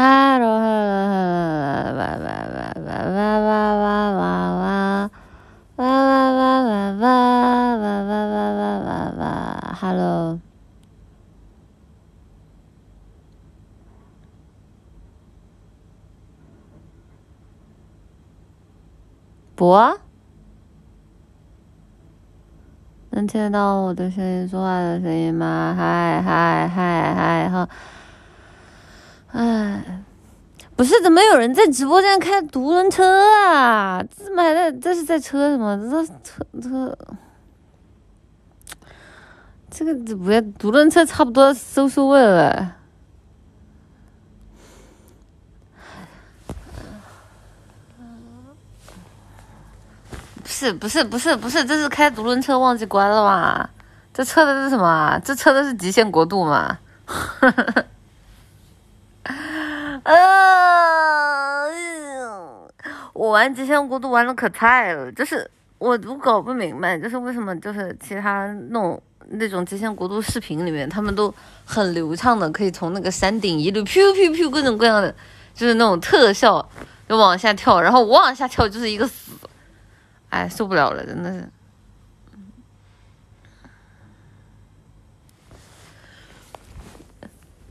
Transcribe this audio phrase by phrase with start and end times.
[0.00, 0.40] Hello，Hello，Hello，
[2.80, 5.10] 哇哇哇哇哇哇哇哇哇。
[5.76, 7.04] 哇哇哇哇哇
[7.76, 9.22] 哇哇哇哇哇哇
[9.78, 10.40] ！Hello，
[19.54, 19.98] 不？
[23.10, 25.74] 能听得到我的声音、说话的声音吗？
[25.76, 27.68] 嗨嗨嗨嗨哈！
[29.32, 30.04] 哎。
[30.76, 33.04] 不是，怎么有人在直播间开独轮车
[33.44, 34.02] 啊？
[34.02, 34.72] 这怎么还在？
[34.72, 35.76] 这是在车什么？
[35.90, 36.98] 这车车，
[39.70, 42.76] 这个不要独轮车，差不多收收尾了。
[50.42, 53.68] 不是不是不是不是，这是开独轮车忘记关了吗？
[54.14, 55.20] 这测的是什么？
[55.22, 56.46] 这测的是极限国度
[60.14, 61.64] 啊！
[63.12, 71.32] 我玩极限国度玩的可菜了，就是我都搞不明白，就是为什么就是其他那种那种极限国度视频里面，他们都
[71.64, 75.14] 很流畅的可以从那个山顶一路飘飘飘各种各样的，
[75.54, 76.66] 就是那种特效
[77.08, 79.32] 就往下跳，然后我往下跳就是一个死，
[80.30, 81.48] 哎，受不了了，真的是。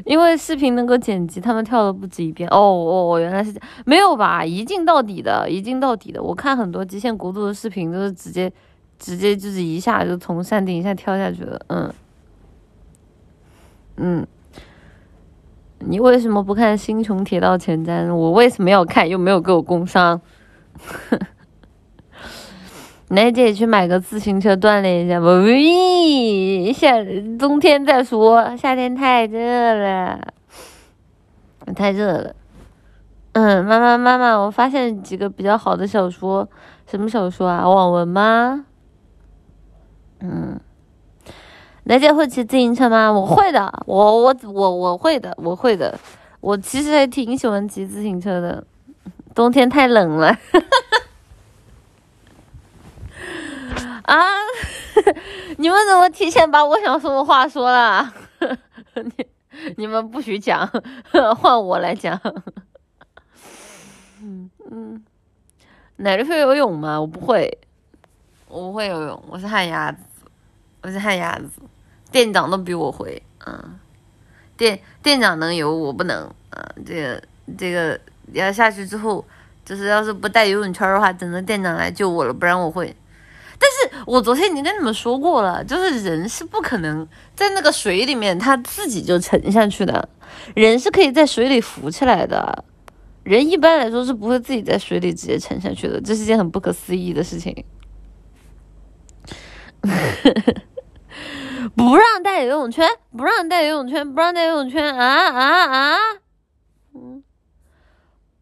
[0.07, 2.47] 因为视频能够剪辑，他们跳了不止一遍。
[2.49, 4.43] 哦哦，原来是这样，没有吧？
[4.43, 6.23] 一镜到底的，一镜到底的。
[6.23, 8.49] 我看很多极限国度的视频都是直接，
[8.97, 11.59] 直接就是一下就从山顶一下跳下去了。
[11.67, 11.93] 嗯，
[13.97, 14.27] 嗯。
[15.79, 18.07] 你为什么不看《星穹铁道前瞻》？
[18.15, 19.07] 我为什么要看？
[19.07, 20.19] 又没有给我工伤。
[23.09, 25.27] 奶姐去买个自行车锻炼一下吧。
[25.27, 26.91] 喂，夏
[27.39, 30.19] 冬天再说，夏天太热了，
[31.73, 32.35] 太热了。
[33.31, 36.49] 嗯，妈妈妈妈，我发现几个比较好的小说，
[36.85, 37.67] 什么小说啊？
[37.67, 38.65] 网文吗？
[40.19, 40.59] 嗯，
[41.83, 43.09] 奶姐会骑自行车吗？
[43.09, 45.97] 我会的，我我我我会的，我会的。
[46.41, 48.65] 我其实还挺喜欢骑自行车的，
[49.33, 50.35] 冬天太冷了。
[54.07, 54.15] 啊！
[55.57, 58.13] 你们怎么提前把我想说的话说了？
[58.95, 59.27] 你
[59.75, 60.65] 你们不许讲，
[61.37, 62.19] 换我来讲。
[64.21, 65.03] 嗯嗯，
[65.97, 66.99] 奶奶会游泳吗？
[66.99, 67.57] 我不会，
[68.47, 69.99] 我不会游泳，我是旱鸭子，
[70.81, 71.49] 我是旱鸭子。
[72.09, 73.77] 店长都比我会，嗯，
[74.55, 76.33] 店店长能游，我不能。
[76.51, 77.21] 嗯，这个
[77.57, 77.99] 这个
[78.31, 79.23] 要下去之后，
[79.65, 82.95] 就是要是不带游泳圈的话，等着店长来救我了，不然我会。
[83.59, 90.09] 但是我昨天已经跟你们说过了，就是人是不可能在那个水里面他自己就沉下去的，
[90.55, 92.63] 人是可以在水里浮起来的，
[93.23, 97.65] 人一般来说是不会自己在水里直接沉下去的，这是件很不可思议的事情。
[101.75, 105.97] 不让带游泳圈，不让带游泳圈，不让带游泳圈啊啊啊！
[106.95, 107.23] 嗯，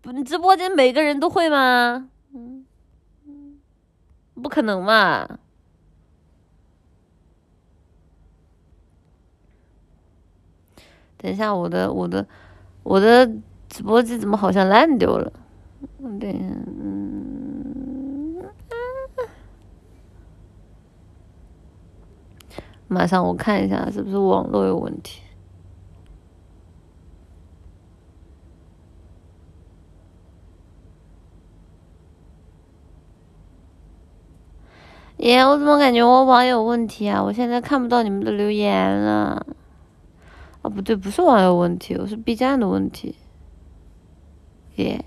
[0.02, 2.09] 不，你直播间每个人都会吗？
[4.45, 5.28] 不可能嘛！
[11.17, 12.28] 等一下，我的我的
[12.83, 13.25] 我的
[13.67, 15.33] 直播机怎么好像烂掉了？
[16.19, 18.45] 对，嗯，
[22.88, 25.23] 马上我看一下是不是网络有问题。
[35.18, 37.24] 耶，我怎么感觉我网有问题啊？
[37.24, 39.46] 我现在看不到你们的留言了。
[40.62, 43.16] 哦，不对，不是网友问题，我是 B 站的问题。
[44.75, 45.04] 耶。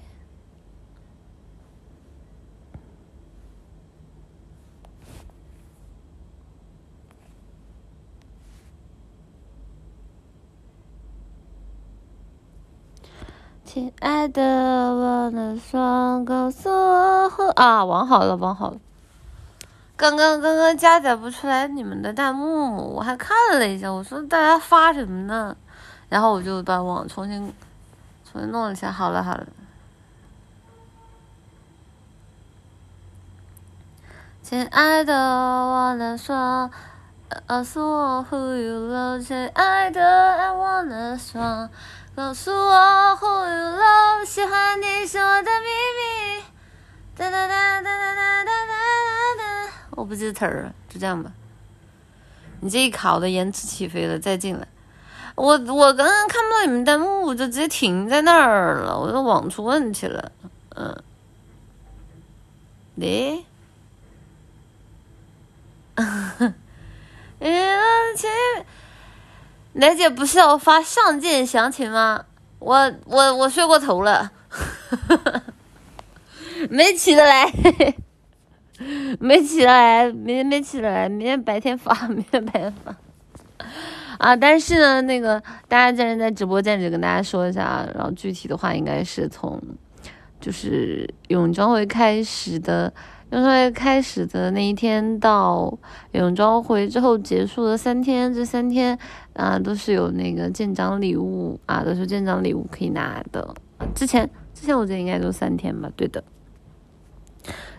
[13.65, 18.81] 亲爱的，我的双，告诉我啊，网好了，网好了。
[19.99, 25.57] 刚刚刚刚加载不出来你们的弹幕，我还看了一下，我说大家发什么呢？
[26.09, 27.53] 然后我就把网重新
[28.31, 29.45] 重新弄了一下，好了好了。
[34.41, 36.71] 亲爱的，我的说，
[37.49, 41.69] 告诉我 who you love，亲爱的，I wanna 说，
[42.15, 45.67] 告诉我 who you love，喜欢你是我的秘
[45.99, 46.45] 密。
[47.17, 48.85] 哒哒哒哒哒哒哒哒
[49.37, 51.33] 哒我不记得词儿，就这样吧。
[52.61, 54.69] 你这一考，的延迟起飞了，再进来。
[55.35, 60.31] 我我刚刚看不到你们弹幕，我就直接停在那儿了，我的网出问题了。
[60.77, 61.03] 嗯，
[62.95, 63.45] 你，
[65.97, 66.55] 嗯，
[68.17, 68.31] 亲，
[69.73, 72.25] 奶姐不是要发上舰详情吗？
[72.61, 74.31] 我我我睡过头了，
[76.71, 77.53] 没起得来，
[79.19, 82.97] 没起来，明天没起来，明天白天发，明天白天发。
[84.19, 89.61] 啊，但是呢，那个大家既然在直播间里跟大家说一下，然后具体的话应该是从，
[90.41, 92.93] 就是泳装会开始的，
[93.31, 95.77] 泳装会开始的那一天到
[96.13, 98.99] 泳装会之后结束的三天，这三天
[99.35, 103.55] 啊都是有那个舰长礼物啊，都是舰长礼物可以拿的。
[103.95, 106.23] 之前之前我觉得应该都三天吧，对的。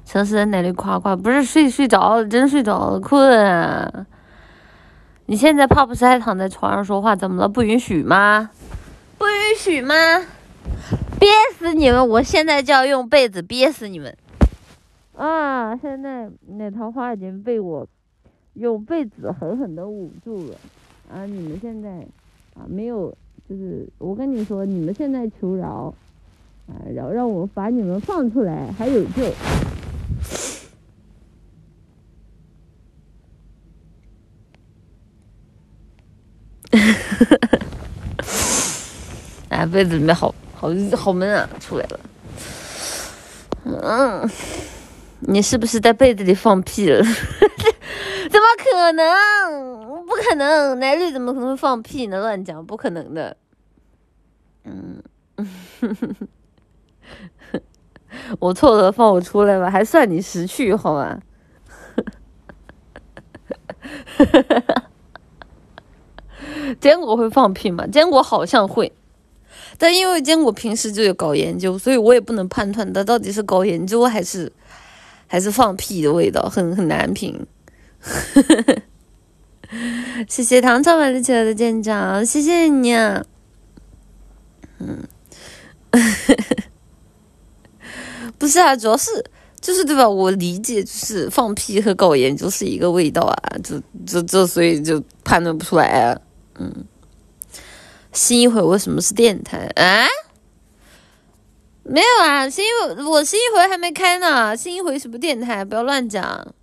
[0.09, 1.15] 城市在奶里夸夸？
[1.15, 3.39] 不是睡睡着了，真睡着了，困。
[3.39, 4.07] 啊
[5.27, 7.15] 你现在怕不是还躺在床上说话？
[7.15, 7.47] 怎么了？
[7.47, 8.49] 不允许吗？
[9.19, 9.93] 不允许吗？
[11.19, 12.09] 憋死你们！
[12.09, 14.17] 我现在就要用被子憋死你们！
[15.15, 15.77] 啊！
[15.77, 16.27] 现在
[16.57, 17.87] 那桃花已经被我
[18.53, 20.55] 用被子狠狠的捂住了。
[21.13, 21.27] 啊！
[21.27, 21.89] 你们现在
[22.55, 23.15] 啊没有，
[23.47, 25.93] 就是我跟你说，你们现在求饶
[26.65, 29.23] 啊，让让我把你们放出来，还有救。
[39.49, 41.99] 哎，被子里面好好好闷啊，出来了。
[43.65, 44.29] 嗯，
[45.21, 47.01] 你是不是在被子里放屁了？
[47.03, 50.05] 怎么可能？
[50.05, 52.19] 不可能，奶绿怎么可能会放屁呢？
[52.19, 53.35] 乱讲，不可能的。
[54.63, 55.01] 嗯，
[58.37, 61.19] 我错了，放我出来吧，还算你识趣，好吧？
[66.79, 67.87] 坚果会放屁吗？
[67.87, 68.91] 坚果好像会，
[69.77, 74.51] 但因为坚果平时就有搞研究，所以我也不能判断它到底是搞研究还是
[75.25, 77.47] 还是放屁的味道，很很难评。
[80.27, 82.93] 谢谢唐朝买了起来的舰长，谢谢你。
[82.93, 83.23] 啊。
[84.79, 85.03] 嗯，
[88.39, 89.23] 不是啊，主要是
[89.61, 90.09] 就是对吧？
[90.09, 96.19] 我理解就是放屁和搞研究是一个味道啊，就就就所以就判断不出来啊。
[96.57, 96.85] 嗯，
[98.13, 100.07] 新一回为什么是电台啊？
[101.83, 105.65] 没有啊，新一我新一回还没开呢，新一回什么电台？
[105.65, 106.53] 不要乱讲，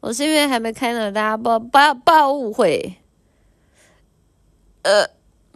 [0.00, 2.96] 我新一回还没开呢，大家不要不要不要误会。
[4.82, 5.06] 呃，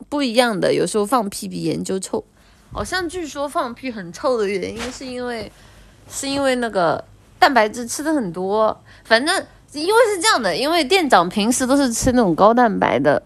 [0.09, 2.25] 不一样的，有时候放屁比研究臭，
[2.75, 5.51] 好像据说放屁很臭的原因是因为
[6.09, 7.03] 是因为那个
[7.39, 9.35] 蛋白质吃的很多，反正
[9.73, 13.23] 因为是这样的，因为店长平时都是吃那种高蛋白的。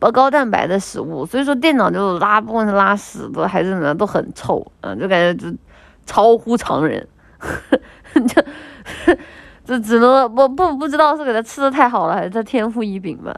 [0.00, 5.52] 不高蛋白的食物，所以说店长就拉，不管是拉屎的还是什么，都很臭，嗯，就感觉就
[6.06, 7.04] 超乎常人，
[8.14, 8.44] 就
[9.66, 13.36] 就只能不不不知道是给他吃的太好了，还是他天赋异禀吧。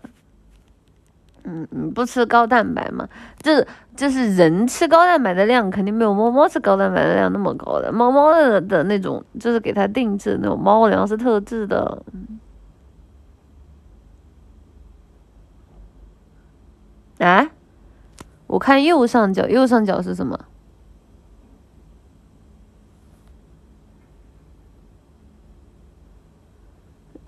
[1.44, 3.08] 嗯，不吃高蛋白嘛，
[3.42, 3.66] 就是
[3.96, 12.02] 就是人吃高蛋白的量肯定没有猫猫吃高蛋白的量那么高的，猫猫的的那种就是给它定制那种猫粮是特制的。
[17.18, 17.50] 啊，
[18.46, 20.38] 我看右上角，右上角是什么？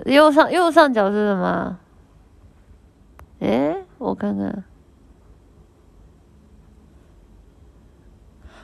[0.07, 1.79] 右上右上角是什么？
[3.41, 4.65] 哎，我看看。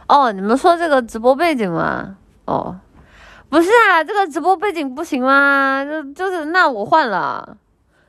[0.09, 2.16] 哦，你们说这个直播背景吗？
[2.47, 2.78] 哦，
[3.49, 5.85] 不是啊，这个直播背景不行吗？
[5.85, 7.57] 就就是那我换了。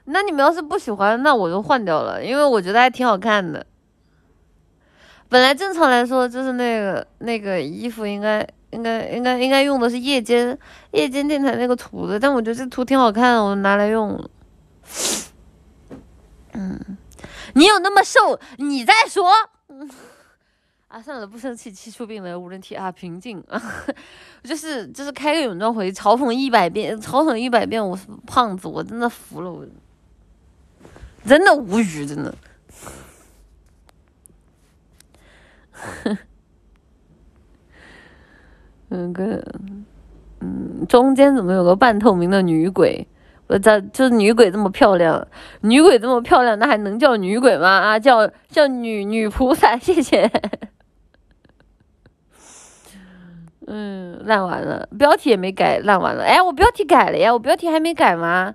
[0.05, 3.65] 那你们要是不喜欢，那我就换掉了，因为我觉得还挺好看的。
[5.27, 10.57] 本来正常来说，就是那个那个衣服应该应该应该应该用的是夜间
[10.91, 14.29] 夜间电台那个图的，但我觉得这图挺好看的，我拿来用了。
[16.53, 16.98] 嗯，
[17.56, 18.39] 你有那么瘦？
[18.58, 19.32] 你再说。
[20.89, 21.72] 啊，算了，不生气。
[21.72, 23.62] 气出病来无人替啊，平静啊。
[24.44, 29.63] 就是就是开个泳装回嘲讽一百遍，嘲讽一百遍，我是胖子，我真的服了我。
[31.25, 32.34] 真的无语，真的。
[38.88, 39.46] 那个，
[40.39, 43.08] 嗯，中间怎么有个半透明的女鬼？
[43.50, 45.27] 我咋就是女鬼这么漂亮，
[45.62, 47.68] 女鬼这么漂亮，那还能叫女鬼吗？
[47.68, 50.32] 啊，叫叫女女菩萨，谢谢。
[53.65, 56.24] 嗯，烂完了，标题也没改，烂完了。
[56.24, 58.53] 哎，我标题改了呀，我标题还没改吗？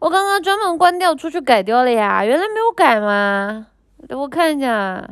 [0.00, 3.68] 我刚刚专门关掉出去改掉了呀，原来没有改吗？
[4.10, 5.08] 我看一下，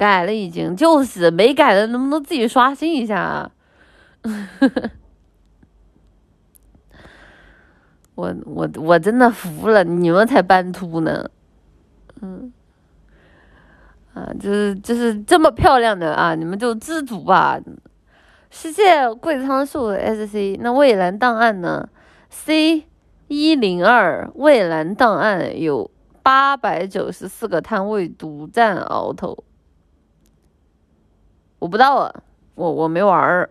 [0.00, 3.50] 改了已经，就是没改的，能不能自己刷新一下啊？
[8.14, 11.28] 我我我真的服了，你们才斑秃呢，
[12.22, 12.50] 嗯，
[14.14, 17.60] 啊，就是就是这么漂亮的啊，你们就知足吧。
[18.48, 21.90] 世界贵仓树 SC，那蔚蓝档案呢
[22.30, 22.86] ？C
[23.28, 25.90] 一零二蔚蓝档案有
[26.22, 29.44] 八百九十四个摊位独占鳌头，
[31.60, 32.12] 我不知道啊，
[32.56, 33.48] 我我没玩儿。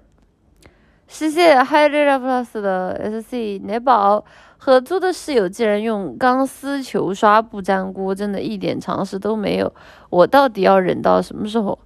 [1.08, 4.24] 世界 High Data Plus 的 SC 奶宝
[4.58, 9.74] 合租的室友竟然用钢丝球刷不粘锅，真的一点常识都没有。
[10.10, 11.80] 我到底要忍到什么时候？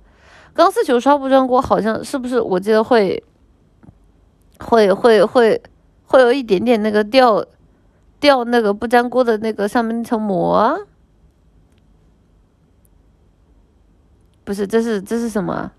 [0.54, 2.40] 钢丝球刷不粘锅，好像是不是？
[2.40, 3.24] 我记得会，
[4.60, 5.62] 会会会
[6.06, 7.46] 会有一点点那个掉
[8.20, 10.86] 掉那个不粘锅的那个上面那层膜。
[14.44, 15.72] 不是，这是这是什么？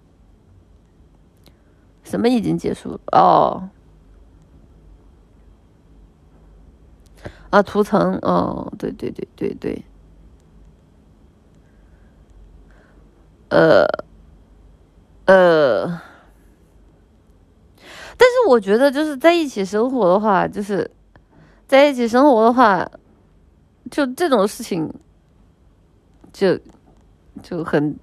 [2.04, 3.00] 什么已经结束了？
[3.12, 3.68] 哦，
[7.50, 9.82] 啊，图层哦，对对对对对，
[13.48, 14.04] 呃。
[15.26, 15.86] 呃，
[18.18, 20.90] 但是我觉得就是在一起生活的话，就是
[21.66, 22.86] 在一起生活的话，
[23.90, 24.92] 就这种事情，
[26.30, 26.60] 就
[27.42, 27.98] 就很，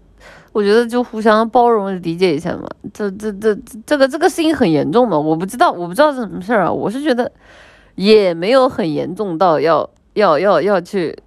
[0.51, 2.67] 我觉得就互相包容理解一下嘛。
[2.93, 3.55] 这这这
[3.85, 5.17] 这个这个事情很严重嘛？
[5.17, 6.71] 我不知道，我不知道是什么事儿啊。
[6.71, 7.31] 我是觉得
[7.95, 11.17] 也没有很严重到要要要要去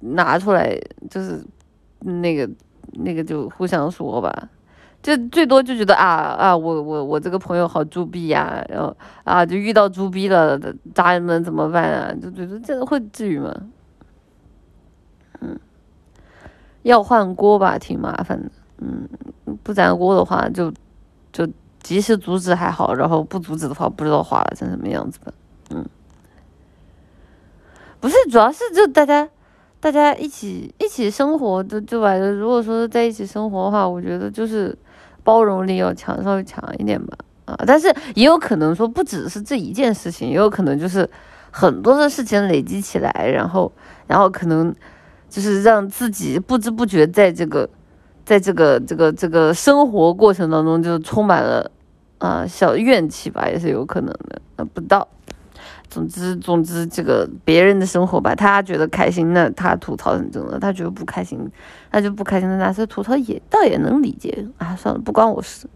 [0.00, 0.78] 拿出来，
[1.10, 1.44] 就是
[2.00, 2.48] 那个
[2.92, 4.48] 那个就互相说吧。
[5.00, 8.94] 就最多就觉得啊啊，我我我这个朋友好猪逼呀，然后
[9.24, 10.58] 啊就遇到猪逼了，
[10.92, 12.12] 渣人们怎么办啊？
[12.20, 13.54] 就觉得这个会至于吗？
[15.40, 15.56] 嗯，
[16.82, 18.50] 要换锅吧，挺麻烦的。
[18.78, 19.08] 嗯，
[19.62, 20.72] 不粘锅的话，就
[21.32, 21.48] 就
[21.82, 25.32] 及时阻止还好，然后不阻止的话，不知道化了成什么样子吧。
[25.70, 25.84] 嗯，
[28.00, 29.28] 不是，主要是就大家
[29.80, 32.16] 大家一起一起生活的，对吧？
[32.16, 34.76] 如果说在一起生活的话，我觉得就是。
[35.24, 41.06] 包容力要强，稍微强一点吧，啊，但是也有可能说不只是这一件事情，也有可能就是
[41.50, 43.70] 很多的事情累积起来，然后，
[44.06, 44.74] 然后可能
[45.28, 47.68] 就是让自己不知不觉在这个，
[48.28, 51.70] 在这个这个这个生活过程当中就充满了
[52.18, 55.08] 啊小怨气吧，也是有可能的，那，不到。
[55.88, 61.38] 总之，总之，这个别人的生活吧，他觉得开心，那他吐槽很正常；他觉得不开心，
[61.90, 64.76] 那就不开心的，那是吐槽也倒也能理解啊。
[64.76, 65.66] 算了，不关我事。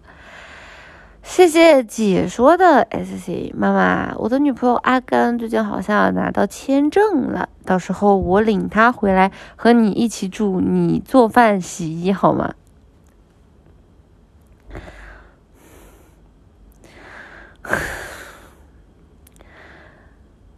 [1.23, 12.55] 谢谢解说的 S C 妈妈，我的女朋友阿甘最近好像拿到签证了，到时候我领她回来和你一起住，你做饭洗衣好吗？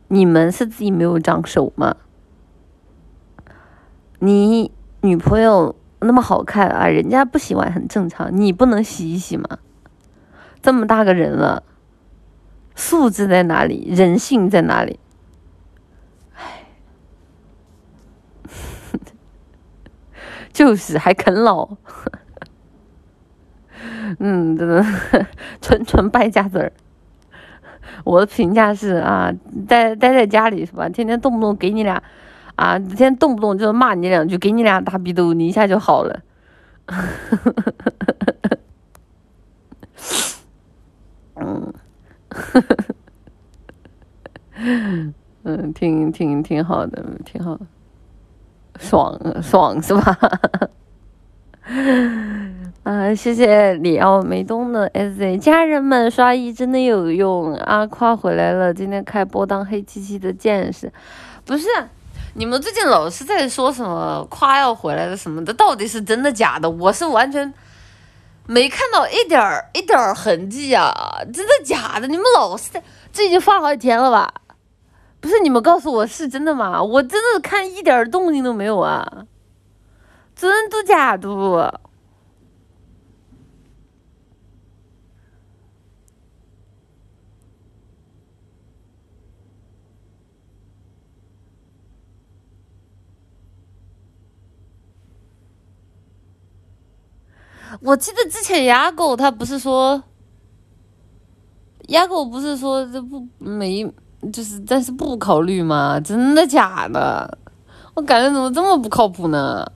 [0.09, 1.97] 你们是自己没有长手吗？
[4.19, 9.59] 你女朋友那么好看啊，人家不洗碗很正常，你不能洗一洗吗？
[10.65, 11.63] 这么大个人了，
[12.75, 13.93] 素质在哪里？
[13.95, 14.99] 人性在哪里？
[16.35, 16.65] 唉，
[20.55, 21.69] 就是还啃老，
[24.19, 24.83] 嗯，真的
[25.61, 26.73] 纯纯败家子儿。
[28.03, 29.31] 我的评价是啊，
[29.69, 30.89] 待待在家里是吧？
[30.89, 32.03] 天天动不动给你俩，
[32.57, 36.21] 啊，天天动不动就骂你两句，给你俩大逼斗，你一下就好了。
[41.35, 41.73] 嗯，
[45.45, 47.59] 嗯，挺挺挺好的，挺好，
[48.79, 50.19] 爽爽是吧？
[52.85, 57.55] 啊，谢谢里奥梅东的 S Z 家人们，刷一真的有用。
[57.55, 60.93] 阿夸回来了，今天开播当黑漆漆的见识，
[61.47, 61.67] 不是？
[62.37, 66.69] 你们最近老是在说什么夸要回来的什么的，到底是真的假的？
[66.69, 67.53] 我是完全
[68.47, 70.93] 没看到一点儿一点儿痕迹啊！
[71.33, 72.07] 真的假的？
[72.07, 72.83] 你们老是在，
[73.13, 74.33] 这已经放好几天了吧？
[75.21, 76.83] 不是，你们告诉我是真的吗？
[76.83, 79.25] 我真的看一点动静都没有啊！
[80.37, 81.81] 真的假的？
[97.85, 100.03] 我记得之前牙狗他不是说
[101.89, 103.85] 牙狗不是说这不没，
[104.33, 106.01] 就是但是不考虑吗？
[106.01, 107.37] 真的假的？
[107.93, 109.71] 我感觉怎么这么不靠谱呢？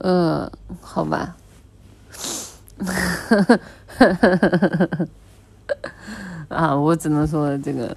[0.00, 0.50] 嗯，
[0.82, 1.34] 好吧。
[6.48, 7.96] 啊，我只能说这个，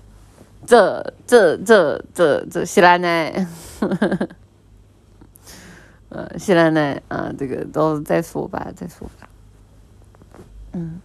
[0.66, 3.48] 这这这这这西兰奶，
[6.10, 9.30] 呃，西兰奶啊，这个都再说吧，再说吧。
[10.74, 11.00] 嗯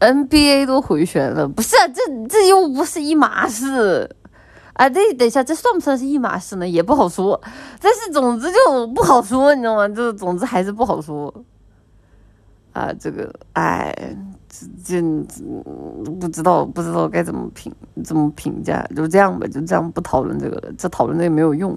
[0.00, 4.14] ，NBA 都回旋了，不是这这又不是一码事。
[4.74, 6.68] 啊，这等一下，这算不算是一码事呢？
[6.68, 7.40] 也不好说。
[7.80, 9.88] 但是总之就不好说，你知道吗？
[9.88, 11.34] 就总之还是不好说。
[12.72, 14.16] 啊，这个，哎，
[14.48, 15.02] 这这
[16.20, 17.72] 不知道不知道该怎么评
[18.04, 21.76] 怎么评价，就这样吧，就这样不讨论这个了，这讨论这个没有用。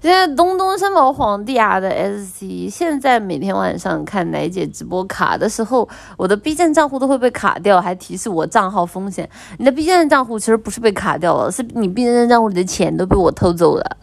[0.00, 9.28] 现在东东山宝皇帝啊的 SC，现在每天晚上看奶姐直播卡的时候，我的 B 站账户都会被卡掉，还提示我账号风险。
[9.58, 13.96] 你的 B 站账户其实不是被卡掉了，是你 B 站账户里的钱都被我偷走了，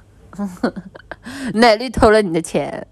[1.56, 2.86] 奶绿偷了你的钱。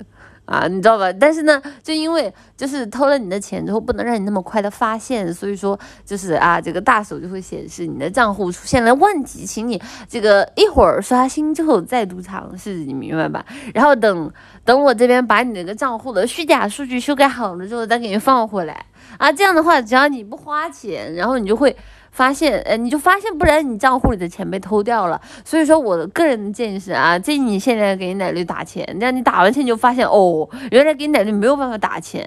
[0.46, 1.12] 啊，你知道吧？
[1.14, 13.46] 但是呢，就因为就是偷了你的钱之后，不能让你那么快的发现，所以说就是啊，这个大手就会显示你的账户出现了问题，请你这个一会儿刷新之后再度尝试，你明白吧？
[13.74, 14.32] 然后等
[14.64, 18.86] 等我这边把你那个账户的虚假数据修改好了之后，再给你放回来
[19.18, 19.32] 啊。
[19.32, 21.76] 这样的话，只要你不花钱，然后你就会。
[22.16, 25.20] 发现，呃，你就发现，不然你账户里的钱被偷掉了。
[25.44, 32.26] 所以说，我的个人的建议是啊，建议你现在给奶绿打钱，这样你打完钱你就发现，哦，原来给奶绿没有办法打钱。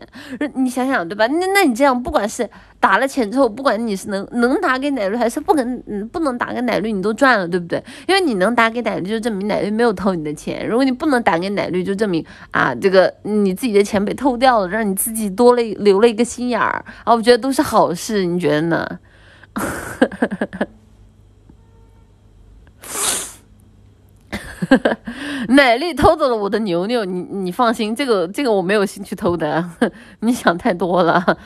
[0.57, 1.27] 你想想，对吧？
[1.27, 2.47] 那那你这样，不管是
[2.79, 7.83] 打了钱之后，不管你是能能打给奶绿，还是不能，不能打给奶绿，你都赚了，对不对？
[8.07, 10.69] 因为你能打给奶绿，就证明奶绿没有偷你的钱。
[10.69, 17.15] 如果你不能打给奶绿，就证明啊，这个你自己的钱被偷掉了，让你自己多了留了一个心眼儿啊。
[17.15, 18.87] 我觉得都是好事，你觉得呢？
[25.49, 29.65] 奶绿偷走了我的牛牛，你你放心，这个这个我没有兴趣偷的，
[30.21, 31.39] 你想太多了。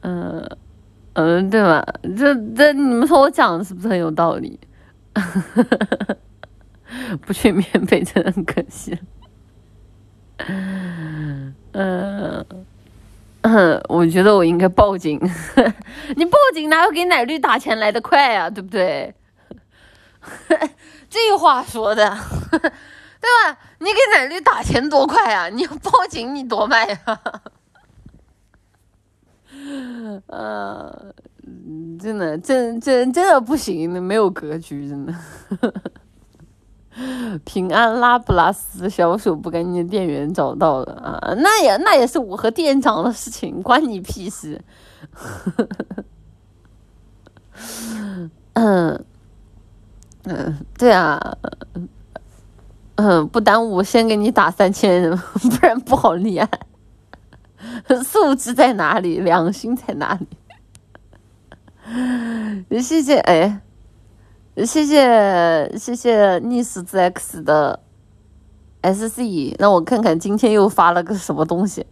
[0.00, 0.48] 嗯
[1.14, 1.84] 嗯，对吧？
[2.16, 4.58] 这这你们说我讲的是不是很有道理？
[7.20, 8.98] 不去免费真的很可惜。
[11.72, 12.44] 嗯。
[13.42, 15.20] 嗯， 我觉得我应该报警。
[16.16, 18.48] 你报警哪有给奶绿打钱来的快啊？
[18.50, 19.14] 对不对？
[21.10, 22.16] 这话说的，
[22.50, 22.60] 对
[23.44, 23.58] 吧？
[23.78, 25.48] 你给奶绿打钱多快啊？
[25.48, 26.96] 你要报警你多慢呀？
[30.28, 35.12] 嗯，真的，真真真的不行，没有格局，真的。
[37.44, 41.34] 平安拉普拉斯小手不干净，店员找到了啊！
[41.38, 44.60] 那也那也是我和店长的事情，关你屁事。
[48.54, 49.04] 嗯
[50.24, 51.38] 嗯，对啊，
[52.96, 56.48] 嗯，不耽误，先给你打三千， 不然不好立案。
[58.04, 59.18] 素质在哪里？
[59.20, 60.18] 良心在哪
[62.68, 62.80] 里？
[62.82, 63.62] 谢谢，哎。
[64.54, 67.80] 谢谢谢谢逆时之 X 的
[68.82, 71.86] SC，让我看看今天又发了个什么东西。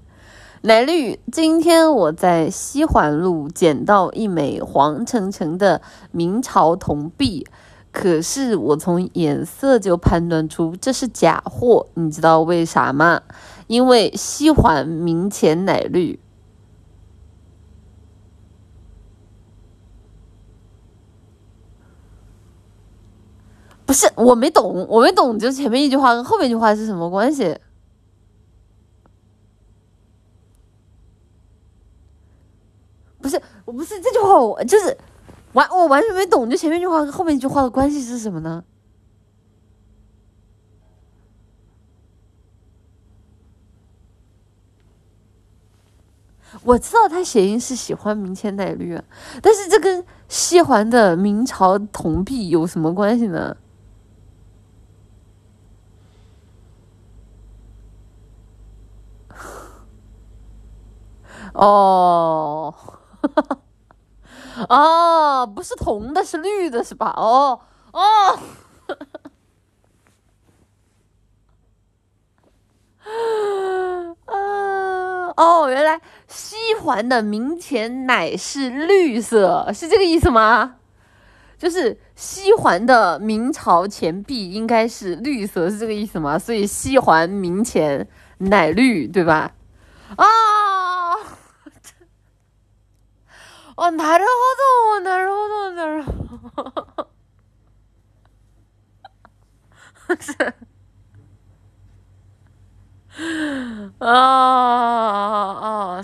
[0.61, 7.47] 奶绿，今天我在西环路捡到一枚黄澄澄的明朝铜币，
[7.93, 13.23] 可是我从颜色就判断出这是假货，你知道为啥吗？
[13.69, 16.21] 因为西环明前奶绿。
[23.91, 27.59] 不是我没懂，我没懂，就前面一句话跟后面一句话是什么关系？
[33.21, 34.97] 不是，我不是这句话，我就是
[35.55, 38.63] 完，我完全没懂，就前面一句话跟后面一句话的关系是什么呢？
[46.63, 48.97] 我知道他谐音是喜欢明前奶绿，
[49.43, 53.57] 但是这跟西环的明朝铜币有什么关系呢？
[61.55, 62.75] 哦，
[64.69, 67.13] 哦，不是铜的，是绿的，是吧？
[67.17, 67.61] 哦，
[67.93, 68.39] 哦，
[74.27, 80.77] 啊， 哦，原来西环的明前乃是绿色，是这个意思吗？
[81.59, 86.39] 就是西环的明朝钱币应该是绿色，是这个意思吗？
[86.39, 88.09] 所以西环明钱
[88.39, 89.53] 奶绿，对吧？
[90.17, 90.25] 啊！
[90.25, 91.17] 哦，
[93.92, 97.08] なるほど，なるほど，なるほど。
[100.20, 100.34] 是
[104.00, 104.08] 啊
[106.00, 106.04] 啊！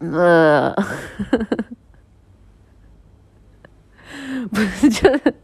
[0.00, 0.74] 呃，
[4.52, 5.34] 不是，就是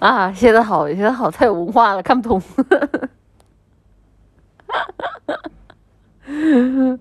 [0.00, 2.42] 啊，写的好，写的好，太有文化了，看不懂。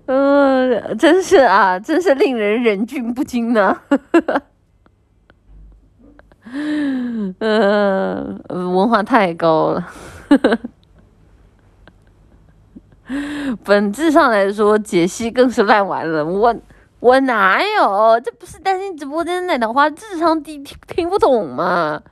[0.07, 3.79] 嗯，真是啊，真是令人忍俊不禁呢。
[7.39, 9.87] 嗯，文化太高了。
[13.65, 16.25] 本质上来说，解析更是烂完了。
[16.25, 16.55] 我
[17.01, 18.19] 我哪有？
[18.21, 22.03] 这不是担心直播间那的话，智商低听听不懂吗？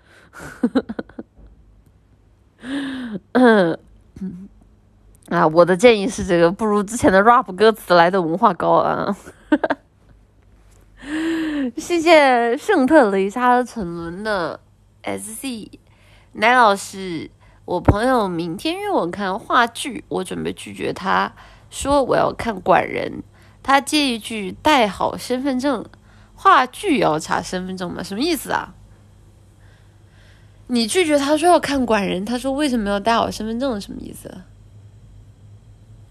[3.33, 3.79] 嗯。
[5.29, 9.17] 啊，我的建议是这个，不如之前的 rap 歌词来的文化高啊！
[11.77, 14.61] 谢谢圣特雷莎沉沦的
[15.03, 15.69] SC
[16.35, 17.29] 奶老师，
[17.65, 21.33] 我朋友明天约我看话剧，我准备拒绝他，
[21.71, 23.25] 说我要看管人，
[23.65, 25.85] 他接一句带好身份证，
[26.37, 28.01] 话剧要查身份证吗？
[28.01, 28.75] 什么意思啊？
[30.69, 33.81] 你拒绝他说要看管人，他说为什么要带好身份证？
[33.81, 34.33] 什么意思？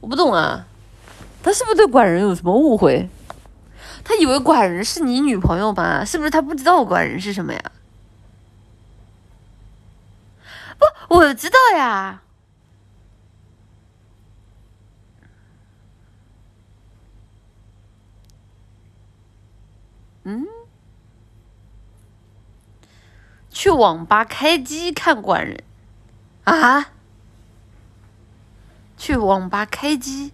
[0.05, 0.67] 我不懂啊，
[1.41, 3.09] 他是不是对管人有什么误会？
[4.03, 6.05] 他以为管人是你女朋友吧？
[6.05, 7.71] 是不是他不知道管人是什么呀？
[10.77, 12.21] 不，我知道呀。
[20.25, 20.45] 嗯，
[23.49, 25.63] 去网吧开机看管人
[26.43, 26.91] 啊？
[29.05, 30.33] 去网吧开机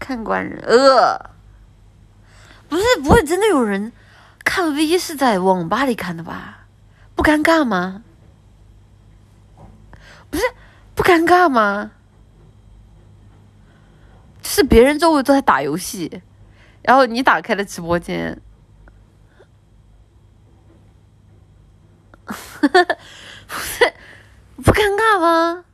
[0.00, 1.30] 看官人，呃，
[2.68, 3.92] 不是，不会真的有人
[4.42, 6.66] 看 V 是在网吧里看的吧？
[7.14, 8.02] 不尴尬吗？
[10.28, 10.42] 不是，
[10.96, 11.92] 不尴尬吗？
[14.42, 16.22] 是别人周围都在打游戏，
[16.82, 18.42] 然后你打开了直播间，
[22.26, 22.66] 不
[23.60, 23.94] 是，
[24.56, 25.64] 不尴尬吗？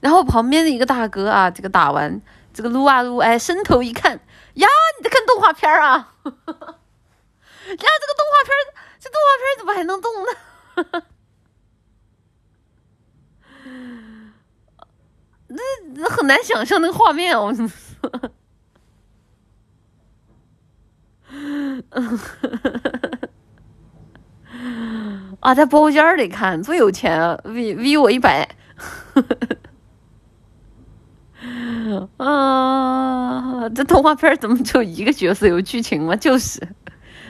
[0.00, 2.20] 然后旁边的一个大哥啊，这个打完
[2.52, 4.12] 这个撸啊撸，哎，伸头一看，
[4.54, 6.14] 呀，你在看动画片啊？
[6.24, 6.34] 呀，
[7.68, 8.50] 这个动画片，
[8.98, 10.30] 这动画片怎么还能动呢？
[15.50, 15.62] 那
[15.94, 17.76] 那很难想象那个画面，我跟你说。
[25.40, 28.48] 啊，在包间里看，最有钱，v v 我一百。
[32.18, 36.16] 啊，这动画片怎么就一个角色有剧情吗？
[36.16, 36.60] 就是，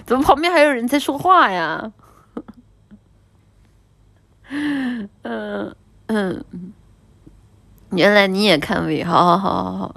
[0.07, 1.93] 怎么旁边还有人在说话呀？
[5.23, 6.45] 嗯嗯，
[7.91, 9.95] 原来你也看 V，好好好好好。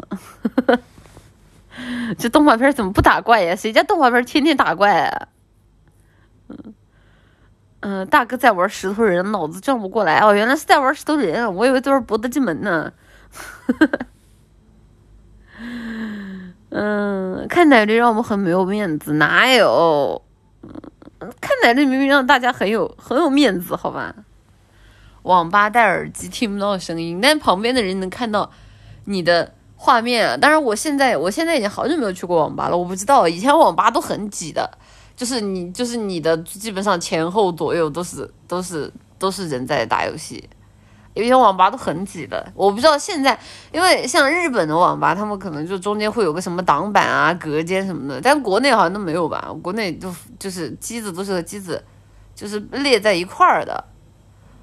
[2.19, 3.55] 这动画片怎么不打怪呀？
[3.55, 5.27] 谁家动画片天天打怪啊？
[6.49, 6.73] 嗯
[7.79, 12.91] 嗯，大哥在玩石头人，脑子转不过来哦，原来是在玩石头人，我以为都是博德之门呢。
[16.69, 20.21] 嗯，看奶绿让我们很没有面子，哪有？
[21.39, 24.15] 看奶绿明明让大家很有很有面子，好吧？
[25.23, 28.49] 网吧戴耳机听不到声音，但旁边的人能看到
[29.05, 30.39] 你的画面。
[30.39, 34.71] 当然，我现在我现在已经好久没有去过网吧了，我不知道以前网吧都很挤的，
[35.15, 40.49] 就是你就是你的基本上前后左右都是都是都是人在打游戏。
[41.13, 43.37] 有些网吧都很挤的，我不知道现在，
[43.71, 49.53] 因为像日本的网吧，他们可能就中间会有个什么挡板啊、隔间什么的，但国内好像都没有吧？
[49.61, 51.83] 国内就就是机子都是机子，
[52.33, 53.83] 就是列在一块儿的，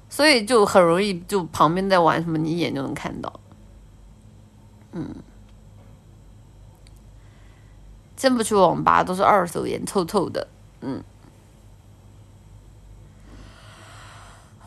[0.09, 3.31] 所以就很容易就旁边在玩什么，你一眼就能看到。
[4.91, 5.07] 嗯，
[8.17, 10.47] 真不去网吧都是二手烟臭臭的，
[10.81, 11.03] 嗯。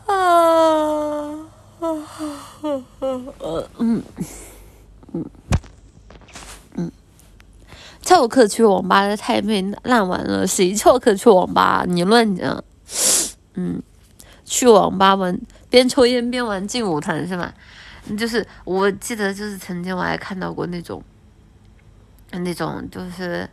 [0.05, 1.42] 啊。
[1.85, 2.85] 嗯
[3.77, 4.03] 嗯
[5.11, 5.25] 嗯
[6.75, 6.91] 嗯，
[8.01, 11.83] 翘课去网吧的太妹烂完了，谁翘课去网吧？
[11.85, 12.63] 你乱讲。
[13.55, 13.83] 嗯，
[14.45, 15.37] 去网吧玩
[15.69, 17.53] 边抽烟边玩劲舞团是吧？
[18.17, 21.03] 就是我记得就是曾经我还看到过那种，
[22.31, 23.47] 那种就是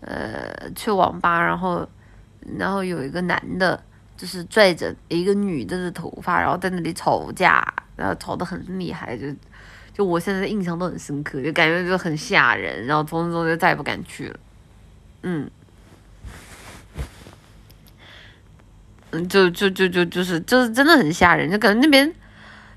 [0.00, 1.86] 呃去网吧，然后
[2.58, 3.82] 然后有一个男的，
[4.18, 9.26] 就是拽着一个女的的头发，然后在那里吵架，然后吵得很厉害，就
[9.94, 14.40] 就我现在印象都很深刻，就感觉就很吓人，然后从此之后就再也不敢去了，
[15.22, 15.50] 嗯。
[19.10, 22.12] 嗯，就就就就就是就是真的很吓人，就感觉那边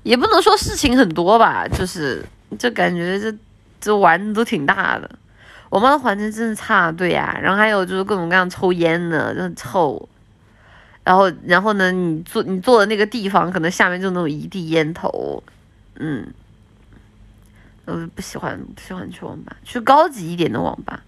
[0.02, 2.24] 也不能说事情很多吧，就是
[2.58, 3.36] 就感觉这
[3.78, 5.10] 这玩的都挺大的。
[5.68, 7.38] 我们的环境真的差，对呀。
[7.42, 10.08] 然后还有就是各种各样抽烟的，就很臭。
[11.04, 15.42] 然后然后呢，你坐你坐的那个地方，可能下面就那种一地烟头。
[15.96, 16.32] 嗯，
[17.84, 21.02] 我不喜欢不喜欢去网吧，去高级一点的网吧。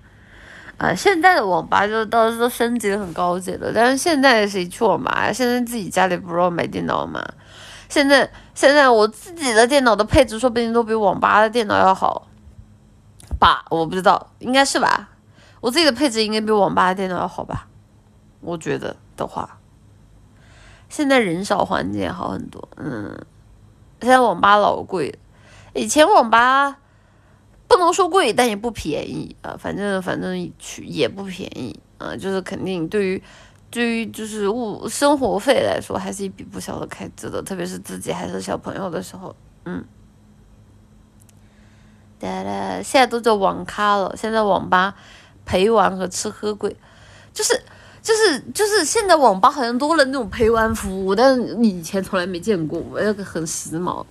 [0.76, 5.32] 啊，现在的网吧就倒是都升级的很高级了，但是现在谁去网吧？
[5.32, 7.24] 现在自己家里不是要买电脑吗？
[7.88, 12.26] 现在现在我自己的电脑的配置说不定都比网吧的电脑要好
[13.38, 13.64] 吧？
[13.70, 15.10] 我不知道，应该是吧？
[15.60, 17.68] 我自己的配置应该比网吧的电脑要好吧？
[18.40, 19.58] 我觉得的话，
[20.88, 22.68] 现在人少，环境也好很多。
[22.76, 23.24] 嗯，
[24.00, 25.18] 现在网吧老贵，
[25.74, 26.78] 以前网吧。
[27.66, 29.56] 不能说贵，但也不便宜啊。
[29.58, 33.22] 反正反正去也不便宜啊，就是肯定对于
[33.70, 37.42] 对于就是物生活费来说，还是一笔不小的开支的。
[37.42, 39.84] 特别是自己还是小朋友的时候，嗯。
[42.20, 44.14] 现在都叫网咖了。
[44.16, 44.94] 现在网吧
[45.44, 46.74] 陪玩和吃喝贵，
[47.32, 47.62] 就是
[48.04, 54.04] 就是就是现在网吧好像多了那种陪玩服务，但是以前从来没见过，那个很时髦。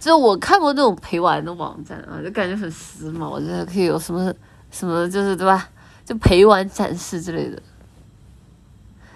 [0.00, 4.34] 就是我看过那种陪玩的网站啊，就感觉很时髦，我觉得可以有什么
[4.72, 5.68] 什么，就是对吧？
[6.04, 7.62] 就陪玩展示之类的。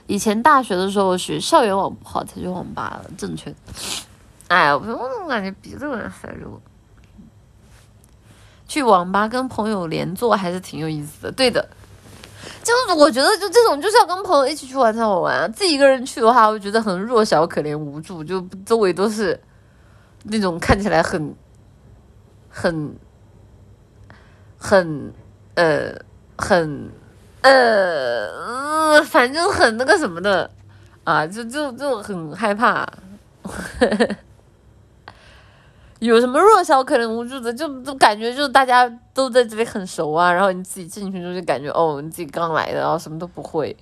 [0.06, 3.52] 以前大学的时候学校园网不好才去网吧了，正确。
[4.46, 6.60] 哎呀，我怎么感觉鼻子有点塞住？
[8.68, 11.68] 去网吧跟朋友连坐还是挺有意思的，对的。
[12.64, 19.38] 就是我觉得就这种就是要跟朋友一起去玩才好玩啊，自己一个人去的话，我觉得很弱小、可怜、无助，就周围都是。
[20.26, 21.34] 那种看起来很、
[22.48, 22.96] 很、
[24.56, 25.12] 很、
[25.54, 25.94] 呃、
[26.38, 26.90] 很、
[27.42, 30.50] 呃，反正很那个什么的
[31.04, 32.88] 啊，就就就很害怕。
[36.04, 43.76] 有什么弱小可怜无助的，就就感觉就大家都在这里很熟啊，然后你自己进去就就感觉哦，你自己刚来的，然后什么都不会。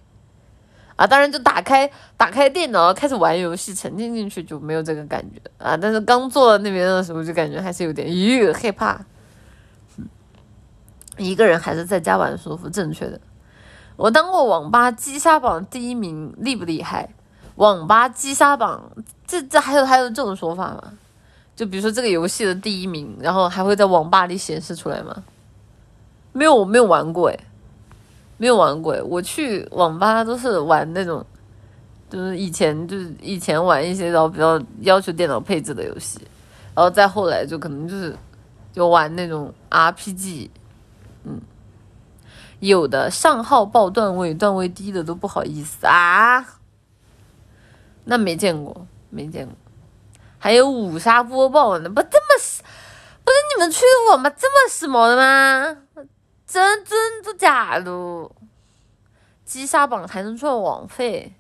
[0.96, 5.76] 啊，当然就打开打开电脑开始玩游戏，沉浸进去就没有这个感觉啊。
[5.76, 9.00] 但是刚坐到那边的时候，就感觉还是有点咦害怕。
[11.16, 13.20] 一个人还是在家玩舒服，正确的。
[13.96, 17.08] 我当过网吧击杀榜第一名，厉不厉害？
[17.56, 18.92] 网吧击杀榜，
[19.26, 20.92] 这这还有还有这种说法吗？
[21.54, 25.22] 就比如说这个游戏的第一名，然后还会在网吧里显示出来吗？
[26.32, 27.38] 没有，我没有玩过哎。
[28.38, 31.24] 没有玩过诶，我去网吧都是玩那种，
[32.10, 36.18] 就是以前就是以前玩一些然后比较要求电脑配置的游戏，
[36.74, 38.16] 然后再后来就可能就是
[38.72, 40.50] 就玩那种 RPG，
[41.22, 41.40] 嗯，
[42.58, 46.44] 有的上号报段位，段位低的都不好意思啊，
[48.02, 49.54] 那没见过，没见过，
[50.42, 52.34] 还有五杀播报呢，不这么，
[53.24, 55.76] 不是你们去的网吧这么时髦的吗？
[56.44, 57.92] 真真的假的？
[59.44, 61.32] 击杀榜还能赚网费？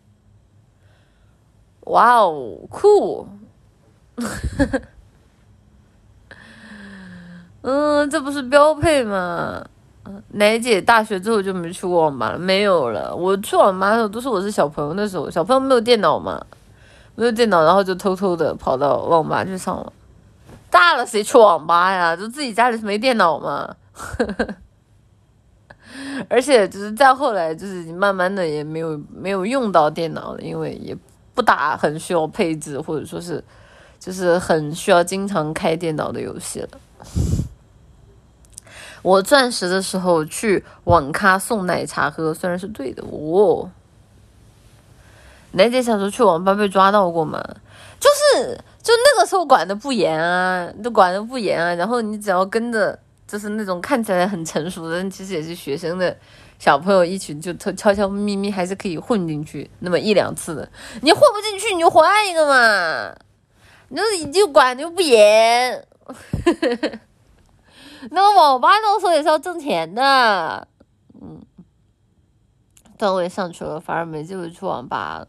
[1.80, 3.26] 哇哦，酷！
[7.62, 9.66] 嗯，这不是标配吗？
[10.28, 13.12] 奶姐大学之后就没去过网吧了，没有了。
[13.16, 16.46] 我去网吧的时候都是我是小朋友的时候，小朋友没有电脑嘛，
[17.14, 19.92] 没有电脑，然后就偷偷的跑到网吧去上网。
[20.70, 22.16] 大了谁去网吧呀？
[22.16, 23.76] 就自己家里是没电脑吗？
[26.30, 30.96] 而且就是再后来，就是慢慢的也没有没有用到电脑了，因为也
[31.34, 33.44] 不打很需要配置或者说是
[33.98, 36.68] 就是很需要经常开电脑的游戏了。
[39.02, 43.70] 我钻石的时候去网咖送奶茶喝，虽然是对的哦。
[45.52, 47.42] 奶姐小时候去网吧被抓到过吗？
[48.00, 52.98] 就是就那个时候管的不严啊，都管的不严啊，然后你只要跟着。
[53.24, 56.14] 就是那种看起来很成熟的，其实也是学生的
[56.58, 60.68] 小朋友，一群就悄悄悄咪咪，还是可以混进去那么一两次的。
[61.00, 63.16] 你混不进去，你就换一个嘛。
[63.88, 65.82] 你就就管的又不严。
[68.10, 70.68] 那个网吧那时候也是要挣钱的。
[71.18, 71.40] 嗯，
[72.98, 75.20] 段位上去了，反而没机会去网吧。
[75.20, 75.28] 了，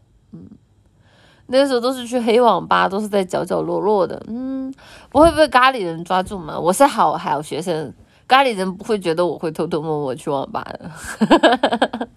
[1.46, 4.20] 那时候都是去黑网吧，都是在角角落落的。
[4.28, 4.72] 嗯，
[5.10, 6.58] 不会被咖喱人抓住吗？
[6.58, 7.92] 我是好好学生，
[8.26, 10.90] 咖喱人不会觉得我会偷偷摸摸去网吧的。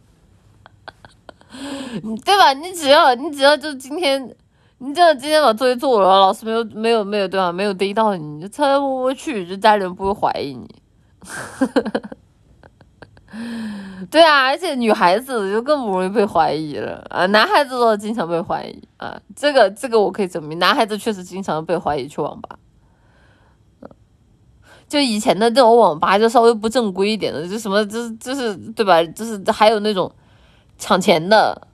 [2.23, 2.53] 对吧？
[2.53, 4.33] 你只要你只要就今天，
[4.77, 7.51] 你只要今天把作业做了，老师没有没有没有对吧？
[7.51, 10.69] 没有逮到你，你就偷偷摸摸去，就家里人不会怀疑你。
[14.11, 19.19] 对啊，而且女孩子就更不容易被怀疑了啊，男孩子都经常被怀疑啊。
[19.35, 22.57] 这个这个我可以证明，男孩子确实经常被怀疑去网吧。
[23.81, 23.89] 嗯
[24.87, 29.03] 就以前的这种网吧就稍微不正规一点的，就什么就是就是对吧？
[29.03, 30.11] 就是还有那种
[30.77, 31.67] 抢钱的。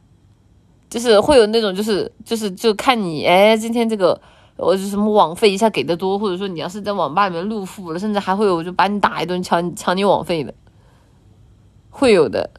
[0.90, 4.22] 就是会有那种，就是就是就看你，哎，今天这个
[4.58, 10.54] 我就什么网费一下给的多，或者说你要是在网吧里面入付了，甚至还会有就把你打一顿抢抢你网费的，
[11.94, 12.50] 会有的。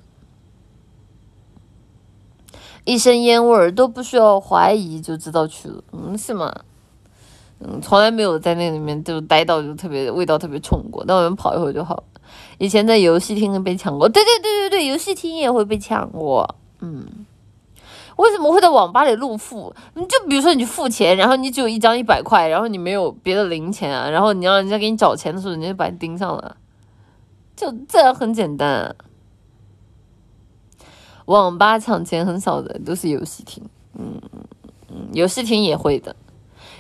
[2.85, 6.55] 一身烟味儿都不需要怀疑就知道去了，嗯，是吗？
[7.61, 12.05] 嗯，从来没有在那里面就待到就特别味道特别冲过，那我们跑一会儿就好了。
[12.59, 17.27] 以前在游戏厅被抢过，对对对对对，游戏厅也会被抢过，嗯。
[18.17, 19.75] 为什么会在网吧里入付？
[19.95, 26.57] 你就比如说你付钱，然后你只有一张一百块，然后你没有别的零钱啊，然后你让人家给你找钱的时候，人家就把你盯上了，
[27.57, 28.95] 就这样很简单。
[31.27, 33.63] 网吧抢钱很少的，都是游戏厅。
[33.99, 34.21] 嗯
[34.89, 36.15] 嗯，游戏厅也会的，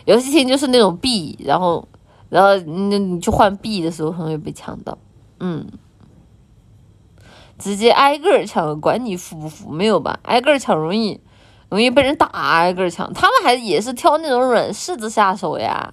[0.04, 1.88] 游戏厅就是那种币，然后
[2.28, 4.96] 然后你你去换币的时候很容易被抢到。
[5.40, 5.66] 嗯。
[7.56, 9.70] 直接挨个抢，管你服不服？
[9.70, 10.18] 没有吧？
[10.24, 11.20] 挨个抢容易，
[11.68, 12.26] 容易被人打。
[12.26, 15.92] 挨个抢，他们还也是挑那种软柿子下手呀。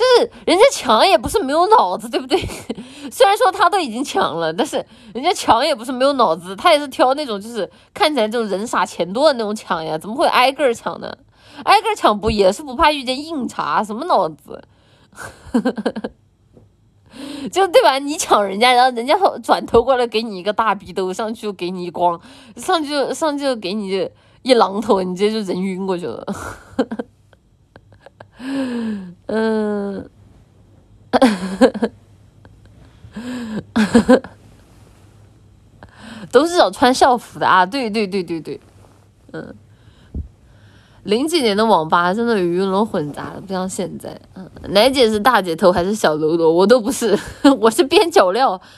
[0.00, 2.40] 就是人家抢也不是没有脑子，对不对？
[3.12, 4.82] 虽然说他都已经抢了，但是
[5.12, 9.98] 人家抢也不是没有脑子，他也是挑那种就是看起来就人傻钱多的那种抢呀。
[9.98, 11.14] 怎么会挨个抢呢？
[11.64, 13.84] 挨个抢不也是不怕遇见硬茬？
[13.84, 14.62] 什么脑子？
[17.52, 17.98] 就对吧？
[17.98, 22.18] 你抢人家，然后人家转头过来给你一个大逼兜，上去就给你一光，
[22.56, 24.08] 上去就上去就给你
[24.42, 26.24] 一榔头，你直接就人晕过去了。
[29.26, 30.08] 嗯，
[36.32, 37.66] 都是找穿校服的啊！
[37.66, 38.60] 对对对对对，
[39.32, 39.54] 嗯。
[41.04, 44.20] 零几年的网吧真的鱼龙混杂的，不像现在。
[44.34, 46.52] 嗯，奶姐是大姐头还是小喽啰？
[46.52, 47.18] 我都不是，
[47.58, 48.60] 我是边角料。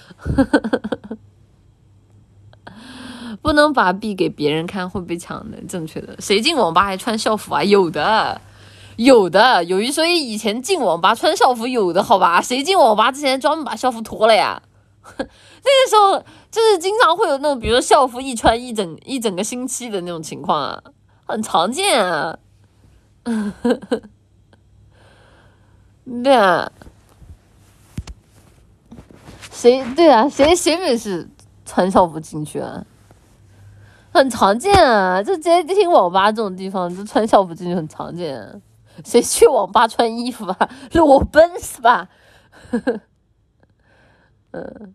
[3.43, 5.59] 不能把币给别人看，会被抢的。
[5.69, 7.65] 正确的，谁进网吧还穿校服啊？
[7.65, 8.41] 有的，
[8.97, 9.65] 有的。
[9.65, 12.41] 有一说一，以前进网吧穿校服有的，好吧？
[12.41, 14.63] 谁进网吧之前专门把校服脱了呀？
[15.19, 20.83] 那个时候就是经常会有那种，比如说校服一穿一整一整个星期的那种情况啊。
[21.25, 22.37] 很常见啊，
[26.23, 26.71] 对啊，
[29.51, 30.29] 谁对啊？
[30.29, 31.29] 谁谁没事
[31.65, 32.85] 穿校服进去啊？
[34.13, 38.61] 很常见啊，就接听网吧这种地方，就穿校服进去很常见。
[39.05, 40.71] 谁去网吧穿衣服啊？
[40.93, 42.09] 裸奔是吧？
[44.53, 44.95] 嗯，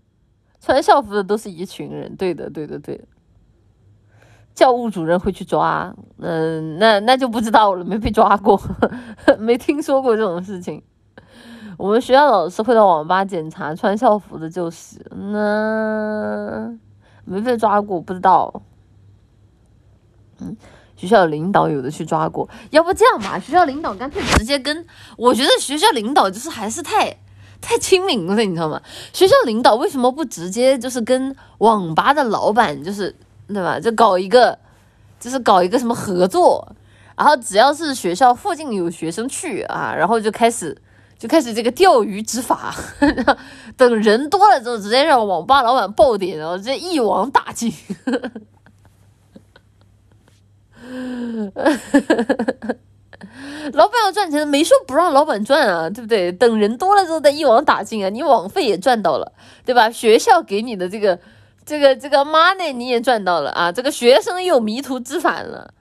[0.60, 2.16] 穿校服的都是一群人。
[2.16, 3.06] 对的，对的，对的。
[4.54, 8.60] 教务主任会去抓，嗯，那那就不知道了，没被抓过，
[9.38, 10.82] 没听说过这种事情。
[11.78, 16.76] 我们学校老师会到网吧检查穿校服的，就是那
[17.24, 18.64] 没被抓过，不知道。
[20.40, 20.58] 嗯，
[20.98, 27.16] 学校领导有的去抓过，要不这样吧，学校领导干脆直接跟，我觉得学校领导就是还是太
[27.62, 28.82] 太亲民了，你知道吗？
[29.14, 33.16] 学校领导为什么不直接就是跟网吧的老板就是？
[33.48, 33.80] 对吧？
[33.80, 34.60] 就搞一个，
[35.22, 36.76] 就是搞一个什么合作，
[37.16, 40.78] 然后只要是学校附近有学生去啊，然后就开始
[41.18, 42.76] 就开始这个钓鱼执法，
[43.78, 47.74] 等人多了之后，直接让网吧老板爆点，然后直接一网打尽。
[53.74, 56.32] 老板要赚钱，没说不让老板赚啊，对不对？
[56.32, 59.32] 等人多了之后再一网打尽啊，你网费也赚到了，
[59.66, 59.90] 对吧？
[59.90, 61.20] 学校给你的这个。
[61.68, 63.70] 这个这个 money 你也赚到了啊！
[63.70, 65.74] 这个学生又迷途知返了，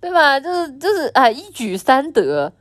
[0.00, 0.38] 对吧？
[0.38, 2.52] 就是就是啊，一举三得，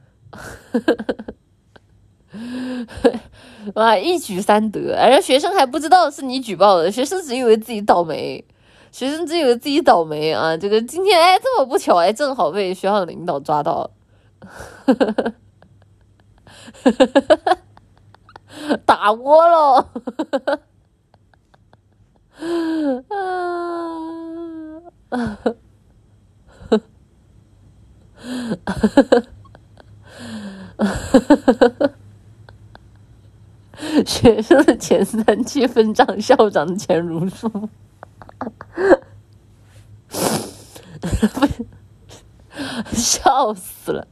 [3.76, 4.98] 哇，一举三得！
[5.00, 8.44] 而学生还不知道是你举报的，学生只以为自己倒霉，
[8.94, 10.56] 学生只以为自己倒霉啊！
[10.56, 13.89] 这个今天哎，这么不巧哎，正好被学校领导抓到，
[18.86, 19.89] 打窝了。
[25.10, 25.34] 啊，
[34.06, 37.70] 学生的钱三七分账，校长的钱如数。
[42.94, 44.08] 笑死了。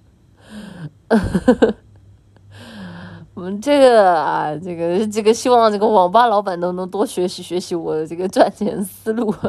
[3.34, 9.34] 我们这个啊，这个这个，希望这个网吧老板都能多学习学习我的这个赚钱思路，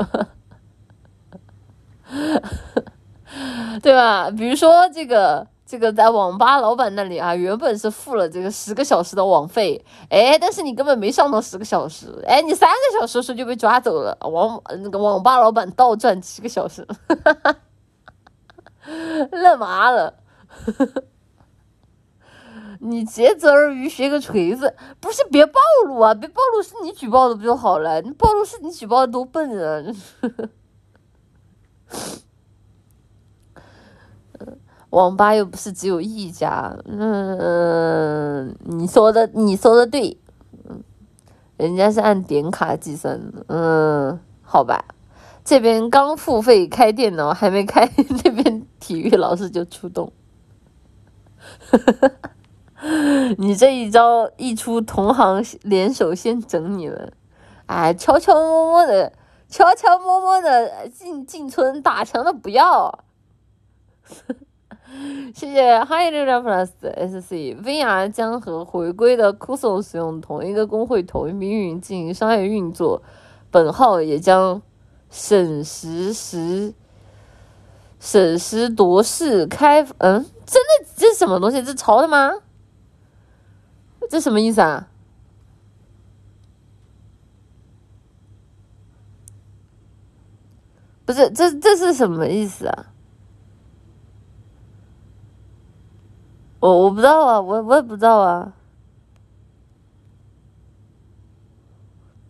[3.82, 4.30] 对吧？
[4.30, 16.86] 比如说这个这个，在网吧老板那里啊，原本是付了这个十个小时的网费，哎，但是你根本没上到十个小时，哎，你三个小时时就被抓走了，网那个网吧老板倒赚七个小时，
[19.32, 20.12] 乐麻了。
[22.80, 26.12] 你竭泽而渔学个锤子，不是别暴露啊！
[26.12, 28.02] 别暴露是你举报的不就好了？
[28.02, 29.82] 你暴露是你举报的多笨啊！
[34.92, 40.18] 网吧又不是只有一家，嗯，你说的你说的对，
[40.68, 40.82] 嗯，
[41.56, 44.84] 人家是按点卡计算的，嗯，好吧，
[45.42, 47.90] 这边刚付费开电脑还没开，
[48.22, 50.12] 那边体育老师就出动，
[51.70, 52.10] 哈哈。
[53.38, 57.12] 你这一招一出，同行联手先整你了，
[57.64, 59.10] 哎，悄悄摸摸的，
[59.48, 63.04] 悄悄摸摸的进进村打墙的不要。
[65.34, 73.02] 谢谢 Hi 六点 Plus SC，VR 将和回归的 c u s o 使用同一个工会同一命运营进行商业运作，
[73.50, 74.60] 本号也将
[75.08, 76.74] 审时时
[77.98, 81.62] 审时度势开，嗯，真的这是什么东西？
[81.62, 82.32] 这抄的吗？
[84.10, 84.88] 这什么意思啊？
[91.06, 92.91] 不是，这这是什么意思啊？
[96.62, 98.52] 我我不知道啊，我我也不知道啊。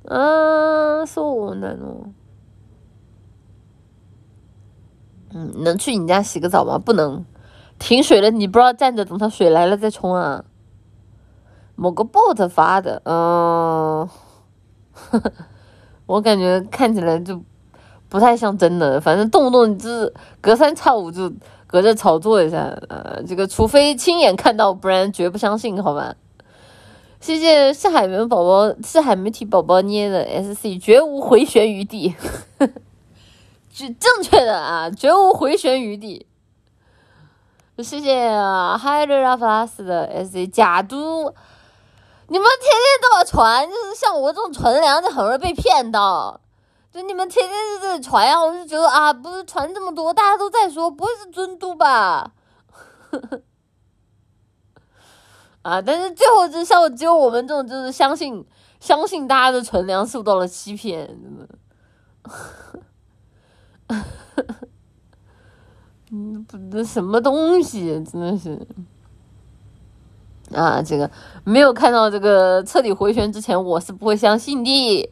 [0.06, 2.08] 啊，我难哦。
[5.34, 6.78] 嗯，能去你家洗个澡吗？
[6.78, 7.26] 不能，
[7.78, 10.46] 停水了，你不知道站着等它水来了再冲啊。
[11.76, 14.08] 某个 bot 发的，嗯，
[16.06, 17.42] 我感觉看起来就
[18.08, 21.30] 不太像真的，反正动不动就是隔三差五就
[21.72, 22.58] 隔着炒作一下，
[22.90, 26.14] 呃，这个除非亲眼看到，不然绝不相信，好吧？
[27.18, 32.14] 谢谢是海绵宝宝，是海绵体宝宝捏的 SC，绝无回旋余地，
[33.72, 36.26] 是正确的啊，绝无回旋余地。
[37.78, 41.32] 谢谢啊，Hi Rafalas 的 SC 假都。
[42.28, 46.41] 你们天天都要传，就是像我这种纯良就很容易被骗到。
[46.92, 52.34] 就你们天天就在传呀，我就觉得啊，不是传这么多，大家都在说，不会是尊嘟吧？
[55.62, 55.80] 啊！
[55.80, 58.44] 但是最后就像只有我们这种就是相信
[58.80, 61.48] 相信大家的纯良受到了欺骗，真的。
[66.10, 68.66] 嗯，不，这什么东西，真的是。
[70.52, 71.10] 啊，这个
[71.44, 75.10] 没有看到这个彻底回旋之前，我是不会相信的。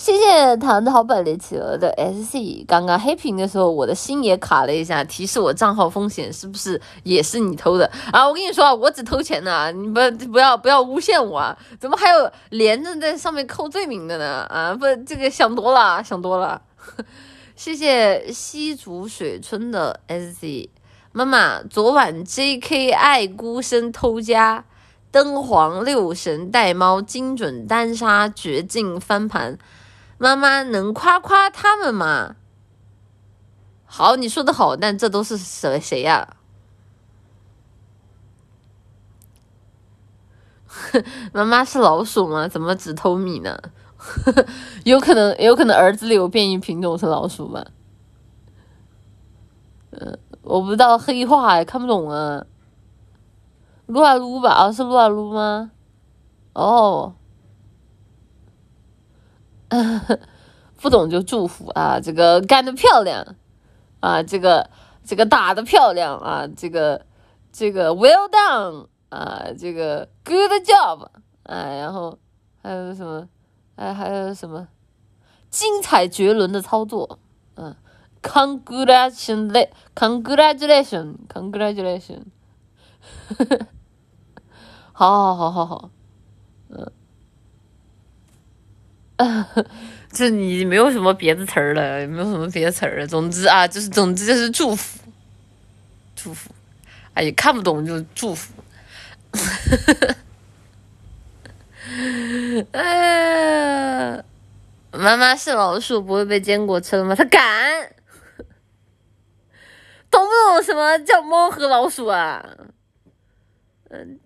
[0.00, 8.26] 谢谢唐朝本列企鹅的 SC，刚刚黑屏的时候，我的心也卡了一下，提示我账号风险是不是也是你偷的啊？
[8.26, 10.00] 我跟你说，我只偷钱的，你不
[10.32, 11.54] 不要不要诬陷我啊！
[11.78, 14.46] 怎么还有连着在上面扣罪名的呢？
[14.48, 16.62] 啊，不，这个想多了，想多了。
[17.54, 20.70] 谢谢西竹水村的 SC。
[21.12, 22.92] 妈妈，昨晚 J.K.
[22.92, 24.64] 爱孤身偷家，
[25.10, 29.58] 灯皇六神带猫精准单杀绝境翻盘，
[30.22, 32.36] 妈妈能夸夸他们吗？
[33.86, 36.36] 好，你说的好，但这都是谁谁呀？
[41.32, 42.46] 妈妈是老鼠吗？
[42.46, 43.58] 怎么只偷米呢？
[44.84, 47.64] 有可能，有可能儿子里有变异品种是老鼠吧？
[49.92, 50.18] 嗯。
[50.42, 52.44] 我不知道黑话，看不懂啊。
[53.86, 55.70] 撸啊撸吧，啊是撸啊撸吗？
[56.52, 57.14] 哦，
[60.76, 63.36] 不懂就祝福啊，这个干的漂亮
[64.00, 64.70] 啊，这个
[65.04, 67.06] 这个打的漂亮啊，这个
[67.52, 71.08] 这个 well done 啊，这个 good job
[71.44, 72.18] 啊，然后
[72.62, 73.28] 还有什么？
[73.76, 74.68] 哎，还有什么？
[75.50, 77.18] 精彩绝伦的操作，
[77.54, 77.76] 嗯。
[78.22, 79.48] Congratulation,
[79.94, 82.24] congratulation, congratulation，
[84.92, 85.90] 好好好好好，
[86.68, 86.92] 嗯，
[90.12, 93.06] 这你没有什么别的词儿了，也没有什么别的词儿了。
[93.06, 94.98] 总之啊，就是总之就是祝福，
[96.16, 96.50] 祝福，
[97.14, 98.52] 哎呀，看不懂就祝福。
[102.72, 104.22] 哎，
[104.92, 107.14] 妈妈是老鼠，不会被坚果吃了吗？
[107.14, 107.92] 他敢，
[110.10, 112.44] 懂不懂什么叫猫和老鼠啊？
[113.88, 114.18] 嗯，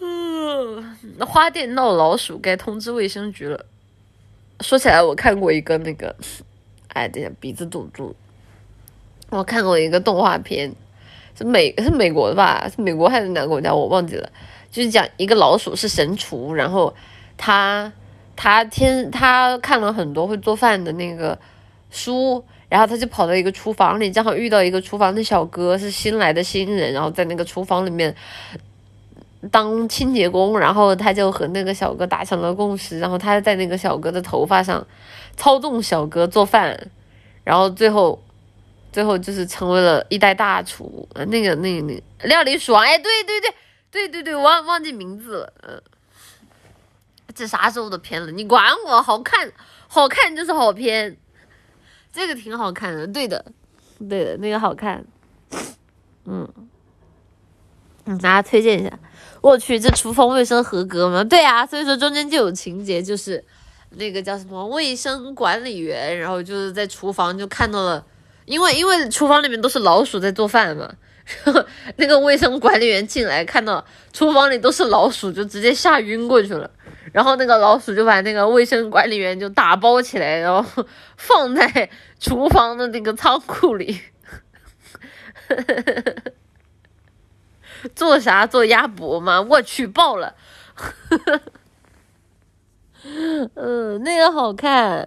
[0.00, 3.66] 啊，花店闹老鼠，该通知卫生局了。
[4.60, 6.14] 说起来，我看过一个那个，
[6.88, 8.14] 哎，等下鼻子堵住。
[9.28, 10.72] 我看过一个动画片，
[11.36, 12.68] 是美是美国的吧？
[12.74, 13.74] 是美国还是哪个国家？
[13.74, 14.30] 我忘记了。
[14.70, 16.94] 就是讲一个老鼠是神厨，然后
[17.36, 17.92] 他
[18.34, 21.38] 他天他看了很多会做饭的那个
[21.90, 28.14] 书，然后他就跑到一个厨房里，正好遇到一个厨房的小哥是新来的新人，然后在那个厨房里面
[29.50, 34.86] 当清洁工，然后他就和那个小哥达成了共识，然后他在那个小哥的头发上
[35.36, 36.90] 操纵小哥做饭，
[37.44, 38.22] 然后最后
[38.92, 43.54] 最后就是成为了一代大厨，那个那个那个料理鼠王，哎，对对对。
[43.88, 45.82] 对对对，忘忘记名字了，嗯，
[47.34, 48.30] 这啥时候的片了？
[48.30, 49.00] 你管我？
[49.00, 49.50] 好看，
[49.88, 51.16] 好看就是好片，
[52.12, 53.42] 这个挺好看的，对的，
[54.06, 55.02] 对的，那个好看，
[56.26, 56.46] 嗯，
[58.04, 58.98] 嗯，大家推荐一下。
[59.46, 61.22] 我去，这厨房卫生合格吗？
[61.22, 63.42] 对啊，所以说中间就有情节，就是
[63.90, 68.04] 那个叫什么卫生管理员，然后就是在厨房就看到了，
[68.44, 70.92] 因为因为厨房里面都是老鼠在做饭嘛。
[71.94, 76.68] 那个卫生管理员进来，看到厨房里都是老鼠，就直接吓晕过去了。
[77.12, 80.84] 然后那个老鼠就把那个卫生管理员就打包起来，然后
[81.16, 81.88] 放在
[82.18, 84.00] 厨房的那个仓库里。
[87.94, 88.46] 做啥？
[88.46, 89.40] 做鸭脖吗？
[89.40, 90.34] 我去，爆了！
[93.54, 95.06] 嗯，那个好看。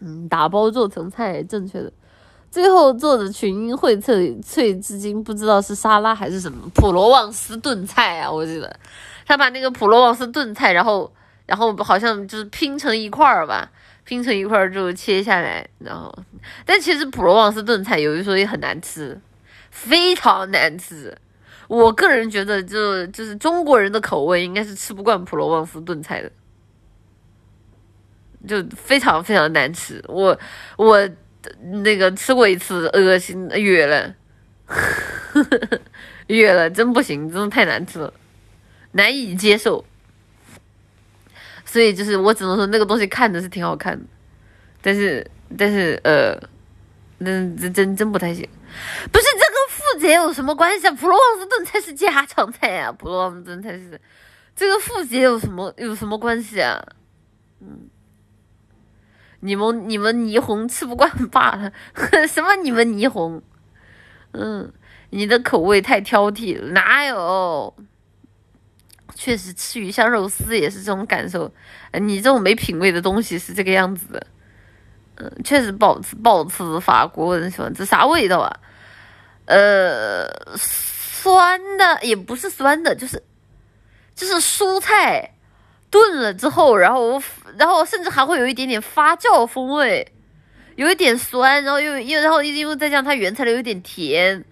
[0.00, 1.92] 嗯，打包做成菜，正确的。
[2.50, 8.30] 最后做的群英荟萃，萃至今不知道是沙拉还是什么普罗旺斯炖菜啊！
[8.30, 8.78] 我记得
[9.26, 11.12] 他把那个普罗旺斯炖菜，然后
[11.44, 13.70] 然后好像就是拼成一块儿吧，
[14.04, 16.10] 拼成一块儿就切下来，然后
[16.64, 19.20] 但其实普罗旺斯炖菜有一说也很难吃，
[19.84, 21.16] 非常难吃。
[21.68, 26.30] 我个人觉得，就就是中国人的口味应该是吃不惯普罗旺斯炖菜的，
[28.46, 30.02] 就非常非常难吃。
[30.08, 30.38] 我
[30.76, 31.08] 我。
[31.82, 34.14] 那个吃过一次，恶心，哕了，
[36.26, 38.12] 哕了，真不行，真的太难吃了，
[38.92, 39.82] 难以接受。
[41.64, 44.04] 所以就是我只能说那个东西看着是挺好看的，
[44.82, 45.26] 但是
[45.56, 46.36] 但是呃，
[47.18, 48.46] 那这真真不太行。
[49.10, 49.24] 不是
[49.92, 50.92] 富姐有什么关系啊？
[50.92, 54.00] 普罗旺斯炖菜是家常菜呀，普罗旺斯炖菜是
[54.54, 56.84] 这个富姐有什么有什么关系啊？
[57.60, 57.88] 嗯。
[59.40, 61.72] 你们你们霓虹吃不惯罢了，
[62.26, 63.40] 什么你们霓虹？
[64.32, 64.72] 嗯，
[65.10, 67.72] 你的口味太挑剔了，哪有？
[69.14, 71.52] 确实吃鱼香肉丝也是这种感受，
[72.00, 74.26] 你这种没品位的东西是这个样子的。
[75.14, 76.80] 嗯，确实不好吃，不好吃。
[76.80, 78.60] 法国人喜欢吃啥味道啊？
[79.48, 83.22] 呃，酸的也不是酸的，就是
[84.14, 85.34] 就是蔬菜。
[85.90, 87.18] 炖了之后，然后，
[87.56, 90.12] 然后甚至还会有一点点发酵风味，
[90.76, 94.44] 有一点酸，然后又又然后因为再加上它原材料有点甜，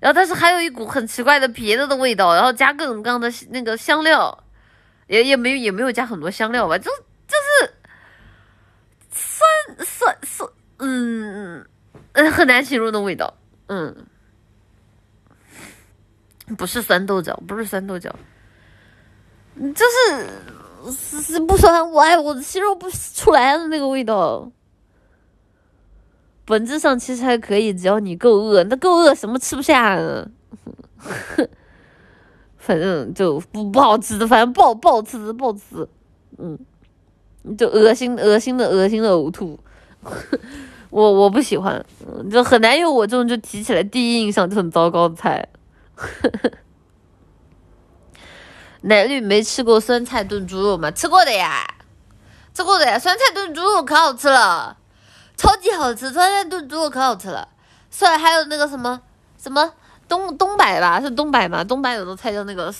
[0.00, 4.42] 然后但是还有一股很奇怪的别的的味道，然后加各种各样的那个香料，
[5.06, 6.90] 也也没有也没有加很多香料吧，就
[7.28, 7.72] 就是
[9.12, 11.64] 酸酸酸，嗯
[12.12, 13.32] 嗯，很难形容的味道，
[13.68, 13.94] 嗯，
[16.56, 18.14] 不是酸豆角，不是酸豆角。
[19.74, 19.84] 就
[20.92, 24.50] 是是不酸，我哎，我的吸肉不出来的那个味道。
[26.44, 30.30] 本质上其实还可以，只要你够饿，那够饿什么吃不下呢？
[32.56, 35.88] 反正就不不好吃的，反正不好不好吃不好吃，
[36.38, 36.58] 嗯，
[37.56, 39.58] 就恶心恶心的恶心的呕吐。
[40.90, 41.84] 我我不喜欢，
[42.30, 45.48] 就很难有我这种就提起来第一印象就很糟糕的菜。
[45.96, 46.50] 呵呵
[48.82, 50.90] 奶绿没吃过酸菜炖猪肉吗？
[50.90, 51.66] 吃过的呀，
[52.54, 52.98] 吃过的呀。
[52.98, 54.76] 酸菜炖猪肉可好吃了，
[55.36, 56.12] 超级好吃。
[56.12, 57.48] 酸菜炖猪肉可好吃了。
[57.90, 59.00] 算还有那个什么
[59.38, 59.72] 什么
[60.06, 61.64] 东东北吧，是东北吗？
[61.64, 62.72] 东北有个菜叫那个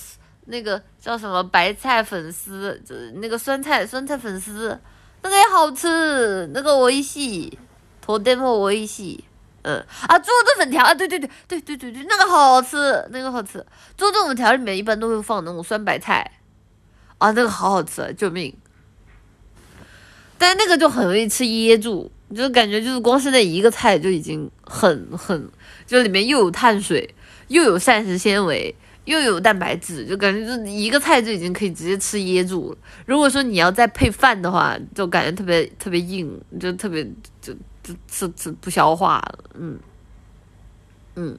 [0.45, 4.79] 那个叫什么白菜粉丝，就那个酸菜酸菜粉丝，
[5.23, 6.47] 那个也好吃。
[6.53, 7.59] 那个我一洗，
[7.99, 9.25] 头点么我一洗。
[9.67, 12.77] 嗯啊，猪肉炖粉条啊，对对对对对对对，那个好吃，
[13.11, 13.63] 那个好吃。
[13.97, 16.39] 猪肉炖粉条里面一般都会放那种酸白菜，
[17.17, 18.55] 啊，那个好好吃，救命！
[20.37, 25.49] 但那个就很容易吃噎住，就感觉就是光是那一个菜就已经很很，
[25.85, 27.13] 就里面又有碳水，
[27.49, 32.77] 又有膳食纤维，又有蛋白质，就感觉就一个菜就已经可以直接吃噎住了。
[33.05, 37.05] 如果说你要再配饭的话，就感觉特别特别硬，就特别
[37.87, 39.39] 就吃吃不消化了。
[39.55, 39.79] 嗯
[41.15, 41.37] 嗯，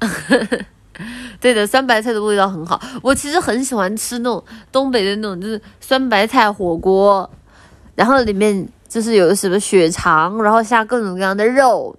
[1.40, 2.80] 对的，酸白菜的味道很好。
[3.02, 4.42] 我其实很喜欢吃那种
[4.72, 7.30] 东北的那种，就是酸白菜火锅，
[7.94, 8.68] 然后里面。
[8.90, 11.96] 就是有什么血肠，然后下各种各样的肉，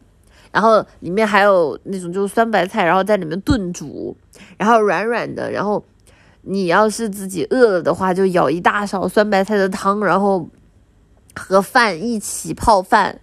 [0.52, 4.14] 然后里面还有那种就是酸白菜，然后在里面炖煮，
[4.58, 5.50] 然后软软的。
[5.50, 5.82] 然后
[6.42, 10.46] 你要是自己饿了的话，就舀一大勺酸白菜的汤，然后
[11.36, 13.20] 和饭一起泡饭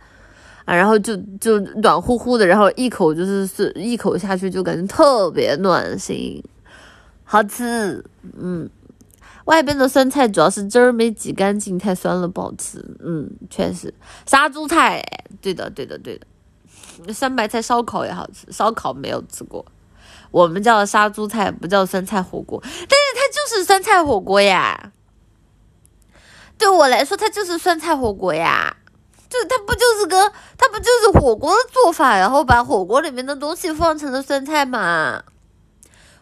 [0.65, 6.43] 啊，然后就就暖乎乎的，然后一口就是是一口下去就感觉特别暖心，
[7.25, 8.05] 好吃，
[8.39, 8.69] 嗯。
[9.45, 12.85] 外边的酸菜主要是汁儿没挤干净，太酸了不好吃。
[13.03, 13.95] 嗯，确实，
[14.27, 15.03] 杀猪菜，
[15.41, 17.15] 对的，对的，对的。
[17.15, 19.65] 酸白菜烧烤也好吃，烧烤没有吃过。
[20.31, 24.93] 我们叫杀猪菜，不叫酸菜火锅，但是它就是酸菜火锅呀。
[26.59, 28.77] 对我来说，它就是酸菜火锅呀。
[29.31, 35.23] 就它不就是个，它不就是火锅的做法，然后把火锅里面的东西放成了酸菜嘛？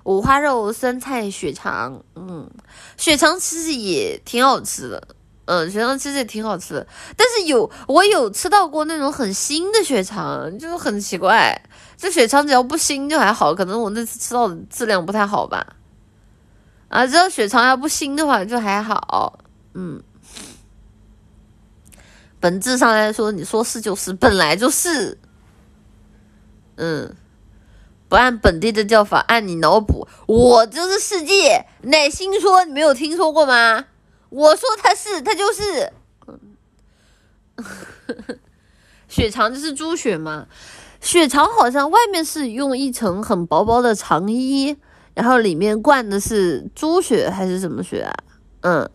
[0.03, 2.51] 五花肉、酸菜、血肠，嗯，
[2.97, 5.09] 血肠其实也挺好吃的，
[5.47, 11.61] 嗯，血肠其实也挺好吃的，但是有我有吃到过那种很腥的血肠，就是很奇怪，
[11.97, 15.64] 这血肠只要不腥就还好，可能我那次吃到的质量不太好吧，
[16.89, 19.39] 啊，只要血肠要不腥的话就还好，
[19.74, 20.01] 嗯，
[22.47, 25.18] 本质上来说，你说是就是，本来就是，
[26.76, 27.12] 嗯。
[28.09, 31.66] 不按本地的叫法，按你脑补，我就是世界。
[31.82, 33.86] 乃心说，你没有听说过吗？
[34.28, 35.92] 我说他是，他就是。
[39.09, 40.47] 血肠就是猪血吗？
[41.01, 44.76] 血肠好像外面是用一层很薄薄的肠衣，
[45.14, 48.14] 然后里面灌的是猪血还是什么血啊？
[48.61, 48.88] 嗯，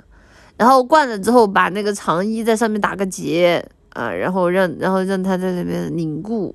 [0.62, 6.54] 然后灌了之后，把那个肠衣在上面打个结啊，然后让然后让它在那边凝固，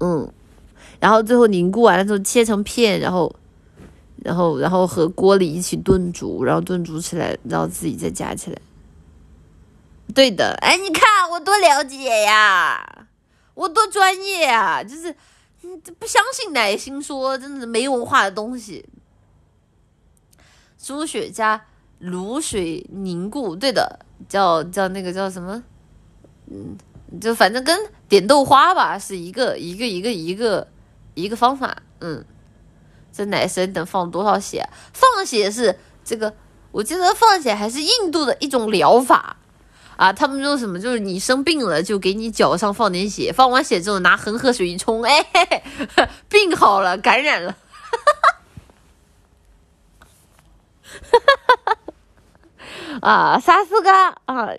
[0.00, 0.32] 嗯。
[1.00, 3.30] 然后最后凝固完了之后切成片，然后，
[4.22, 8.56] 然后，然后和锅里一起炖煮，然后炖煮起来，然后自己再夹起来。
[10.14, 13.06] 对的，哎，你看我多了解呀，
[13.52, 15.14] 我多专业啊，就是
[15.98, 18.82] 不相信奶心说，真的是没文化的东西。
[20.82, 21.60] 猪血加
[22.04, 25.62] 卤水凝固，对的，叫叫那个叫什么？
[26.50, 26.76] 嗯，
[27.20, 27.78] 就反正跟
[28.08, 30.68] 点豆花吧是一个一个一个一个。
[31.16, 32.24] 一个方法，嗯，
[33.12, 34.68] 这奶神等放多少血？
[34.92, 36.34] 放血是这个，
[36.72, 39.36] 我记得放血还是印度的一种疗法
[39.96, 40.12] 啊。
[40.12, 40.80] 他们说什么？
[40.80, 45.24] 就是你生病了，就给你脚上放点血，放完血之后拿恒河水一冲，哎，
[46.28, 47.58] 病好了，感染了，哈
[51.12, 51.63] 哈哈哈
[53.00, 53.90] 啊，啥事噶
[54.26, 54.50] 啊？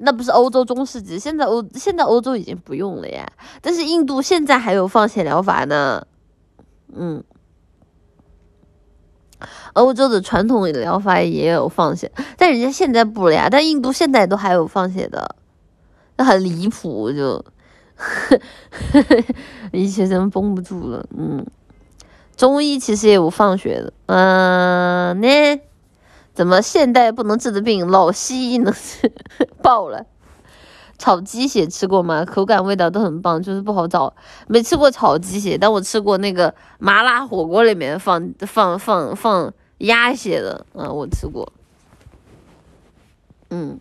[0.00, 3.26] 那不是欧洲中世纪，现在欧现在欧洲已经不用了呀。
[3.60, 6.06] 但是印度现在还有放血疗法呢，
[6.94, 7.24] 嗯，
[9.72, 13.48] 欧洲的传统疗法也有放血，但人家现在不了呀。
[13.50, 15.34] 但印度现在都还有放血的，
[16.16, 17.44] 那很离谱，就，
[19.72, 21.44] 医学生绷不住了，嗯，
[22.38, 25.60] 中医其实也有放血的，嗯，呢。
[26.32, 29.12] 怎么现代不能治的病，老西医能治？
[29.60, 30.06] 爆了！
[30.96, 32.24] 炒鸡血吃过吗？
[32.24, 34.14] 口感味道都很棒，就是不好找。
[34.46, 41.52] 没吃过炒鸡血，但我吃过那个麻辣火锅里面放放放放鸭血的，嗯，我吃过。
[43.50, 43.80] 嗯，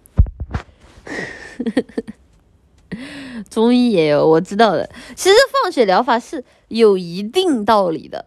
[3.52, 4.90] 中医也有，我知道的。
[5.16, 8.26] 其实放血疗法是有一定道理的，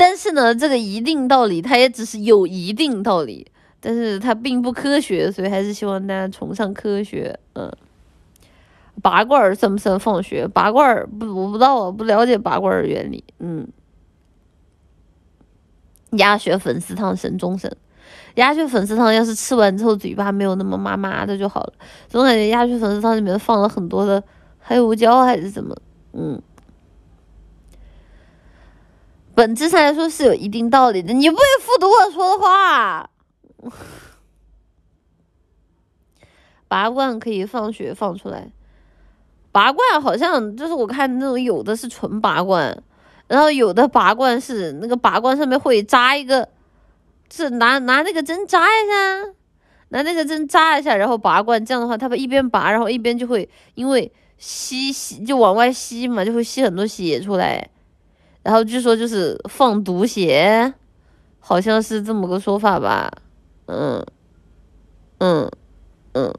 [0.00, 3.46] 但是呢，这个一定道理它也只是有一定道理。
[3.82, 7.38] 但是它并不科学，所以还是希望大家崇尚科学。
[7.52, 7.70] 嗯，
[9.02, 10.48] 拔罐算不算放血？
[10.48, 13.22] 拔罐不，我不知道，不了解拔罐原理。
[13.40, 13.68] 嗯，
[16.12, 17.70] 鸭血粉丝汤神中神，
[18.36, 21.74] 鸭血粉丝汤要是吃完之后嘴巴没有那么麻麻的就好了。
[22.08, 24.22] 总感觉鸭血粉丝汤里面放了很多的
[24.60, 25.76] 黑胡椒还是什么？
[26.12, 26.40] 嗯，
[29.40, 31.14] 本质上来说是有一定道理的。
[31.14, 33.08] 你不会复读我说的话。
[36.68, 38.52] 拔罐可以放血放出来，
[39.50, 42.82] 拔罐好像就是我看那种有的是纯拔罐，
[43.28, 46.46] 然后有的拔罐是那个拔罐上面会扎一个，
[47.32, 49.32] 是拿拿那个针扎一下，
[49.88, 57.70] 拿那个针扎一下，然后拔罐，这样的话，它不一边拔，然后一边就会因为吸吸就往外吸嘛，就会吸很多血出来，
[58.42, 60.72] 然后据说就是放毒血，
[61.38, 63.10] 好像是这么个说法吧，
[63.66, 64.04] 嗯，
[65.18, 65.50] 嗯，
[66.12, 66.34] 嗯。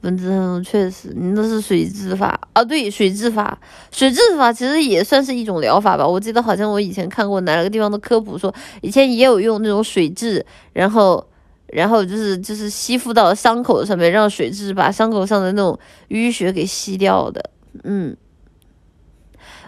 [0.00, 2.64] 本质上确实，你那是水质法啊？
[2.64, 3.56] 对，水质法，
[3.92, 6.04] 水质法其实也算是一种疗法吧。
[6.04, 10.42] 我记得好像我以前看过哪个地方的科普，说以前也有用那种水蛭，
[10.72, 11.24] 然后，
[11.68, 17.50] 然后就是就是吸附到伤口上面，让水蛭把伤口上的那种淤血给吸掉的。
[17.84, 18.16] 嗯，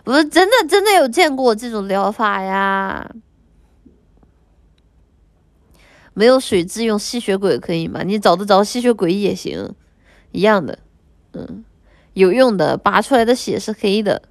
[0.04, 3.10] 我真的真的有见过这种疗法呀。
[6.12, 8.02] 没有水蛭，用吸血鬼可以吗？
[8.04, 9.74] 你找得着吸血鬼也行。
[10.30, 10.78] 一样的，
[11.32, 11.64] 嗯，
[12.12, 14.22] 有用的，拔出来的血是黑的，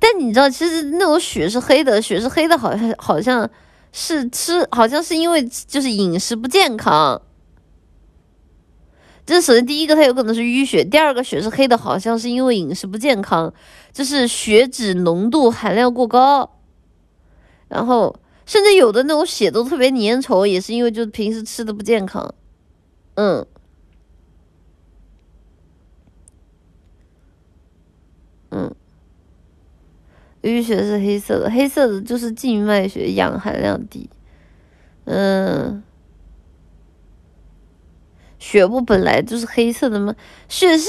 [0.00, 3.48] 但你知道，其实那种血是黑的，血是黑的，好像好像
[3.92, 7.20] 是吃，好像是因为就是饮食不健康。
[9.24, 13.52] 这首先第一个，它有可能是淤血；第二个，血是黑的，好像是因为饮食不健康，
[13.92, 16.58] 就是血脂浓度含量过高，
[17.68, 22.34] 然后甚至有的那种血都特别粘稠，也是因为就是平时吃的不健康，
[23.14, 23.46] 嗯。
[28.54, 28.74] 嗯，
[30.42, 34.10] 淤血是黑色的，黑色的就是静脉血氧含量低。
[35.04, 35.82] 嗯，
[38.38, 40.14] 血不本来就是黑色的吗？
[40.50, 40.86] 血是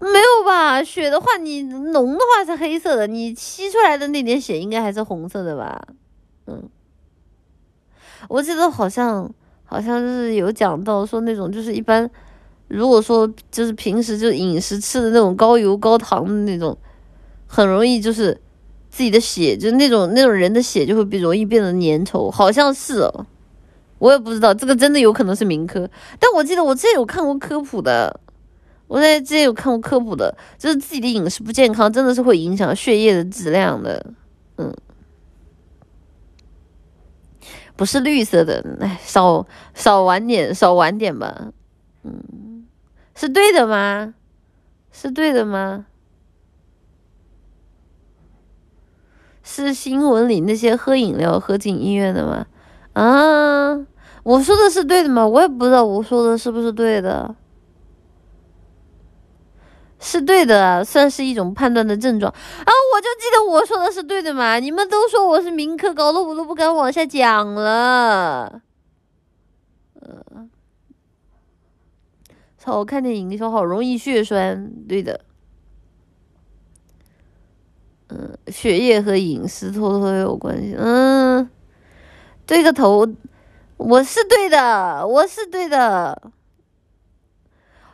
[0.00, 0.82] 没有吧？
[0.82, 5.80] 血的话，你浓的话是黑色的，你吸出来的那点血应该还是红色的吧？
[6.46, 6.68] 嗯，
[8.28, 9.30] 我记得好像
[9.64, 12.10] 好像是有讲到说那种就是一般。
[12.68, 16.76] 如果说就是平时就饮食吃的那种高油高糖的那种，
[17.46, 18.38] 很容易就是
[18.90, 23.26] 自己的血，就那种那种人的血就会比容易变得粘稠，好像是哦，
[23.98, 25.88] 我也不知道这个真的有可能是民科，
[26.20, 28.20] 但我记得我之前有看过科普的，
[28.88, 34.04] 我在之前有看过科普的，就是自己的饮食不健康，真的是会影响血液的质量的，
[34.56, 34.74] 嗯，
[37.76, 41.52] 不是绿色的，哎，少少晚点，少晚点吧，
[42.02, 42.64] 嗯。
[43.14, 44.14] 是对的吗？
[44.92, 45.86] 是对的吗？
[49.42, 52.46] 是新闻里那些喝饮料喝进医院的吗？
[52.92, 53.74] 啊，
[54.22, 55.26] 我说的是对的吗？
[55.26, 57.34] 我也不知道我说的是不是对的。
[60.00, 62.70] 是对的，算是一种判断的症状啊！
[62.94, 64.58] 我就记得我说的是对的嘛！
[64.58, 68.60] 你们都说我是民科，搞得我都不敢往下讲了。
[69.94, 70.48] 呃。
[72.70, 75.18] 我看见营销好容易血栓，对的，
[78.08, 81.48] 嗯，血液和饮食偷偷有关系，嗯，
[82.44, 83.08] 对个头，
[83.78, 86.30] 我是对的，我是对的，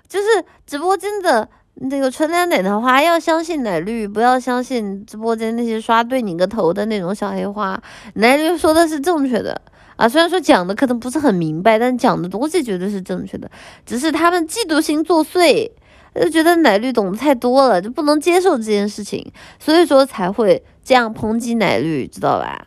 [0.08, 7.82] 就是直播间的那个纯良奶的话，要相信奶绿，不要相信直播间那些刷对你个头的那种小黑花，
[8.14, 9.60] 奶绿说的是正确的。
[9.96, 13.48] 啊，虽然说讲的可能不是很明白，但讲的东西绝对是正确的，
[13.86, 15.70] 只是他们嫉妒心作祟，
[16.14, 22.66] 就觉得奶绿懂得太多了，就不能接受这件事情，所以说才会这样抨击奶绿，知道吧？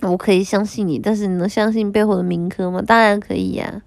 [0.00, 2.80] 我可以相信你，但是你能相信背后的民科吗？
[2.80, 3.82] 当然可以呀。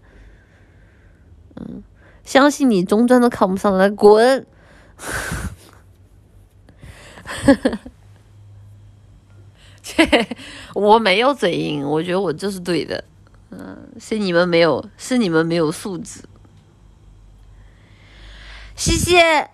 [1.55, 1.81] 嗯，
[2.23, 4.45] 相信你中专都考不上来，滚！
[9.81, 10.27] 切，
[10.75, 13.03] 我没有嘴硬，我觉得我就是对的，
[13.49, 16.21] 嗯，是你们没有，是你们没有素质。
[18.75, 19.49] 谢谢，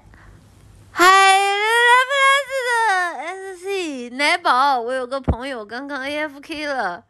[0.91, 1.05] 嗨，
[2.05, 2.77] 不认识的
[3.57, 7.05] SC 奶宝，我有个朋友刚刚 AFK 了，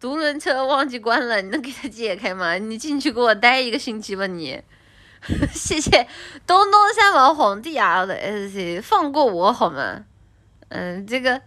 [0.00, 2.56] 独轮车忘记关了，你能给他解开吗？
[2.58, 4.62] 你进去给我待一个星期吧，你。
[5.52, 6.06] 谢谢
[6.46, 10.04] 东东三王皇帝啊的 SC，放过我好吗？
[10.68, 11.40] 嗯，这个。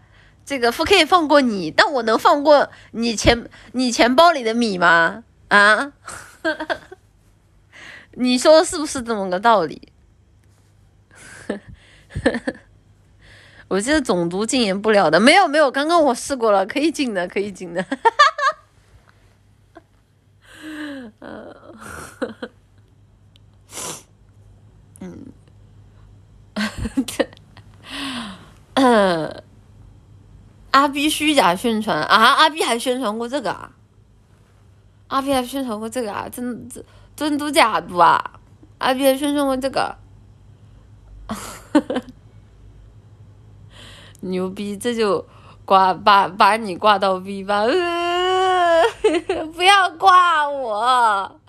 [0.47, 5.23] 这个不可以放过你，但我能放过你钱你钱包里的米吗？
[5.47, 5.91] 啊，
[8.13, 9.91] 你说是不是这么个道理？
[13.67, 17.84] 我记得种族禁言不了的，没有没有，刚刚我试过了，可以禁的，可以禁的。
[21.21, 21.55] 嗯，
[25.05, 25.31] 嗯。
[30.71, 32.15] 阿 B 虚假宣传啊！
[32.33, 33.71] 阿 B 还宣传过这个啊？
[35.07, 36.27] 阿 B 还宣传过这个啊？
[36.29, 36.83] 真真
[37.15, 38.31] 真都假的啊？
[38.77, 39.95] 阿 B 还宣传过这个，
[44.19, 44.75] 牛逼！
[44.77, 45.25] 这就
[45.63, 48.83] 挂把把你挂到 V 吧，呃，
[49.55, 51.39] 不要挂我，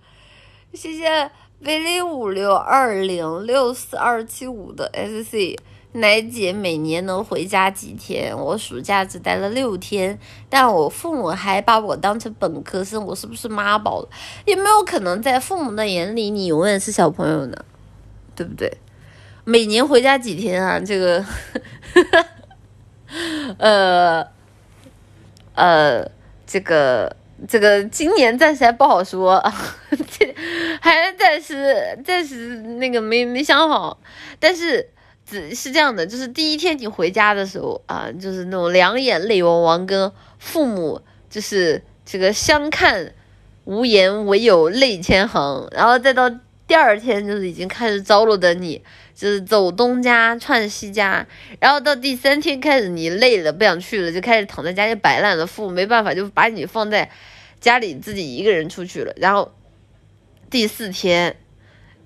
[0.73, 1.31] 谢谢
[1.67, 5.59] 威力五六二零六四二七五的 SC。
[5.95, 8.37] 奶姐每年能回家几天？
[8.39, 10.17] 我暑假只待了六天，
[10.49, 14.09] 但我父母还把我当成本科生，我是不是妈宝了？
[14.45, 17.57] 有没有可能在父母的眼里，你永远是小朋友呢？
[18.37, 18.71] 对不对？
[19.43, 20.79] 每年回家几天啊？
[20.79, 21.25] 这个，
[23.59, 24.25] 呃，
[25.55, 26.09] 呃，
[26.47, 29.43] 这个，这个今年暂时还不好说，
[30.19, 30.35] 这
[30.81, 33.99] 还暂时暂时那个没没想好，
[34.39, 34.89] 但是。
[35.29, 43.13] 只是这样的，就是第一天你回家的时候啊，就是那种两眼泪汪汪，跟父母就是这个相看
[43.65, 45.67] 无言，唯有泪千行。
[45.73, 46.31] 然后再到
[46.69, 48.81] 第二天，就是已经开始着落的你，
[49.17, 51.27] 就是走东家串西家。
[51.59, 55.45] 然后到第三天开始，你累了不想去了，就开始躺在家里摆烂了。
[55.45, 57.11] 父母没办法，就把你放在
[57.59, 59.13] 家里自己一个人出去了。
[59.17, 59.53] 然后
[60.49, 61.35] 第四天。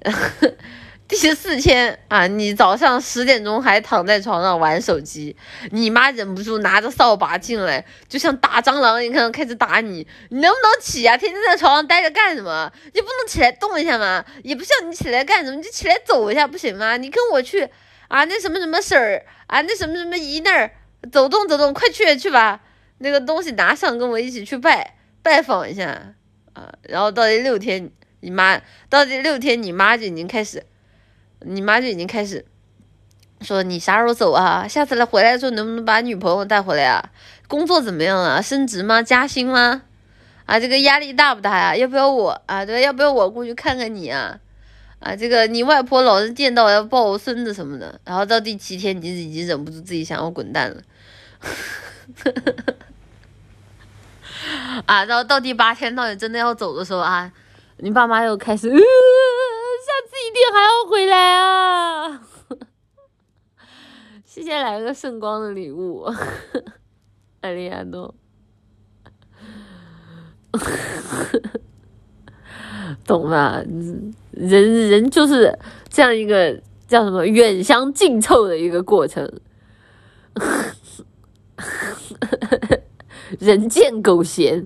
[1.10, 5.36] 第四天啊，你早上十点钟还躺在床上玩手机，
[5.72, 10.06] 你妈忍不住拿着扫把进来，就像打蟑螂一样开始打你。
[10.28, 11.16] 你能不能起啊？
[11.16, 12.72] 天天在床上待着干什么？
[12.94, 14.24] 你不能起来动一下吗？
[14.44, 16.96] 也不像你起来干什么，你就起来走一下不行吗？
[16.96, 17.68] 你跟我去
[18.06, 20.70] 啊，那什么什么婶儿啊，那什么什么姨那儿
[21.10, 22.60] 走动走动，快去去吧，
[22.98, 26.14] 那个东西拿上，跟我一起去拜拜访一下
[26.52, 26.72] 啊。
[26.82, 27.90] 然后到第六天，
[28.20, 30.64] 你妈到第六天，你妈就已经开始。
[31.42, 32.44] 你妈就已经开始
[33.40, 34.66] 说你啥时候走啊？
[34.68, 37.02] 下次来回来的时候能不能把女朋友带回来啊？
[37.48, 38.42] 工作怎么样啊？
[38.42, 39.02] 升职吗？
[39.02, 39.82] 加薪吗？
[40.44, 41.76] 啊，这个压力大不大呀？
[41.76, 42.64] 要不要我啊？
[42.64, 44.38] 对，要不要我过去看看你啊？
[44.98, 47.98] 啊，这个你外婆老是见到要抱我孙子什么的。
[48.04, 50.82] 然后到第七天，你已经忍不住自己想要滚蛋了。
[54.84, 57.32] 啊，然后到第八天，到你真的要走的时候啊，
[57.78, 58.70] 你爸妈又开始。
[59.80, 62.22] 下次一定还要回来啊！
[64.24, 66.04] 谢谢来个圣光的礼物，
[67.40, 68.14] 艾利亚诺，
[73.06, 73.62] 懂吧？
[74.32, 75.58] 人人就是
[75.88, 79.28] 这样一个叫什么远香近臭的一个过程，
[83.40, 84.64] 人见狗嫌，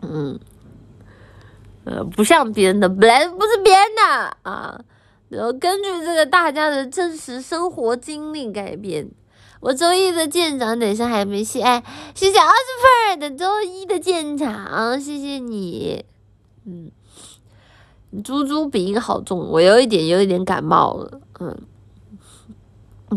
[0.00, 0.40] 嗯。
[1.84, 4.80] 呃，不像别人的，本来不是别人的啊。
[5.28, 9.10] 然后根据这个大家的真实生活经历改编。
[9.60, 11.82] 我周一的舰长等一下还没谢，哎，
[12.14, 16.04] 谢谢二十份的周一的舰长，谢谢你。
[16.66, 16.90] 嗯，
[18.22, 21.56] 猪猪鼻音好重，我有一点有一点感冒了，嗯。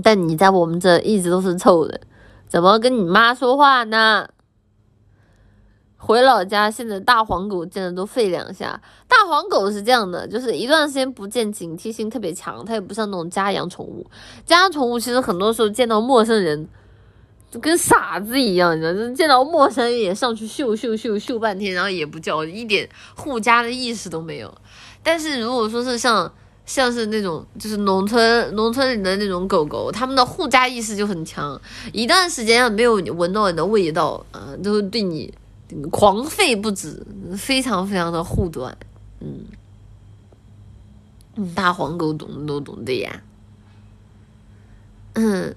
[0.03, 1.99] 但你在我们这一直都是臭的，
[2.47, 4.29] 怎么跟你妈说话呢？
[6.07, 8.81] 回老家，现在大黄狗见了都吠两下。
[9.09, 12.63] 大黄狗是这样的，就是一段时间不见，警惕性特别强。
[12.63, 14.07] 它也不像那种家养宠物，
[14.45, 16.65] 家养宠物其实很多时候见到陌生人，
[17.51, 24.49] 就跟傻子一样，你知道，就见到陌生人也上去嗅嗅嗅嗅半天，然后也不叫，一点护家的意识都没有。
[25.03, 26.31] 但是如果说是像
[26.65, 31.59] 像是那种就是农村农村里的那种狗狗，它们的护家意识就很强，
[31.91, 35.33] 一段时间没有闻到你的味道，啊，都会对你。
[35.91, 37.05] 狂吠不止，
[37.37, 38.77] 非常非常的护短，
[39.19, 39.45] 嗯，
[41.53, 43.21] 大黄狗懂都懂的呀，
[45.15, 45.53] 嗯，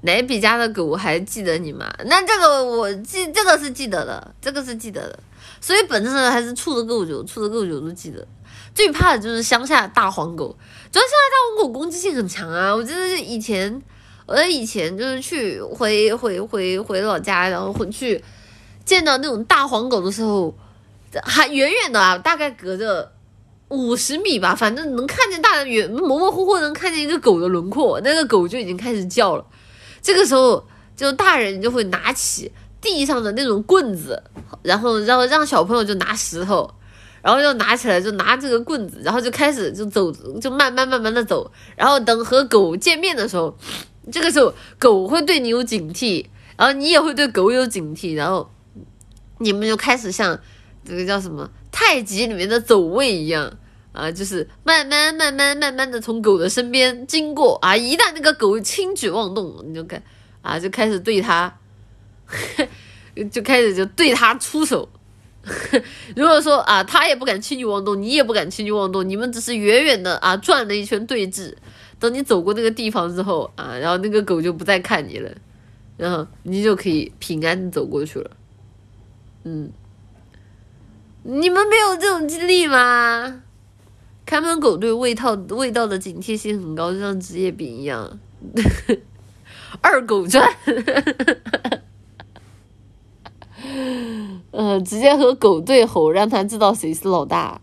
[0.00, 1.94] 奶比家的狗还记得你吗？
[2.06, 5.20] 那这个我记，这个是记得的，这个是记得的，
[5.60, 8.26] 所以本质上还是处的够久，处的够久都记得。
[8.74, 10.48] 最怕的就是乡下大黄狗，
[10.90, 12.74] 主要乡下大黄狗攻击性很强啊！
[12.74, 13.80] 我记得以前，
[14.26, 18.20] 我以前就是去回回回回老家，然后回去。
[18.84, 20.54] 见到那种大黄狗的时候，
[21.22, 23.12] 还远远的啊，大概隔着
[23.68, 29.44] 五十米吧，反正能看见大的远模模糊糊能看见一个狗的轮廓，那个狗就已经开始叫了。
[30.02, 30.62] 这个时候，
[30.94, 34.22] 就大人就会拿起地上的那种棍子，
[34.62, 36.70] 然后让让小朋友就拿石头，
[37.22, 43.56] 然后就拿起来就拿这个棍子，然后就开始就走，就慢慢慢慢的走，然后等和狗见面的时候，
[44.12, 46.26] 这个时候狗会对你有警惕，
[46.58, 48.50] 然后你也会对狗有警惕，然后。
[49.44, 50.40] 你们就开始像
[50.82, 53.52] 这个叫什么太极里面的走位一样
[53.92, 60.02] 啊，就是慢慢慢慢慢慢的从狗的身边经过啊，一旦那个狗轻举妄动，你就开
[60.42, 61.54] 啊就开始对它，
[63.30, 64.88] 就开始就对它出手。
[66.16, 71.54] 如果说啊，它也不敢轻举妄动，你也不敢轻举妄动，你们只是远远的啊转了一圈对峙，
[72.00, 75.30] 等你走过那个地方之后啊，然后那个狗就不再看你了，
[75.96, 78.30] 然后你就可以平安的走过去了。
[79.44, 79.70] 嗯，
[81.22, 83.42] 你们没有这种经历吗？
[84.26, 88.18] 看门狗对味道味道的警惕性很高，就像职业病一样。
[89.82, 90.48] 二狗传，
[94.50, 97.60] 呃，直接和狗对吼，让他知道谁是老大。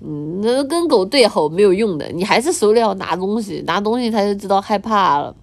[0.00, 5.36] 嗯，那跟狗对吼没有用的，你还是手里要拿东西，拿东西它就知道害怕了。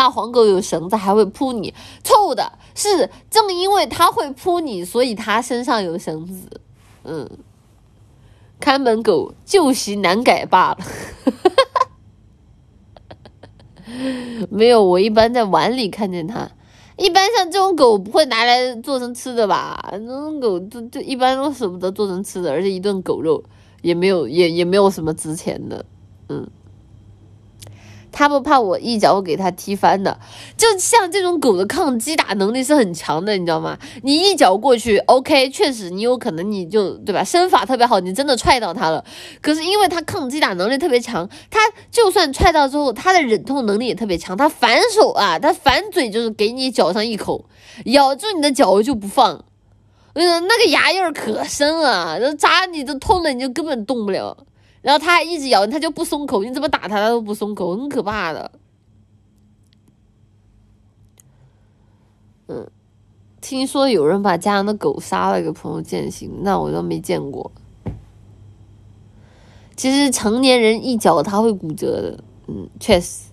[0.00, 6.58] 大黄狗有绳子，还会扑你，错误的是，正因为它会扑你，所以它身上有绳子。
[7.04, 7.28] 嗯，
[8.58, 10.78] 看门狗旧习难改罢了。
[14.48, 16.50] 没有，我一般在碗里看见它。
[16.96, 19.86] 一般像这种狗不会拿来做成吃的吧？
[19.92, 23.44] 那种狗就就一般都舍不得做成吃的，而且一顿狗肉
[23.82, 25.84] 也没有也也没有什么值钱的，
[26.30, 26.48] 嗯。
[28.12, 30.18] 他不怕我一脚给他踢翻的，
[30.56, 33.78] 就像这种狗的抗击打能力是很强的，你知道吗？
[34.02, 37.24] 你一脚过去，OK，确实你有可能你就对吧？
[37.24, 39.04] 身法特别好，你真的踹到它了。
[39.40, 44.36] 可是因为它抗击打能力特别强，它就算踹到之后，它的忍痛能力也特别强。
[44.36, 47.44] 它反手啊，它反嘴就是给你脚上一口，
[47.86, 49.44] 咬住你的脚就不放，
[50.14, 54.36] 嗯，那个牙印儿可深啊，扎你都痛的，你就根本动不了。
[54.82, 58.50] 然后它还一直咬，它就不松口，你怎么打它它都不松口，很可怕的。
[62.48, 62.68] 嗯，
[63.40, 67.50] 听说有人把家养的狗杀了给朋友践行，那我都没见过。
[69.76, 73.26] 其实成年人一脚它会骨折的，嗯，确实。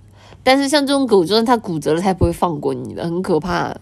[0.44, 3.76] 但是像这种狗，就算它骨折了，它也不会放过你的，很可怕。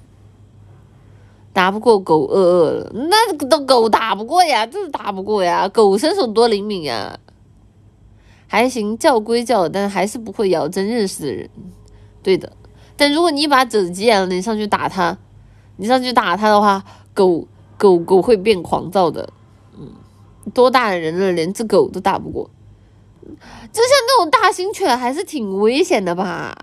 [1.54, 7.20] 打不过狗，饿饿了，那都狗打不过呀，就是打不过呀，狗身手多灵敏呀。
[8.48, 11.50] 还行，叫归叫，但还是不会咬真认识的人。
[12.24, 12.52] 对的，
[12.96, 15.18] 但如果你把肘急眼了，你上去打它，
[15.78, 16.84] 你上去打它的话，
[17.14, 19.30] 狗狗狗会变狂躁的。
[19.78, 19.90] 嗯，
[20.54, 22.50] 多大的人了，连只狗都打不过，
[23.22, 26.56] 就像那种大型犬还是挺危险的吧？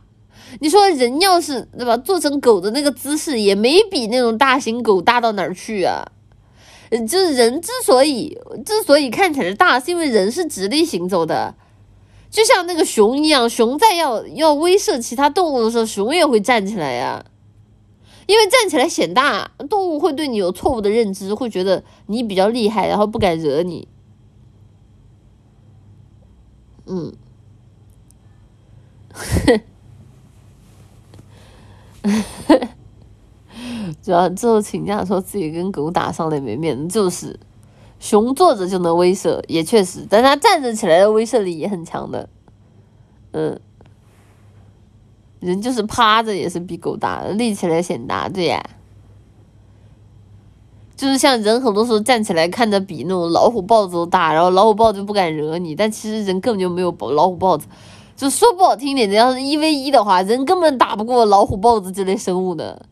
[0.60, 6.04] 你说人要是对吧，做成狗的那个姿势，也没比那种大型狗大到哪儿去啊？
[7.08, 11.54] 就是人之所以之所以看起来大，是因为人是直立行走的。
[12.32, 17.22] 就像那个熊一样，熊在要要威慑其他动物的时候，熊也会站起来呀，
[18.26, 23.86] 因为站起来显大，动物会对你有错误的认知，会觉得你比较厉害，然后不敢惹你。
[26.86, 27.12] 嗯，
[34.02, 37.38] 主要之后请假说自己跟狗打上了没面子，就是。
[38.02, 42.28] 熊坐着就能威慑，也确实，但它站着起来的威慑力也很强的。
[43.30, 43.60] 嗯，
[45.38, 48.60] 人就是趴着也是比狗大，立起来显大，对呀。
[50.96, 57.68] 就是像人很多时候站起来看着比那种老虎豹子都大，然后老虎豹子不敢惹你，但其实人根本就没有老虎豹子。
[58.16, 62.84] 就说不好听点，要是一 v 一的话，人根本打不过老虎豹子这类生物的。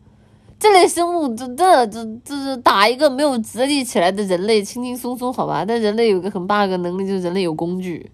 [0.61, 5.65] 这类生物真的，这这是打一个没有直立起来的人类，轻轻松松，好吧？
[5.65, 8.11] 但人类有个很 bug 能力，就是人类有工具，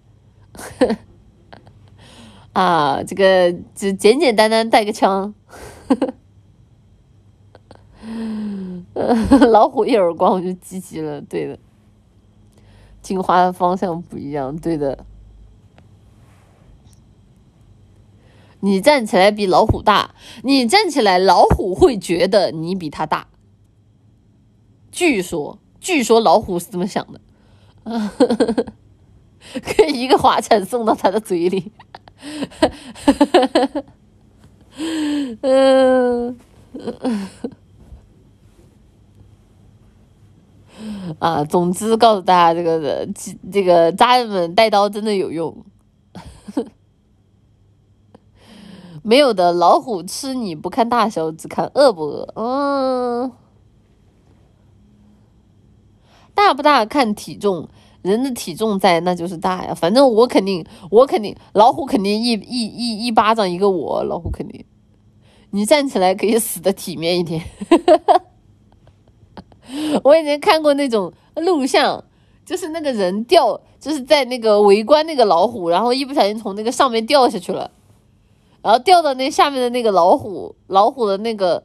[2.54, 5.34] 啊，这个就简简单单带个枪，
[9.50, 11.58] 老虎一耳光我就积极了，对的，
[13.02, 15.04] 进化的方向不一样，对的。
[18.60, 23.28] 你站起来比老虎大，你站起来，老虎会觉得你比它大。
[24.90, 27.20] 据说，据说老虎是这么想的，
[29.62, 31.70] 可以一个滑铲送到他的嘴里。
[35.42, 36.36] 嗯，
[41.20, 43.08] 啊，总之告诉大家，这个
[43.52, 45.64] 这个家人们带刀真的有用。
[49.08, 52.28] 没有的，老虎吃你不看大小，只看饿不饿。
[52.36, 53.32] 嗯，
[56.34, 57.70] 大不大看体重，
[58.02, 59.72] 人的体重在那就是大呀。
[59.72, 64.62] 反正我肯定，我肯定，老虎肯定一一一一巴掌一个我，老虎肯定。
[65.52, 67.42] 你站起来可以死的体面一点。
[70.04, 72.04] 我以前看过那种录像，
[72.44, 77.70] 就是那个人掉，就是在那个围观那个老虎，然后一不小心从那个上面掉下去了。
[78.68, 81.64] 然后掉到那下面的那个老虎，老虎的那个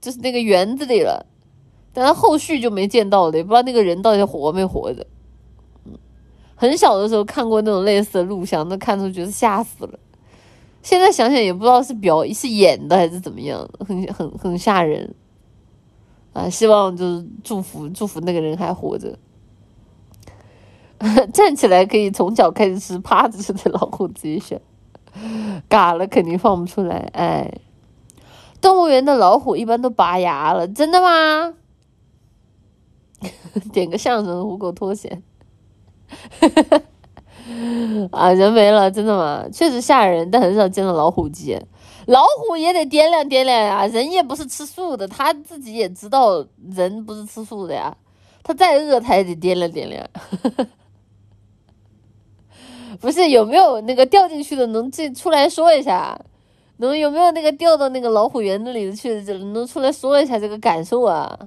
[0.00, 1.26] 就是那个园子里了，
[1.92, 5.06] 但他后续就没见到了，也不知道那个人到底活没活着。
[6.54, 9.98] 很小的时候看过那种类似的录像，那看出觉得吓死了。
[10.80, 15.14] 现在想想也不知道是表是演的还是怎么样，很很很吓人。
[16.32, 19.18] 啊，希望就是祝福祝福那个人还活着。
[21.34, 24.58] 站起来可以从脚开始吃，趴着吃的老虎自己选。
[25.68, 27.52] 嘎了肯定放不出来，哎。
[28.60, 31.54] 动物园的老虎一般都拔牙了，真的吗？
[33.72, 35.20] 点个相声，虎口脱险。
[38.12, 39.44] 啊，人没了，真的吗？
[39.52, 41.58] 确实吓人，但很少见到老虎机。
[42.06, 47.96] 老虎也得掂量掂量呀，人也不是吃素的，他自己也知道人不是吃素的呀。
[48.44, 50.08] 他再饿，他也得掂量掂量。
[53.00, 56.18] 不是有没有那个掉进去的能进出来说一下？
[56.78, 61.38] 能有没有那个掉到那个老虎园子里去的，能出来说一下这个感受啊？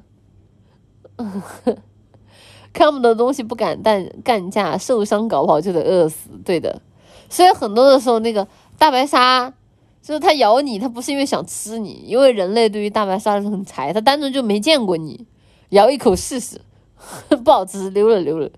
[2.71, 6.29] 看不得东西不敢干干架，受伤搞不好就得饿死。
[6.45, 6.81] 对的，
[7.29, 9.53] 所以很多的时候，那个大白鲨
[10.01, 15.25] 就是它咬你，它不是因为想吃你，因为人类对于大白鲨是很柴，它单纯就没见过你，
[15.69, 16.61] 咬一口试试，
[17.43, 18.49] 不好吃，溜了溜了。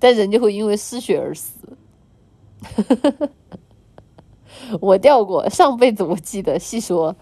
[0.00, 1.54] 但人就会因为失血而死。
[4.80, 7.14] 我掉过，上辈子我记得细说，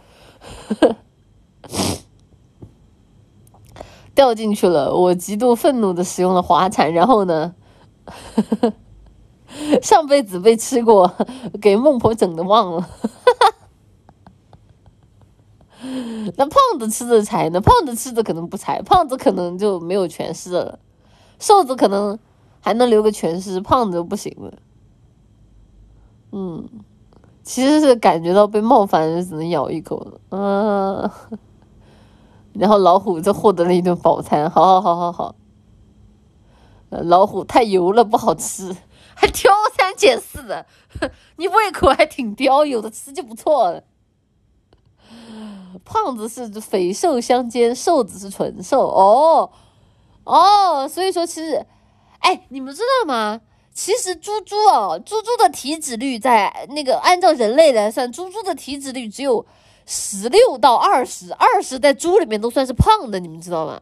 [4.15, 4.95] 掉进去了。
[4.95, 7.55] 我极度愤怒的使用了滑铲，然后呢，
[9.83, 11.15] 上辈子被吃过，
[11.61, 12.89] 给孟婆整的忘了。
[16.37, 17.61] 那胖子吃的柴呢？
[17.61, 20.79] 胖子吃的可能不柴，胖子可能就没有全尸了，
[21.39, 22.19] 瘦子可能
[22.61, 24.53] 还能留个全尸，胖子就不行了。
[26.33, 26.69] 嗯。
[27.45, 31.11] 其实是感觉到被冒犯，只能咬一口了嗯，
[32.53, 35.35] 然后老虎就获得了一顿饱餐，好好好好好。
[36.91, 38.77] 老虎太油了，不好吃，
[39.15, 40.67] 还挑三拣四的，
[41.37, 43.83] 你胃口还挺刁，有的吃就不错了。
[45.87, 49.51] 胖子是肥瘦相间，瘦子是纯瘦哦
[50.25, 51.65] 哦，所以说其实，
[52.19, 53.41] 哎，你们知道吗？
[53.73, 59.47] 其实猪猪哦，猪猪的体脂率在那个按照人类来算，猪猪的体脂率只有
[59.87, 63.81] 十六到二十，二十在猪里面都算是胖的，你们知道吗？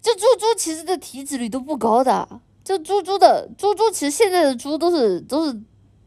[0.00, 5.60] 这猪猪其实的体脂率都不高的，就猪猪的猪猪，其实现在的猪都是都是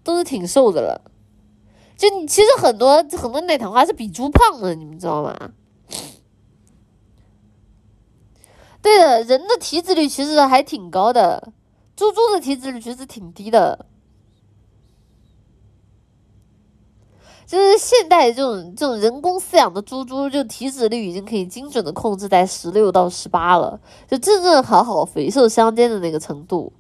[0.03, 1.11] 都是挺瘦的了，
[1.97, 5.35] 就你其实很多很多奶糖花是比猪胖的，你们知道吗？
[8.87, 11.51] 对的，人的体脂率其实还挺高的。
[11.93, 13.85] 猪猪的体脂率其实挺低的，
[17.45, 23.77] 就是现代这种这种人工饲养的猪猪，就体脂率已经可以精准的控制在十六到十八了，
[24.07, 26.71] 就正正好好肥瘦相间的那个程度。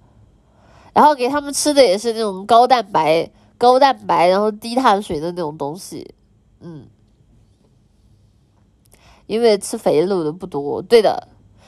[0.93, 6.15] 然后给他们吃的也是那种高蛋白、高蛋白，然后低碳水的那种东西，
[6.61, 6.87] 嗯，
[9.25, 11.27] 因为吃肥肉的不多，对的，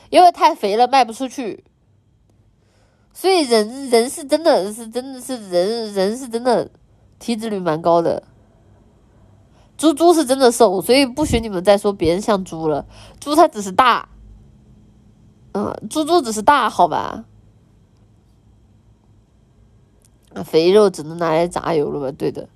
[0.10, 1.64] 因为太肥了卖不出去。
[3.14, 6.70] 所以人人是真的是真的是人人是真的
[7.18, 8.24] 体脂率蛮高的，
[9.78, 12.86] 猪猪是真的瘦，所以不许你们再说别人像猪了，
[13.20, 14.07] 猪它只是大，
[15.53, 17.26] 嗯，猪猪只是大，好吧？
[20.45, 22.15] 肥肉只能拿来榨油了吧？
[22.18, 22.48] 对的，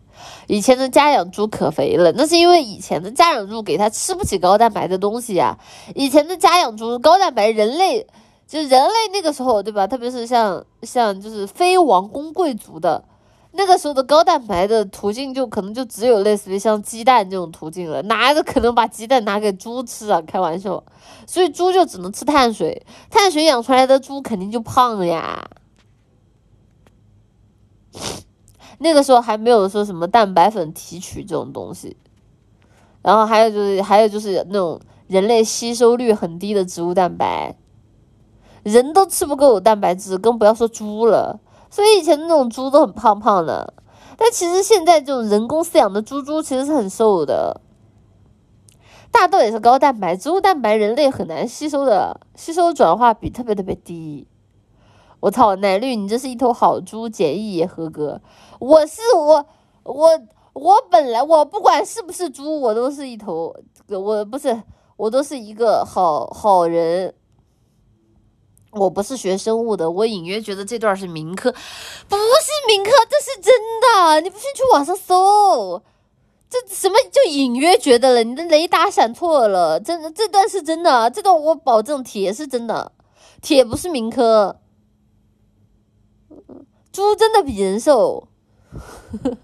[0.47, 5.57] 以前的家养猪可肥了，那是因为以前的家养猪给它吃不起高蛋白的东西呀。
[5.95, 8.07] 以前的家养猪高蛋白，人类。
[8.45, 9.87] 就人类那个时候，对吧？
[9.87, 13.03] 特别是像像就是非王公贵族的
[13.53, 18.01] 那个时候的高蛋白的途径，就可能就只有类似于像鸡蛋这种途径了。
[18.03, 20.21] 哪个可能把鸡蛋拿给猪吃啊？
[20.21, 20.83] 开玩笑，
[21.25, 25.49] 所以猪就只能吃碳水，碳水养出来的猪肯定就胖了呀。
[28.83, 31.95] 那个时候还没有说什么蛋白粉提取这种东西，
[33.01, 37.55] 然后还有就是还有就是那种人类吸收率很低的植物蛋白。
[38.63, 41.39] 人都吃不够蛋白质，更不要说猪了。
[41.69, 43.73] 所以以前那种猪都很胖胖的，
[44.17, 47.61] 但其实现在这种人工饲养的猪猪其实是很瘦的。
[49.11, 54.27] 大豆也是高蛋白，植物蛋白人类很难吸收的，吸收转化比特别特别低。
[55.19, 58.21] 我操，奶绿，你这是一头好猪，检疫也合格。
[58.63, 59.45] 我是我
[59.83, 60.21] 我
[60.53, 63.53] 我本来我不管是不是猪，我都是一头，
[63.89, 64.63] 我不是
[64.95, 67.13] 我都是一个好好人。
[68.71, 74.21] 我不是学生物的，我隐约觉得这段是民科，不是民科，这是真的。
[74.21, 75.83] 你不信去网上搜，
[76.49, 78.23] 这什么就隐约觉得了？
[78.23, 82.93] 你的雷达闪错了，真的这段是真的，这段我保证铁是真的，
[83.41, 84.59] 铁不是民科。
[86.93, 88.29] 猪真的比人瘦。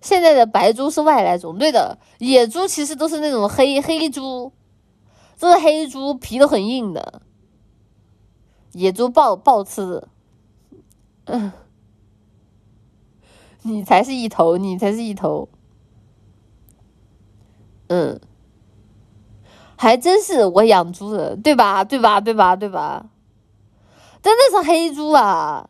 [0.00, 4.52] 现在的白猪是外来种，对的，野猪其实都是那种黑黑猪，
[5.38, 7.20] 都是黑猪，皮都很硬的。
[8.72, 10.06] 野猪暴暴吃，
[11.24, 11.52] 嗯，
[13.62, 15.48] 你才是一头，你才是一头，
[17.88, 18.20] 嗯，
[19.78, 21.82] 还真是我养猪的，对吧？
[21.84, 22.20] 对吧？
[22.20, 22.54] 对吧？
[22.56, 23.06] 对吧？
[24.20, 25.66] 真的是黑猪啊！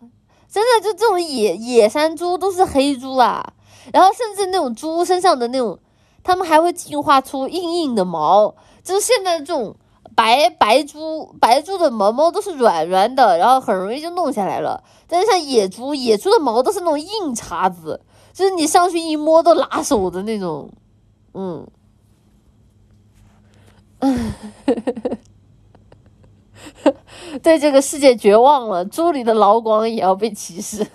[0.50, 3.52] 真的就这种野野山猪都是黑猪啊！
[3.92, 5.78] 然后甚至那种猪身上的那种，
[6.24, 9.76] 它们还会进化出硬硬的毛，就是现在这种。
[10.16, 14.82] 白白猪，白猪的毛毛都是软软的，然后很容易就弄下来了。
[15.06, 18.00] 但是像野猪，野猪的毛都是那种硬茬子，
[18.32, 20.68] 就是你上去一摸都拉手的那种。
[21.34, 21.64] 嗯，
[27.42, 30.86] 对这个世界绝望了，猪里的劳光也要被歧视。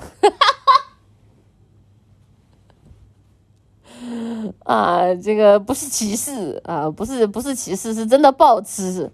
[4.66, 9.12] 啊，这个不是歧视啊，不是不是歧视，是真的不好吃，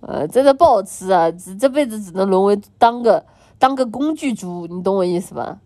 [0.00, 3.24] 呃，真的不好吃啊，这辈子只能沦为当个
[3.58, 5.58] 当个工具猪，你懂我意思吧？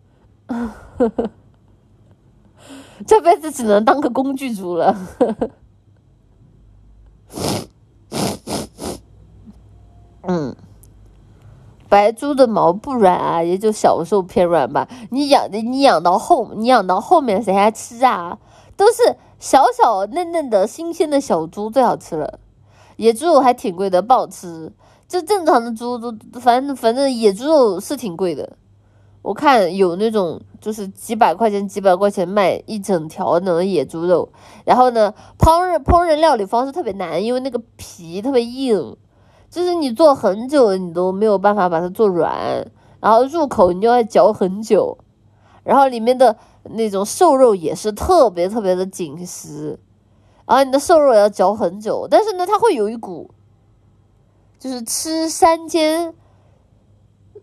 [3.07, 4.97] 这辈子只能当个工具猪了。
[10.23, 10.55] 嗯，
[11.89, 14.89] 白猪的毛不软啊，也就小时候偏软吧。
[15.11, 18.39] 你养的，你养到后，你养到后面谁还吃啊？
[18.77, 22.39] 都是小小嫩嫩的新鲜的小猪最好吃了，
[22.97, 24.73] 野猪肉还挺贵的，不好吃。
[25.07, 28.57] 就正常的猪都，反正反正野猪肉是挺贵的。
[29.21, 34.31] 我看有那种就是几百块钱几百块钱卖一整条那种野猪肉，
[34.65, 38.97] 然后呢，烹饪烹饪料理方式特别难，因为那个皮特别硬，
[39.53, 42.67] 就是你做很久你都没有办法把它做软，
[42.99, 44.99] 然后入口你就要嚼很久，
[45.63, 46.37] 然后里面的。
[46.77, 49.77] 那种瘦肉也是特别特别的紧实，
[50.47, 53.29] 然后你的瘦肉也要嚼很久，但是呢，它会有一股，
[54.61, 56.15] 就是吃山间，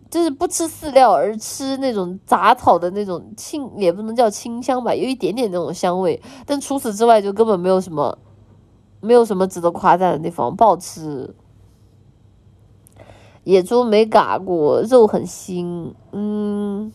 [0.10, 8.18] 就是不吃饲料而吃那种杂草的那种清，也不能叫清香吧，有一点点那种香味，但除此之外就根本没有什么，
[9.02, 11.36] 没有什么值得夸赞的地方，不好吃。
[13.44, 16.92] 野猪没嘎过，肉很腥，嗯。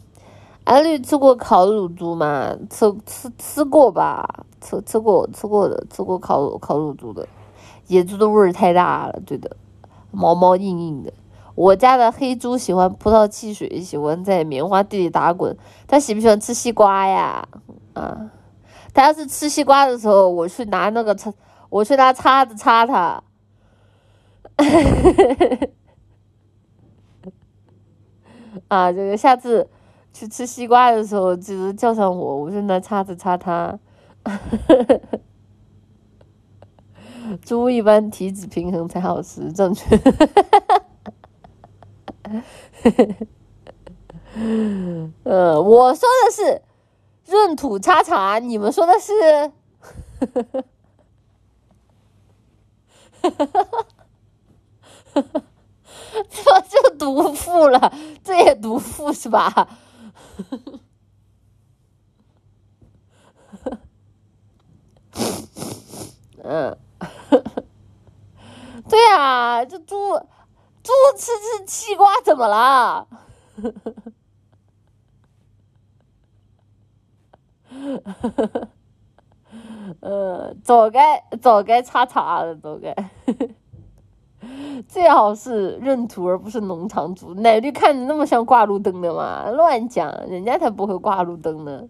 [0.65, 2.57] 安绿吃过烤乳猪吗？
[2.71, 7.29] 吃吃吃过吧，吃吃过吃过的，吃过烤烤乳猪的。
[7.89, 9.59] 野猪的味儿太大了，对的，
[10.11, 11.13] 毛毛硬硬的。
[11.55, 15.55] 我家的黑猪喜欢葡萄汽水，喜欢在棉花地里打滚。
[15.87, 17.47] 它喜不喜欢吃西瓜呀？
[17.93, 18.31] 啊，
[18.95, 21.31] 它要是吃西瓜的时候，我去拿那个叉，
[21.69, 23.23] 我去拿叉子叉它。
[28.69, 29.69] 啊，这个下次。
[30.17, 33.77] 去吃西瓜的时候，记得叫上我，我就拿叉子叉它。
[37.45, 39.99] 猪一般体脂平衡才好吃，正确。
[45.25, 46.63] 呃，我说的是
[47.25, 49.51] 闰土叉叉，你们说的是，
[56.31, 57.93] 这就毒妇了，
[58.23, 59.69] 这也毒妇是吧？
[66.43, 66.77] 嗯，
[68.89, 69.97] 对呀，这猪
[70.83, 73.09] 猪吃吃西瓜怎么了？
[80.01, 82.95] 呃， 早该早该插茶了，早该。
[84.89, 87.35] 最好是闰土而不是农场主。
[87.35, 89.49] 奶绿看着那么像挂路灯的嘛？
[89.51, 91.85] 乱讲，人家才不会挂路灯呢。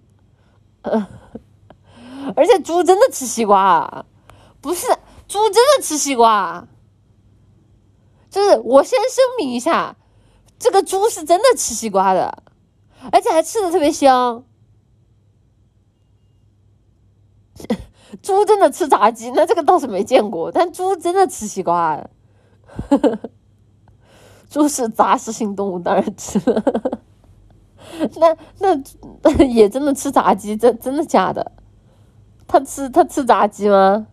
[2.37, 4.07] 而且猪真的吃西瓜，啊
[4.61, 4.87] 不是
[5.27, 6.67] 猪真的吃西瓜。
[8.31, 9.97] 就是我先声明一下，
[10.59, 12.43] 这个猪是真的吃西瓜的，
[13.13, 14.45] 而且还吃的特别香。
[18.23, 21.97] 猪真的吃炸鸡，那这个倒是没见过，但猪真的吃西瓜。
[21.97, 22.11] 呵呵，
[24.51, 26.63] 猪是杂食性动物，当然吃了。
[28.17, 30.57] 那那 也真的吃炸鸡？
[30.57, 31.53] 真真的假的？
[32.47, 34.07] 他吃他吃炸鸡吗？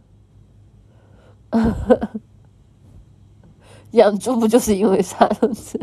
[3.91, 5.79] 养猪不就是因为啥都吃？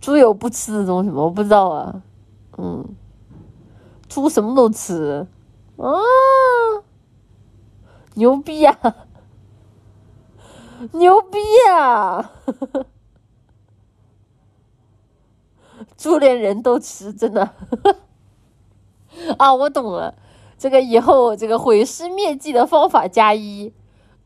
[0.00, 1.22] 猪有不吃的东西吗？
[1.22, 2.02] 我不知道啊。
[2.58, 2.84] 嗯，
[4.08, 5.26] 猪什么都吃
[5.76, 5.88] 啊，
[8.14, 8.78] 牛逼呀！
[10.92, 11.38] 牛逼
[11.70, 12.32] 啊！
[15.96, 17.50] 猪连人都吃，真的
[19.38, 19.52] 啊！
[19.54, 20.14] 我懂了，
[20.56, 23.74] 这个以后这个毁尸灭迹的方法加一，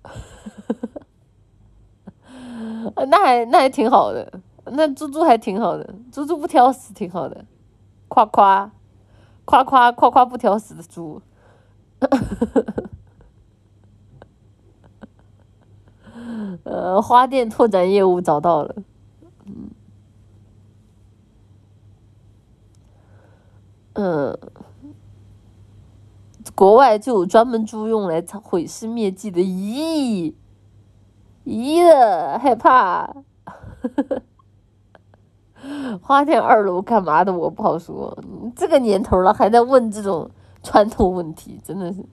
[3.09, 7.45] 那还那还挺好的，那猪猪还挺好的，猪猪不挑食，挺好的，
[8.09, 8.71] 夸夸
[9.45, 11.21] 夸夸夸夸不挑食的猪。
[16.65, 18.75] 呃，花店拓展业务找到了，
[19.47, 19.71] 嗯，
[23.95, 24.39] 嗯，
[26.55, 30.33] 国外就有专门租用来毁尸灭迹的，咦，
[31.45, 33.15] 咦的害怕，
[36.03, 37.33] 花店二楼干嘛的？
[37.33, 38.17] 我不好说，
[38.57, 40.31] 这个年头了还在问这种
[40.63, 42.05] 传统问题，真的是，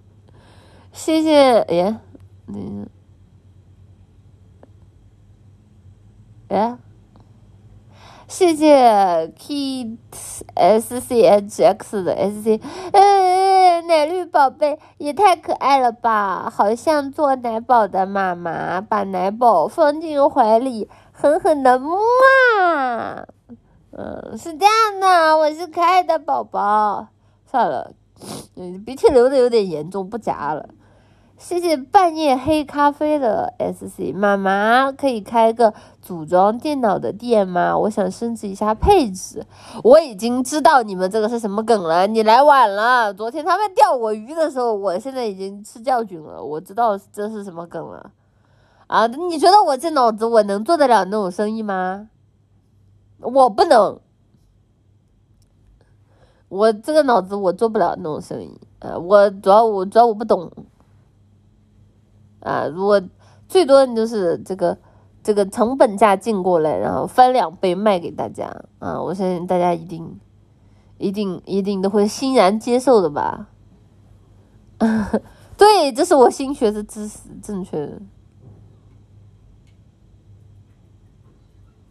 [0.91, 1.99] 谢谢，哎呀，
[2.48, 2.88] 嗯。
[6.52, 6.78] 哎，
[8.28, 12.61] 谢谢 Kids S C H X 的 S C，
[12.91, 21.98] 嗯，奶绿宝贝也太可爱了吧，好像做奶宝的妈妈把奶宝放进怀里，狠狠的摸。
[23.94, 27.07] 嗯，是这样的，我是可爱的宝宝。
[27.49, 27.94] 算了，
[28.86, 30.68] 鼻涕流的有点严重，不夹了。
[31.41, 37.76] 谢谢半夜黑咖啡的 S C 妈妈，可以开个组装电脑的店吗？
[37.76, 39.43] 我想升级一下配置。
[39.84, 43.11] 我已经知道你们这个是什么梗了，你来晚了。
[43.11, 46.43] 昨天他们钓我鱼的时候，我现在已经吃教训了。
[46.43, 48.11] 我知道这是什么梗了。
[48.85, 52.07] 啊，你觉得我这脑子我能做得了那种生意吗？
[53.19, 53.99] 我不能，
[56.49, 58.61] 我这个脑子我做不了那种生意。
[58.77, 60.51] 呃，我主要我主要我不懂。
[62.41, 63.01] 啊，如果
[63.47, 64.77] 最多的就是这个
[65.23, 68.45] 这个成本价进过来，然后翻两倍卖给大家
[68.80, 69.01] 啊！
[69.01, 70.19] 我相信大家一定
[70.97, 73.47] 一定一定都会欣然接受的吧？
[75.57, 78.01] 对，这是我新学的知识，正确的。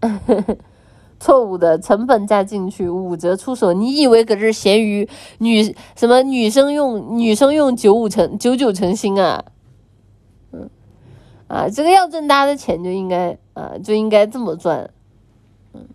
[1.20, 5.06] 错误的成本价进去五折出手，你以为搁这咸鱼
[5.38, 5.62] 女
[5.94, 9.44] 什么女生用女生用九五成九九成新啊？
[11.50, 14.88] 啊，这个要挣大家的钱就应该啊，就应该这么赚，
[15.72, 15.88] 嗯，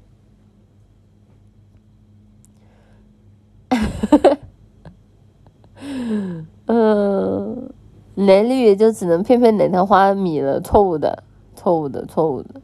[6.66, 7.72] 嗯，
[8.16, 11.24] 奶绿也就只能骗骗奶糖花米了，错误的，
[11.56, 12.60] 错误的，错误的，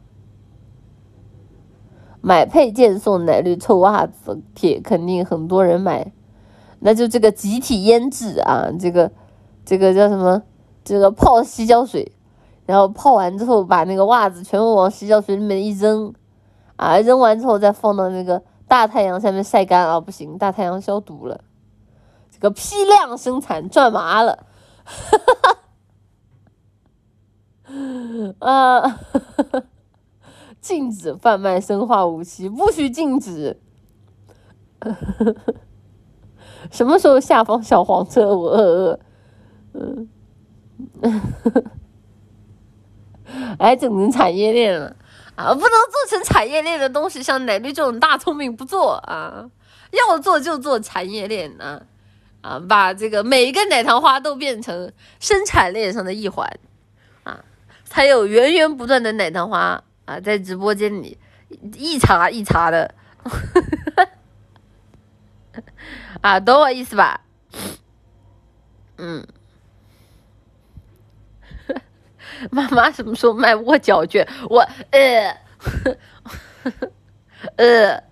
[2.20, 6.12] 买配件送奶绿臭袜子铁，肯定很多人买，
[6.80, 9.10] 那就这个集体腌制啊，这个
[9.64, 10.42] 这个叫什么？
[10.84, 12.12] 这个泡洗脚水。
[12.64, 16.14] 然后泡完之后，把那个袜子全部往洗脚水里面一扔，
[16.76, 21.40] 啊，扔完之后再放到那个大太阳下面晒干啊，不行，大太阳消毒了。
[22.30, 24.46] 这个批量生产赚麻了，
[24.84, 25.34] 哈哈
[28.38, 29.00] 哈，啊，
[30.60, 33.60] 禁止贩卖生化武器，不许禁止。
[36.70, 38.36] 什么时候下放小黄车？
[38.36, 38.98] 我饿饿，
[39.74, 40.08] 嗯。
[43.58, 44.94] 哎整成产业链了
[45.34, 45.52] 啊！
[45.54, 49.48] 不能做成产业链的东西，像奶绿这种大聪明不做啊！
[49.90, 51.82] 要做就做产业链啊！
[52.42, 56.46] 啊，把这个每一个奶糖花都变成生产链上的一环
[57.24, 57.44] 啊，
[57.84, 61.16] 才有源源不断的奶糖花啊，在直播间里
[61.76, 62.94] 一茬一茬的，
[66.20, 67.20] 啊，懂我意思吧？
[68.98, 69.26] 嗯。
[72.50, 74.26] 妈妈什么时候卖握脚券？
[74.48, 75.36] 我呃
[77.56, 78.02] 呃，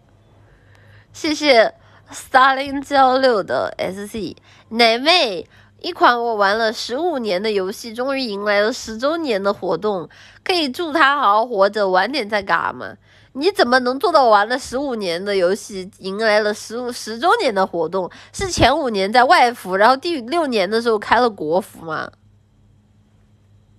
[1.13, 1.75] 谢谢
[2.13, 4.37] Starling 幺六的 SC
[4.71, 5.47] 奶妹，
[5.81, 10.09] 一款我玩了十五年的游戏，终于迎来了十周年的活动，
[10.45, 12.95] 可以祝他好好活着，晚点再嘎吗？
[13.35, 18.11] 你怎么能做到玩了十五年的游戏，迎来了十五十周年的活动？
[18.33, 22.11] 是前五年在外服，然后第六年的时候开了国服吗？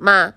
[0.01, 0.33] 妈。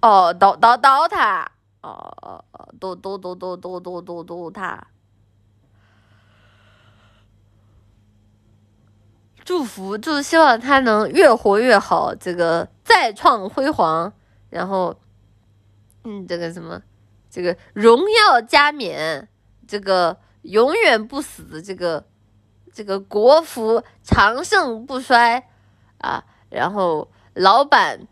[0.00, 1.50] 哦，刀刀刀塔，
[1.82, 1.90] 哦
[2.22, 4.86] 哦哦，刀刀刀刀刀刀刀刀塔，
[9.44, 14.10] 祝福，祝希望他能越活越好，这个再创辉煌，
[14.48, 14.98] 然后，
[16.04, 16.80] 嗯，这个什么，
[17.28, 19.28] 这个荣耀加冕，
[19.66, 22.06] 这个永远不死的，这个。
[22.72, 25.48] 这个国服长盛不衰
[25.98, 28.06] 啊，然后老板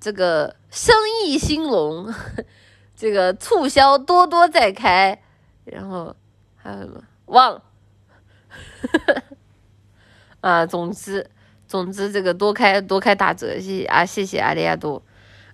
[0.00, 2.12] 这个生意兴隆，
[2.96, 5.22] 这个促销多多在开，
[5.64, 6.14] 然后
[6.56, 7.62] 还有什么忘了
[10.40, 10.66] 啊？
[10.66, 11.28] 总之
[11.66, 15.02] 总之这个多开多开打折，谢谢啊，谢谢阿里亚多。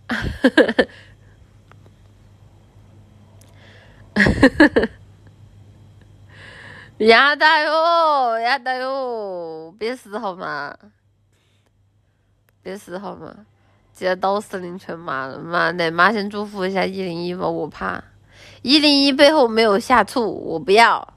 [7.03, 10.77] 呀哒哟，呀哒哟，别死好吗？
[12.62, 13.45] 别死好吗？
[13.93, 18.05] 接刀司令全骂了，妈的，妈先祝福一下一零一吧，我怕
[18.62, 21.15] 一零一背后没有下醋，我不要。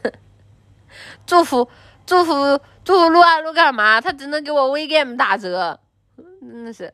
[1.24, 1.66] 祝福
[2.04, 3.98] 祝福祝福撸啊撸干嘛？
[3.98, 5.80] 他只能给我 V Game 打折，
[6.16, 6.92] 真的是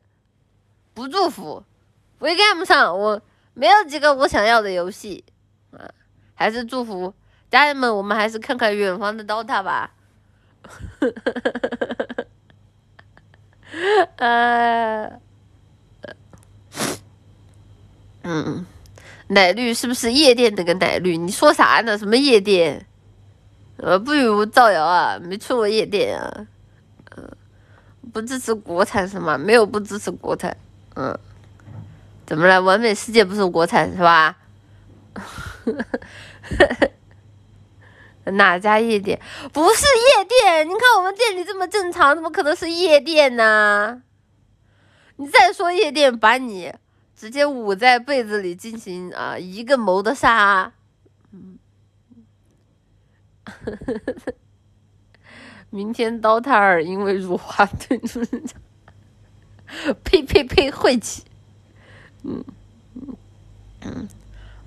[0.94, 1.64] 不祝福。
[2.20, 3.20] V Game 上我
[3.54, 5.24] 没有几个我想要的游戏
[5.72, 5.90] 啊，
[6.34, 7.12] 还是祝福。
[7.50, 9.92] 家人们，我们还是看看远方的 DOTA 吧。
[14.16, 15.10] 呃，
[18.22, 18.64] 嗯，
[19.28, 21.16] 奶绿是不是夜店那个奶绿？
[21.16, 21.96] 你说啥呢？
[21.98, 22.86] 什么夜店？
[23.78, 26.46] 呃，不与我造谣啊，没去过夜店啊。
[27.16, 27.28] 嗯，
[28.12, 29.36] 不支持国产是吗？
[29.38, 30.56] 没有不支持国产。
[30.94, 31.18] 嗯，
[32.26, 32.60] 怎么了？
[32.60, 34.36] 完美世界不是国产是吧？
[35.14, 35.72] 呵
[36.58, 36.90] 呵
[38.24, 39.20] 哪家夜店？
[39.52, 39.84] 不是
[40.18, 40.66] 夜店！
[40.68, 44.02] 你看我们店里这么正常，怎么可能是夜店呢？
[45.16, 46.72] 你再说夜店，把你
[47.16, 50.72] 直接捂在被子里进行啊一个谋的杀。
[51.32, 51.58] 嗯，
[55.70, 58.56] 明天刀塔尔因为辱华退出人讲，
[60.04, 61.24] 呸呸呸，晦气。
[62.22, 62.44] 嗯
[62.94, 63.16] 嗯
[63.82, 64.08] 嗯。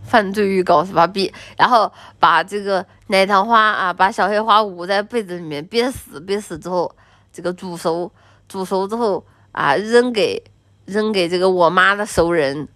[0.04, 1.08] 犯罪预告是吧？
[1.08, 6.94] 憋，然后把这个奶糖花啊，把小黑花捂在被子里面憋死，憋死之后，
[7.32, 8.12] 这个煮熟，
[8.48, 10.44] 煮熟之后啊，扔给
[10.86, 12.68] 扔给这个我妈的熟人，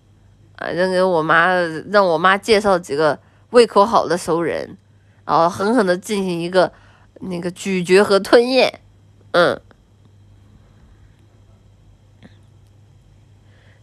[0.55, 1.47] 啊，扔给我妈，
[1.91, 3.19] 让我妈介绍几个
[3.51, 4.77] 胃口好的熟人，
[5.25, 6.71] 然后狠狠的进行一个
[7.19, 8.79] 那个咀嚼和吞咽，
[9.31, 9.61] 嗯，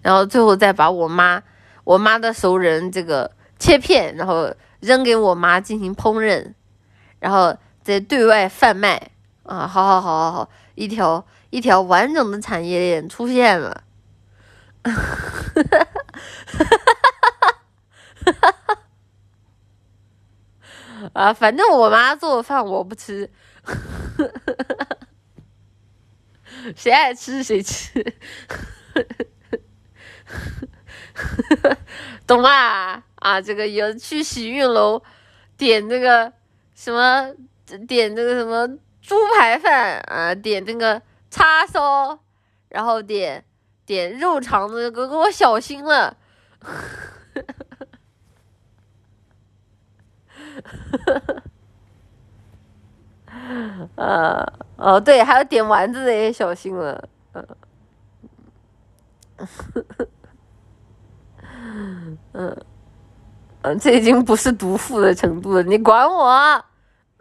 [0.03, 1.43] 然后最后再把我妈。
[1.85, 6.55] 我妈的熟人，这个切片，然后扔给我妈进行烹饪，
[7.21, 9.11] 然后再对外贩卖
[9.45, 9.67] 啊！
[9.67, 13.85] 好好好好好，一条一条完整的产业链出现了，
[14.83, 15.05] 哈哈
[15.65, 15.87] 哈
[18.25, 18.55] 哈哈！
[21.13, 23.31] 啊，反正我妈做饭我不吃，
[26.75, 28.15] 谁爱吃谁吃。
[32.27, 33.05] 懂吗？
[33.17, 35.03] 啊，这个有去洗浴楼，
[35.57, 36.33] 点这个
[36.75, 37.33] 什么，
[37.87, 38.69] 点这个什么
[39.01, 41.01] 猪排饭啊，点这个
[41.31, 42.19] 叉烧，
[42.69, 43.45] 然后点
[43.87, 46.17] 点肉肠子，哥给我小心了。
[53.97, 57.09] 啊哦对，还有点丸子的也小心了。
[57.33, 57.47] 嗯。
[62.35, 62.57] 嗯，
[63.63, 66.65] 嗯，这已经不是毒妇的程度了，你管我？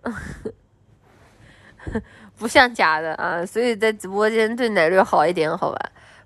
[2.37, 5.79] 不像假的啊，所以在直播间对奶绿好一点，好吧？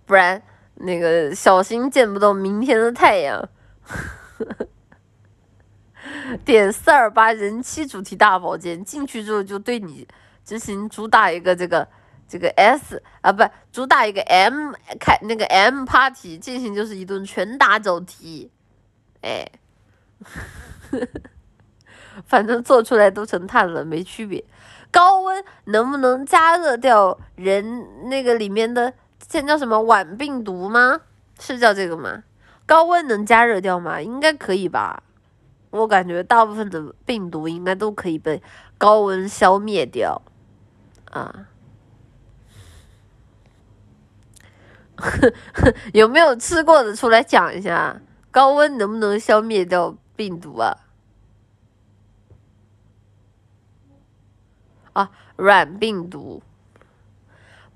[0.05, 0.41] 不然
[0.75, 3.49] 那个小心见不到明天的太阳。
[6.43, 10.07] 点四二八人妻主题大保健，进去之后就对你
[10.43, 11.87] 执行主打一个这个。
[12.29, 13.41] 这个 S 啊，不
[13.71, 18.51] 主打一个 M 开那个 M party 进行就是一顿拳打脚踢，
[19.21, 19.49] 哎，
[22.25, 24.43] 反正做出来都成碳了，没区别。
[24.89, 28.93] 高温能不能加热掉人那个里面的？
[29.27, 31.01] 现在叫什么碗病毒吗？
[31.39, 32.23] 是叫这个吗？
[32.65, 34.01] 高温能加热掉吗？
[34.01, 35.03] 应该可以吧？
[35.69, 38.41] 我感觉大部分的病毒应该都可以被
[38.77, 40.21] 高温消灭掉
[41.11, 41.47] 啊。
[45.93, 48.01] 有没有吃过的出来讲一下？
[48.36, 50.76] 高温能不能消灭掉病毒啊？
[54.92, 56.42] 啊，软病毒，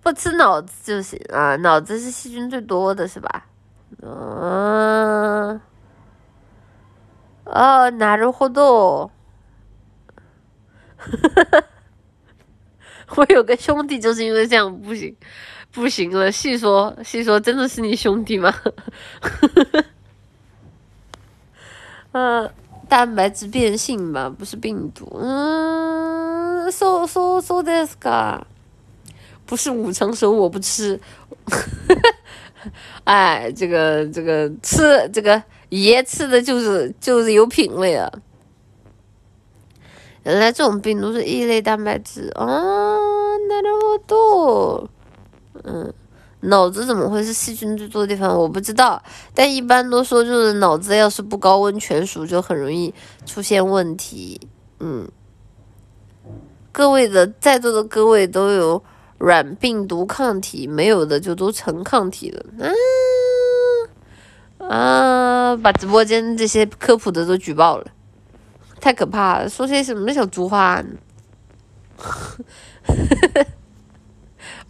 [0.02, 1.56] 不吃脑子就行啊！
[1.56, 3.46] 脑子是细菌最多的是吧？
[4.02, 5.60] 嗯，
[7.44, 9.10] 哦，なるほど。
[13.16, 15.16] 我有个兄弟就是因为这样不行。
[15.72, 18.52] 不行了，细说细说，真的是你兄弟吗？
[22.11, 22.49] 嗯，
[22.89, 25.07] 蛋白质变性吧，不是病毒。
[25.19, 26.71] 嗯。
[26.71, 28.09] ，so so so this g
[29.45, 30.99] 不是五成熟我不吃。
[33.03, 38.11] 哎，这个这个吃这个爷吃的就是就是有品味啊。
[40.23, 44.89] 原来这种病毒是异类蛋白质啊，那么多，
[45.63, 45.93] 嗯。
[46.41, 48.37] 脑子怎么会是细菌最多的地方？
[48.37, 49.01] 我不知道，
[49.33, 52.93] 但一般都说就是脑子要是不高温全熟，就很容易
[53.25, 54.41] 出现问题。
[54.79, 55.07] 嗯，
[56.71, 58.83] 各位的在座的各位都有
[59.19, 62.43] 软病毒抗体，没有的就都成抗体了。
[64.59, 65.57] 啊啊！
[65.57, 67.85] 把直播间这些科普的都举报了，
[68.79, 70.97] 太可怕了，说些什么小猪话呢？
[71.97, 72.43] 呵
[72.87, 73.45] 呵。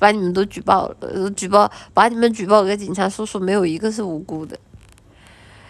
[0.02, 4.58] 把你们都举报了，举报把你们举报给警察叔叔，没有一个是无辜的。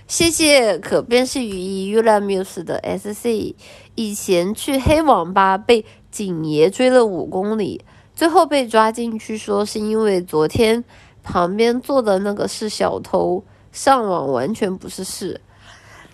[0.08, 3.54] 谢谢可辨识语义 u l a Muse 的 SC，
[3.96, 7.84] 以前去黑网吧被警爷追了五公里，
[8.16, 10.82] 最后被抓进去，说是因为昨天
[11.22, 13.44] 旁边坐的那个是小偷，
[13.74, 15.42] 上网完全不是事。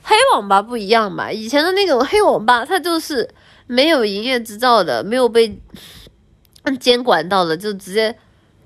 [0.01, 1.31] 黑网吧不一样吧？
[1.31, 3.29] 以前的那种黑网吧，它就是
[3.67, 5.59] 没有营业执照的，没有被。
[6.77, 8.15] 监管到了，就直接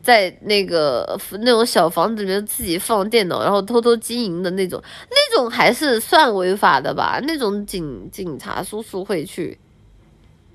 [0.02, 7.20] 在那个那种小房子里面自己放电脑，然后偷偷经营的那种，那种还是算违法的吧？
[7.24, 9.60] 那种警警察叔叔会去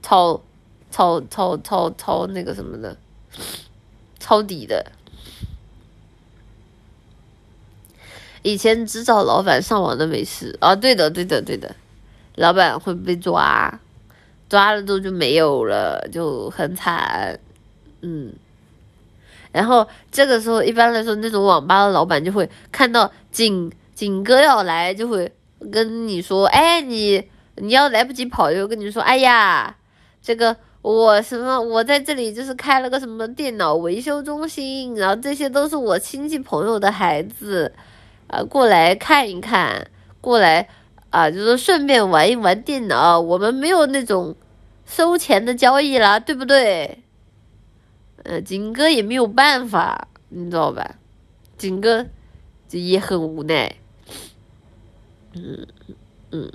[0.03, 0.41] 抄
[0.91, 2.97] 抄抄抄抄那个什么的，
[4.19, 4.93] 抄底的。
[8.43, 11.75] 以前只找老板上网的没事啊，对的对的对的，
[12.37, 13.81] 老板会被抓。
[14.49, 17.39] 抓了之后就没有了，就很惨，
[18.03, 18.33] 嗯。
[19.53, 25.33] 然后这个时候，一般来说，那种网吧的老板就会看到景景哥要来，就会
[25.73, 29.75] 跟你说：“哎，你你要来不及跑，就跟你说：哎呀，
[30.23, 37.73] 这个我什么，我在这里就是开了个什么电脑维修中心，然后这些都是我亲戚朋友的孩子，
[38.27, 39.89] 啊，过来看一看，
[40.21, 40.69] 过来。”
[41.17, 44.37] 啊，就是顺便玩一玩电脑，我们没有那种
[44.85, 47.03] 收钱的交易啦，对不对？
[48.23, 50.97] 呃，景哥也没有办法，你知道吧？
[51.57, 52.05] 景哥
[52.69, 53.77] 这也很无奈，
[55.33, 55.67] 嗯
[56.33, 56.53] 嗯，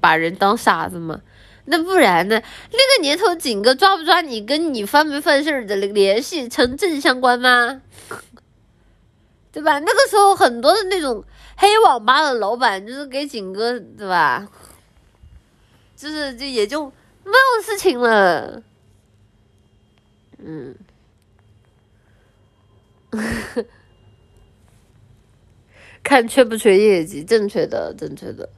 [0.00, 1.20] 把人当傻子嘛？
[1.66, 2.42] 那不然呢？
[2.70, 7.82] 那个年头，景哥抓不抓你，跟你犯没犯事儿的联系成正相关吗？
[9.52, 9.78] 对吧？
[9.80, 11.22] 那个时候很多的那种。
[11.56, 14.48] 黑网吧的老板就是给景哥，对吧？
[15.94, 16.84] 就是就也就
[17.24, 18.60] 没有事情了，
[20.38, 20.74] 嗯，
[26.02, 28.48] 看缺不缺业绩，正确的，正确的。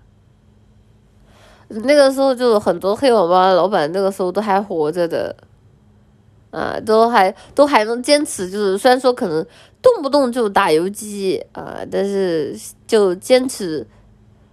[1.69, 5.37] 那个时候就很多黑网吧的老板，那个时候都还活着的，
[6.51, 9.47] 啊，都还都还能坚持，就是虽然说可能。
[9.85, 12.57] 动不动就打游击啊，但是
[12.95, 13.85] 就坚持，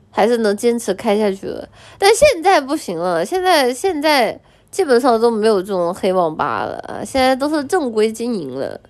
[0.09, 1.69] 还是能坚持开下去了。
[1.99, 4.41] 但现在不行了，现在现在
[4.71, 8.81] 基本上都没有这种黑网吧了，现在都是正规经营了。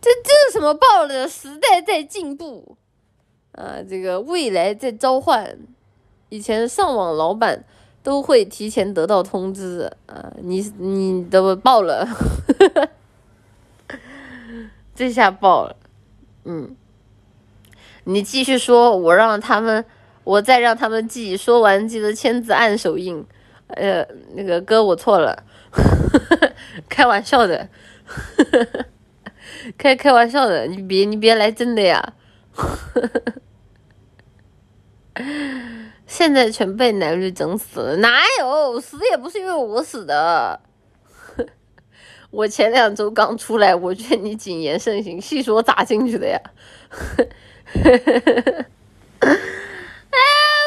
[0.00, 1.28] 这这是什么报的？
[1.28, 2.74] 时代在进步
[3.52, 5.58] 啊，这个未来在召唤。
[6.30, 7.62] 以前上网老板
[8.02, 12.08] 都会提前得到通知啊，你你都报了。
[14.96, 15.76] 这下爆了，
[16.46, 16.74] 嗯，
[18.08, 19.84] 你继续说，我让他们，
[20.22, 23.26] 我再让他们记，说完记得签字按手印。
[23.66, 25.42] 呃，那个哥，我错了，
[26.88, 27.68] 开玩笑的，
[29.76, 32.12] 开开玩笑的，你别你别来真的呀。
[36.06, 40.60] 现在全被奶绿整死了，哪有死也不是因为我死的。
[42.30, 45.20] 我前两周刚出来，我劝你谨言慎行。
[45.20, 46.40] 细说咋进去的呀？
[47.74, 48.64] 呵呵呵
[49.20, 49.28] 哎，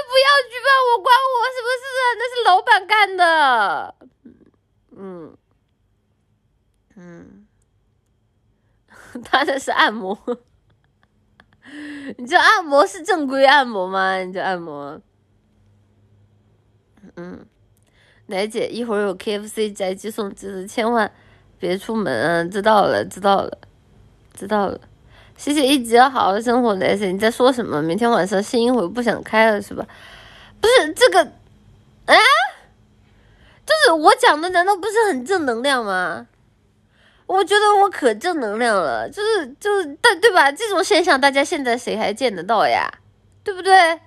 [0.05, 2.01] 不要举报我，关我什么事啊？
[2.17, 3.95] 那是老板干的。
[4.95, 5.35] 嗯
[6.95, 7.47] 嗯，
[9.23, 10.17] 他那是按摩。
[12.17, 14.17] 你这按摩是正规按摩吗？
[14.17, 14.99] 你这按摩？
[17.15, 17.45] 嗯，
[18.25, 21.09] 奶姐，一会儿有 KFC 宅急送，记得千万。
[21.59, 22.43] 别出门啊！
[22.45, 23.57] 知道了，知道了，
[24.33, 24.79] 知道了。
[25.39, 27.81] 谢谢一直要好好生活的 S，你在说什么？
[27.81, 29.85] 明天晚上新音会不想开了是吧？
[30.59, 32.15] 不是这个，啊，
[33.65, 36.27] 就是我讲的，难道不是很正能量吗？
[37.25, 40.51] 我觉得我可正能量了，就是就是对对吧？
[40.51, 42.91] 这种现象大家现在谁还见得到呀？
[43.41, 43.97] 对不对？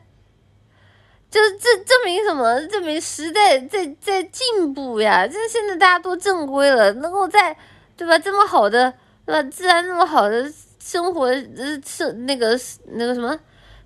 [1.31, 2.61] 就这证明什么？
[2.67, 5.27] 证明时代在在进步呀！
[5.27, 7.57] 就是现在大家都正规了，能够在
[7.97, 8.19] 对吧？
[8.19, 8.93] 这么好的
[9.25, 9.43] 对吧？
[9.51, 10.53] 自然这么好的
[10.85, 12.59] 生活，呃，生那个
[12.95, 13.39] 那个什么，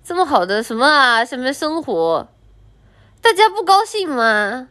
[0.03, 1.23] 这么好的什么啊？
[1.23, 2.27] 什么生活？
[3.21, 4.67] 大家不高兴吗？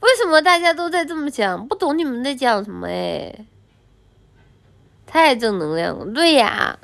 [0.00, 1.68] 为什么大家都在这么讲？
[1.68, 3.44] 不懂你们在讲什么哎？
[5.06, 6.78] 太正能量了，对呀。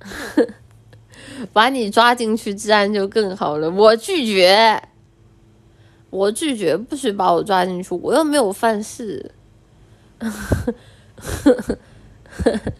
[1.52, 3.70] 把你抓进去，治安就更好了。
[3.70, 4.82] 我拒绝，
[6.10, 9.30] 我拒绝，不许把我抓进去，我又没有犯事。
[11.26, 11.78] 呵呵
[12.44, 12.72] 呵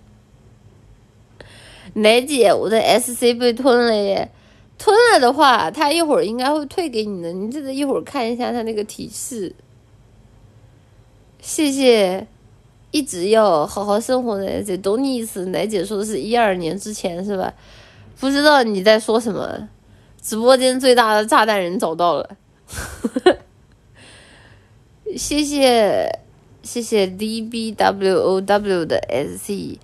[1.94, 4.31] 奶姐，我的 SC 被吞了耶！
[4.78, 7.32] 吞了的话，他一会儿应该会退给你的。
[7.32, 9.55] 你记得一会儿看一下他那个提示。
[11.40, 12.27] 谢谢，
[12.90, 15.47] 一直要好好生活的奶姐，懂你意思。
[15.47, 17.55] 奶姐说的是一二年之前是吧？
[18.20, 19.68] 不知道你在说什么，
[20.20, 22.36] 直播间最大的炸弹人找到了，
[25.16, 26.20] 谢谢
[26.66, 29.78] 谢谢 D B W O W 的 S C，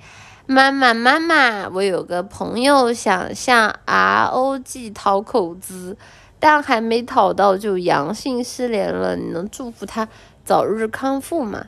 [0.46, 5.96] 妈妈妈妈，我有个朋友想向 R O G 讨口资，
[6.40, 10.08] 但还没讨到就阳性失联了，你能祝福他
[10.44, 11.66] 早日康复吗？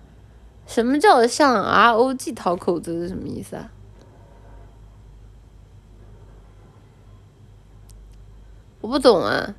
[0.66, 3.70] 什么叫向 R O G 讨口资是什么意思啊？
[8.80, 9.54] 我不懂啊，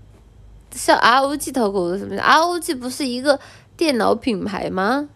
[0.69, 3.40] 像 ROG 讨口子什么？ROG 不是一个
[3.76, 5.10] 电脑品牌吗？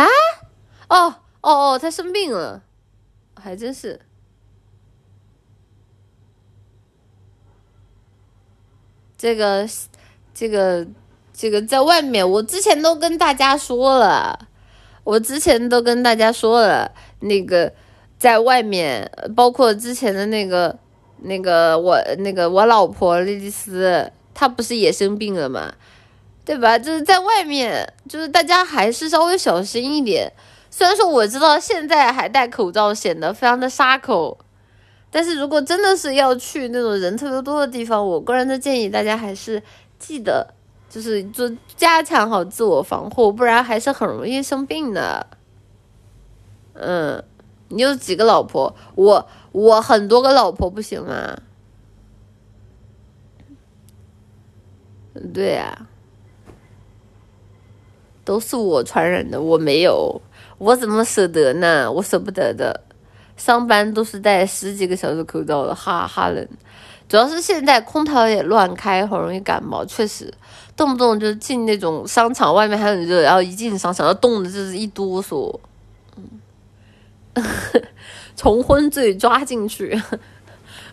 [0.00, 0.06] 啊？
[0.88, 2.62] 哦哦哦，他生病了，
[3.34, 4.00] 还真是。
[9.16, 9.68] 这个
[10.34, 10.86] 这个
[11.32, 14.48] 这个在外面，我之前都跟大家说了，
[15.04, 17.72] 我之前都跟大家说了，那个。
[18.18, 20.78] 在外面，包括之前的那个、
[21.18, 25.74] 那个我、那个我老婆莉莉丝，她不是也生病了吗？
[26.46, 26.78] 对吧？
[26.78, 30.32] 就是在外面，就是大家还是稍微小心一点。
[30.70, 34.38] 虽然说我知道现在还戴口罩显得非常的杀口，
[35.10, 39.62] 但是如果真的是要去那种人特别多的地方，我个人的建议大家还是
[39.98, 40.54] 记得，
[40.88, 45.26] 就是就加强好自我防护，不然还是很容易生病的。
[46.74, 47.22] 嗯。
[47.68, 48.72] 你有几个老婆？
[48.94, 51.36] 我我很多个老婆不行吗？
[55.34, 55.88] 对呀，
[58.26, 60.20] 都是我传染的，我没有，
[60.58, 61.90] 我怎么舍得呢？
[61.90, 62.78] 我舍不得的，
[63.36, 66.46] 上班都是戴十几个小时口罩的，哈哈冷。
[67.08, 69.84] 主要是现在空调也乱开，很容易感冒。
[69.84, 70.34] 确实，
[70.76, 75.56] 动不动就进那种商场，外面还很热，然后一进商场，要冻的就是一哆嗦。
[76.16, 76.24] 嗯
[78.34, 80.02] 重婚罪抓进去，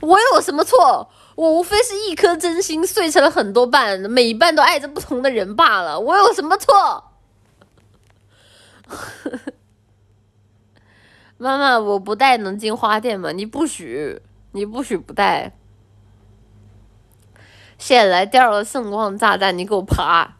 [0.01, 1.09] 我有什么错？
[1.35, 5.99] 我无非是一颗真心碎成了很多半，每一半都爱着不同的人罢了。
[5.99, 7.03] 我有什么错？
[11.37, 13.31] 妈妈，我不带能进花店吗？
[13.31, 14.21] 你不许，
[14.51, 15.51] 你不许不带。
[17.77, 20.37] 现在来第二个圣光炸弹，你给我爬！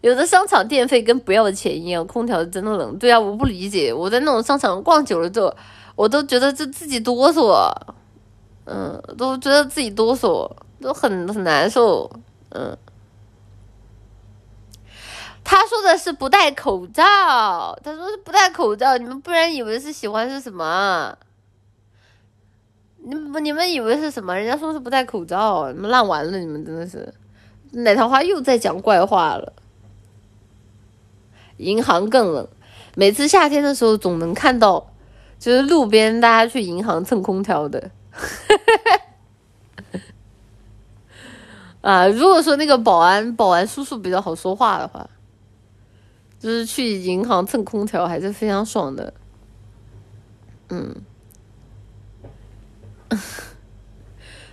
[0.00, 2.96] 有的商场电费跟不要钱一样，空调真的冷。
[2.98, 3.92] 对啊，我不理解。
[3.92, 5.54] 我在那种商场逛久了之后，
[5.94, 7.70] 我都觉得就自己哆嗦，
[8.64, 10.50] 嗯，都觉得自己哆嗦，
[10.80, 12.10] 都很很难受，
[12.50, 12.74] 嗯。
[15.50, 17.02] 他说的是不戴口罩，
[17.82, 21.18] 他说是不戴口罩，你们不然以为是喜欢是什么？
[22.98, 24.32] 你们你们以为是什么？
[24.32, 27.12] 人家说是不戴口罩，你们烂完了，你们真的是，
[27.72, 29.52] 奶桃花又在讲怪话了。
[31.56, 32.46] 银行更冷，
[32.94, 34.92] 每次夏天的时候总能看到，
[35.40, 37.90] 就是路边大家去银行蹭空调的。
[41.82, 45.10] 啊，如果说那个保安保安叔叔比较好说话的话，
[46.40, 49.12] 就是去银行蹭空调还是非常爽的。
[50.70, 50.96] 嗯，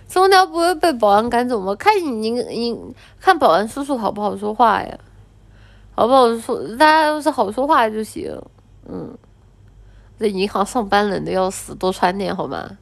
[0.06, 1.74] 蹭空调不会被保安赶走吗？
[1.74, 4.98] 看你你你看保安叔叔好不好说话呀？
[5.94, 6.62] 好不好说？
[6.76, 8.38] 大家都是好说话就行。
[8.86, 9.16] 嗯，
[10.18, 12.78] 在银行上班冷的要死，多穿点好吗？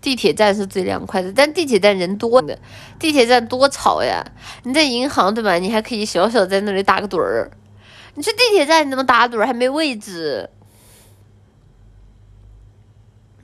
[0.00, 2.56] 地铁站是最凉快的，但地铁站人多的，
[2.98, 4.24] 地铁站多吵呀！
[4.62, 5.54] 你在银行对吧？
[5.54, 7.50] 你还可以小小在那里打个盹儿。
[8.16, 9.46] 你去地铁站你怎么打盹儿？
[9.46, 10.50] 还没位置。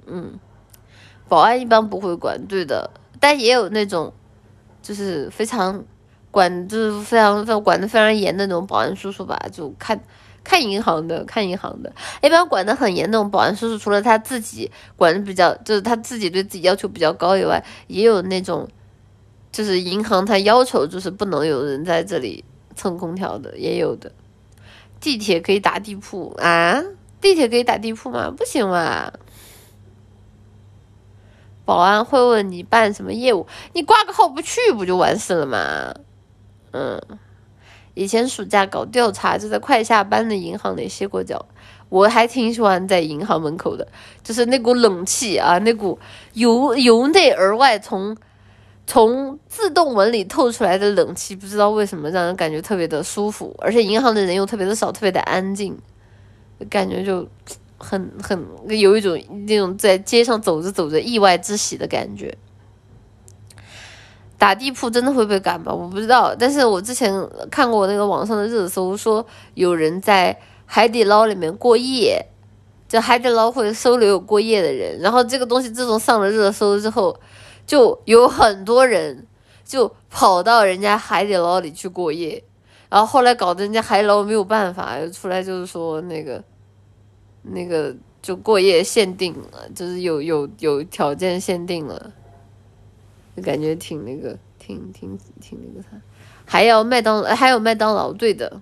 [0.07, 0.41] 嗯，
[1.29, 2.91] 保安一般不会管，对的，
[3.21, 4.13] 但也有那种，
[4.83, 5.85] 就是非常。
[6.33, 10.03] 管就是非常非管的非常严的那种保安叔叔吧，就看
[10.43, 11.93] 看银行的，看银行的，
[12.23, 18.67] 一般管得很严那种保安叔叔，除了他自己管的比较，就是他自己对自己要求比较高以外，也有那种，
[19.53, 22.43] 就是银行他要求就是不能有人在这里
[22.75, 24.11] 蹭空调的，也有的。
[25.03, 26.83] 地铁可以打地铺啊？
[27.21, 28.31] 地铁可以打地铺吗？
[28.31, 29.13] 不行吧。
[31.65, 35.95] 保安会问你办什么业务，你挂个号不去不就完事了吗？
[36.71, 37.01] 嗯。
[37.95, 41.45] 以前暑假搞调查，就在快下班的银行里歇过脚。
[41.91, 43.87] 我还挺喜欢在银行门口的，
[44.23, 45.99] 就是那股冷气啊，那股
[46.33, 48.17] 由由内而外从
[48.87, 53.55] 从自动门里透出来的冷气，不知道为什么让人感觉特别的舒服。
[53.59, 55.79] 而且银行的人又特别的少，特别的安静，
[56.69, 57.27] 感觉就
[57.79, 62.37] 很很有一种那种在街上走着走着意外之喜的感觉。
[64.37, 65.73] 打地铺真的会被赶吗？
[65.73, 67.15] 我不知道，但是我之前
[67.49, 70.37] 看过那个网上的热搜，说有人在
[70.67, 72.27] 海底捞里面过夜，
[72.89, 74.99] 就海底捞会收留有过夜的人。
[74.99, 77.17] 然后这个东西自从上了热搜之后，
[77.67, 79.27] 就有很多人
[79.65, 82.43] 就跑到人家海底捞里去过夜，
[82.89, 86.43] 然后后来搞得人家海底捞没有办法，出来就是说那个
[87.43, 92.13] 那个就过夜限定了，就是有有有条件限定了。
[93.35, 95.89] 就感觉挺那个，挺挺挺那个啥，
[96.45, 98.61] 还要麦当还有麦当劳，对的，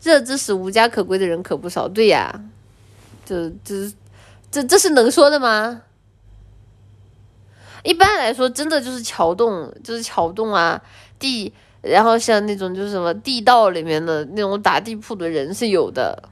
[0.00, 2.44] 热知识无家可归的人可不少，对呀，
[3.24, 3.92] 这这
[4.52, 5.82] 这这是能说的吗？
[7.82, 10.80] 一般来说，真的就是桥洞，就是桥洞啊，
[11.18, 16.28] 地，然后像那种就是什么地道里面的那种打地铺的人是有的，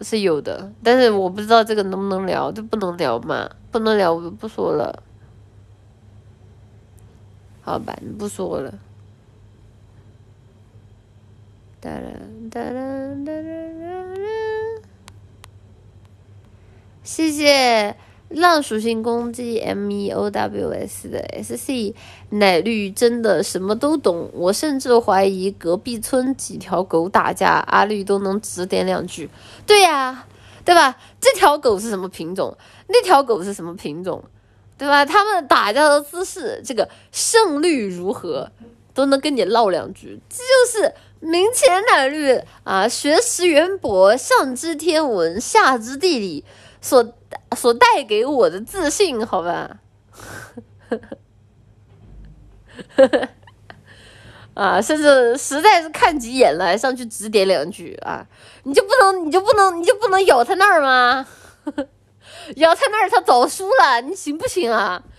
[0.00, 5.02] 是有的，但是我不知道这个能不能聊，就不能聊嘛，不能聊我就不说了。
[7.62, 8.72] 好吧，不说了。
[11.80, 12.10] 哒啦
[12.50, 13.52] 哒啦哒啦
[14.14, 14.82] 啦！
[17.04, 17.96] 谢谢
[18.28, 21.94] 浪属性攻击 M E O W S 的 S C
[22.30, 29.30] 奶绿真的什么都懂，我甚至怀疑隔壁村几条狗打架，阿绿都能指点两句。
[29.66, 30.26] 对呀，
[30.64, 30.96] 对吧？
[31.18, 32.54] 这条狗是什么品种？
[32.88, 34.22] 那条狗是什么品种？
[34.76, 35.06] 对吧？
[35.06, 38.52] 他们打架的姿势，这个胜率如何，
[38.92, 40.20] 都能跟你唠两句。
[40.28, 46.44] 这就是明前奶绿啊，学识渊博，上知天文，下知地理，
[46.80, 47.02] 所
[47.56, 49.78] 所带给我的自信，好吧？
[54.54, 58.26] 啊，甚至实在是看急眼了，还上去指点两句啊！
[58.64, 61.24] 你就不能，你就不能，你就不能咬他那儿吗？
[62.56, 65.04] 咬他那儿，他早输了，你行不行啊？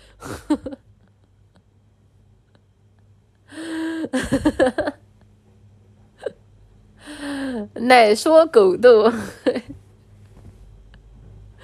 [7.76, 9.12] 奶说狗斗，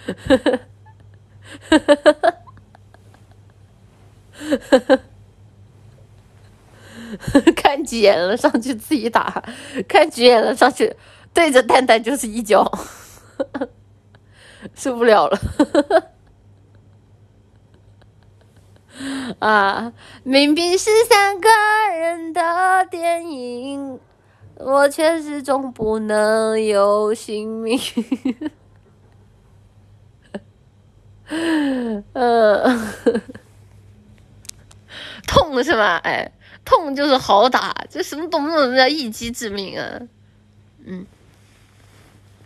[7.56, 9.42] 看急眼了，上去自己打；
[9.88, 10.96] 看急眼了，上去
[11.34, 12.70] 对着蛋蛋就是一脚。
[14.74, 15.38] 受不了了，
[19.40, 19.94] 啊！
[20.24, 21.50] 明明是三个
[21.96, 24.00] 人的电影，
[24.58, 27.80] 我却始终不能有姓名。
[31.28, 32.04] 嗯，
[35.28, 35.98] 痛是吧？
[36.04, 36.32] 哎，
[36.64, 40.00] 痛就是好打，这什么动不动叫一击致命啊？
[40.86, 41.06] 嗯，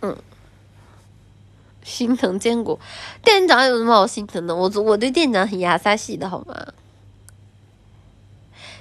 [0.01, 0.17] 嗯。
[1.81, 2.79] 心疼坚果，
[3.23, 4.55] 店长有什么好心疼的？
[4.55, 6.55] 我我对店长很牙刷系的好吗？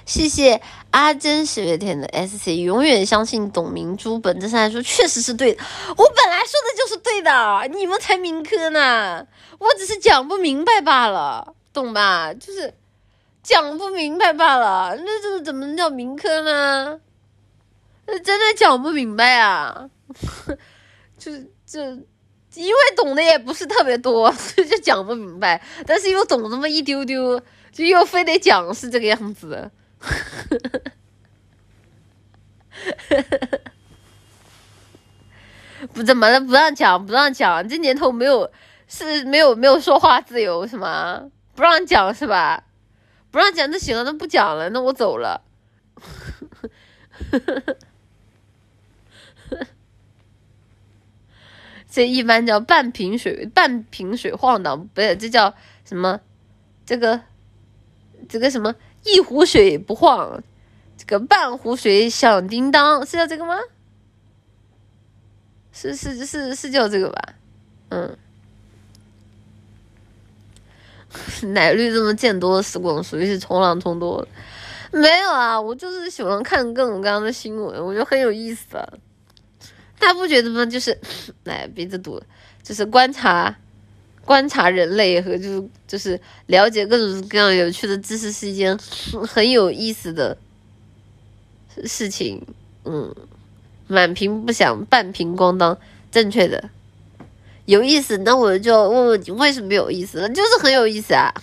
[0.09, 0.59] 谢谢
[0.89, 4.17] 阿珍十月天的 S C，永远相信董明珠。
[4.17, 5.63] 本质上来说，确实是对的。
[5.89, 9.27] 我本来说的就是对的，你们才民科呢。
[9.59, 12.33] 我只是讲不明白罢了，懂吧？
[12.33, 12.73] 就是
[13.43, 14.95] 讲不明白罢了。
[14.97, 16.99] 那这怎么能叫民科呢？
[18.07, 19.87] 那真的讲不明白啊！
[21.19, 21.79] 就是这。
[22.55, 25.63] 因为懂的也不是特别多，就讲不明白。
[25.85, 27.39] 但是又懂那么一丢丢，
[27.71, 29.69] 就又非得讲是这个样子。
[29.99, 30.09] 呵
[30.49, 30.57] 呵
[33.19, 33.61] 呵
[35.93, 36.39] 不怎么了？
[36.41, 37.67] 不让讲，不让讲。
[37.67, 38.51] 这年头没有
[38.87, 41.29] 是没有没有说话自由是吗？
[41.55, 42.65] 不让讲是吧？
[43.31, 45.41] 不让讲那行了，那不讲了，那我走了。
[51.89, 56.19] 这一般叫半瓶水，半瓶水晃荡，不是这叫什么？
[56.85, 57.21] 这个，
[58.27, 58.75] 这个什么？
[59.03, 60.43] 一壶水不晃，
[60.97, 63.57] 这个半壶水响叮当，是叫这个吗？
[65.71, 67.33] 是是是是叫这个吧？
[67.89, 68.17] 嗯。
[71.53, 74.27] 奶绿这么见多识广，属于是冲浪冲多了。
[74.91, 78.87] 没有啊，我就是喜欢看各种各样的新闻，我觉得很有意思啊。
[79.97, 80.65] 大家不觉得吗？
[80.65, 80.99] 就是，
[81.45, 82.21] 奶鼻子堵，
[82.61, 83.55] 就是观察
[84.29, 88.77] 观察人类和就是就是了解各种各样有趣的知识是一件
[89.27, 90.37] 很有意思的
[91.85, 92.39] 事情。
[92.85, 93.11] 嗯，
[93.87, 95.75] 满屏不响，半屏咣当，
[96.11, 96.69] 正确的。
[97.65, 100.19] 有意思，那我就问问你，为什么有意思？
[100.21, 101.33] 那就是很有意思啊！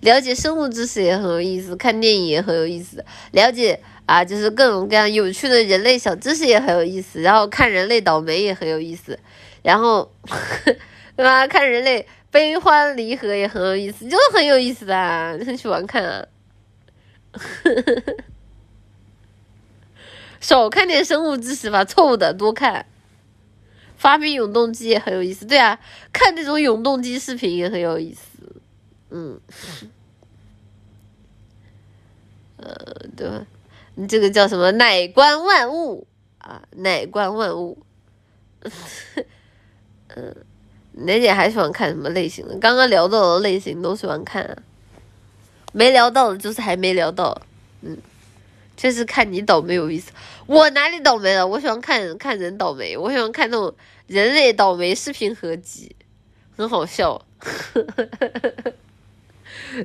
[0.00, 9.16] 了解生物知识也很有意思，看电影也很有意思，了解啊，就是各种各样有趣的人类小知识也很有意思，然后看人类倒霉也很有意思，
[9.62, 10.10] 然后
[11.18, 11.48] 对吧？
[11.48, 14.94] 看人类悲欢离合也很有意思，就很有意思的，
[15.44, 16.24] 很喜欢看啊！
[20.40, 22.86] 少看点生物知识吧，错误的多看。
[23.96, 25.80] 发明永动机也很有意思，对啊，
[26.12, 28.62] 看这种永动机视频也很有意思，
[29.10, 29.40] 嗯，
[32.58, 33.44] 呃，对吧？
[33.96, 34.70] 你这个叫什么？
[34.70, 36.06] 乃观万物
[36.38, 37.76] 啊，乃观万物。
[40.14, 40.36] 嗯，
[41.06, 42.56] 雷姐还喜欢看什么类型的？
[42.58, 44.62] 刚刚聊到的类型都喜欢看，
[45.72, 47.40] 没聊到的就是还没聊到，
[47.82, 47.96] 嗯。
[48.76, 50.12] 就是看你倒霉有意思，
[50.46, 51.44] 我哪里倒霉了？
[51.44, 53.74] 我喜欢看看人倒霉，我喜欢看那种
[54.06, 55.96] 人类倒霉视频合集，
[56.56, 57.20] 很好笑。
[57.40, 58.72] 呵呵呵呵呵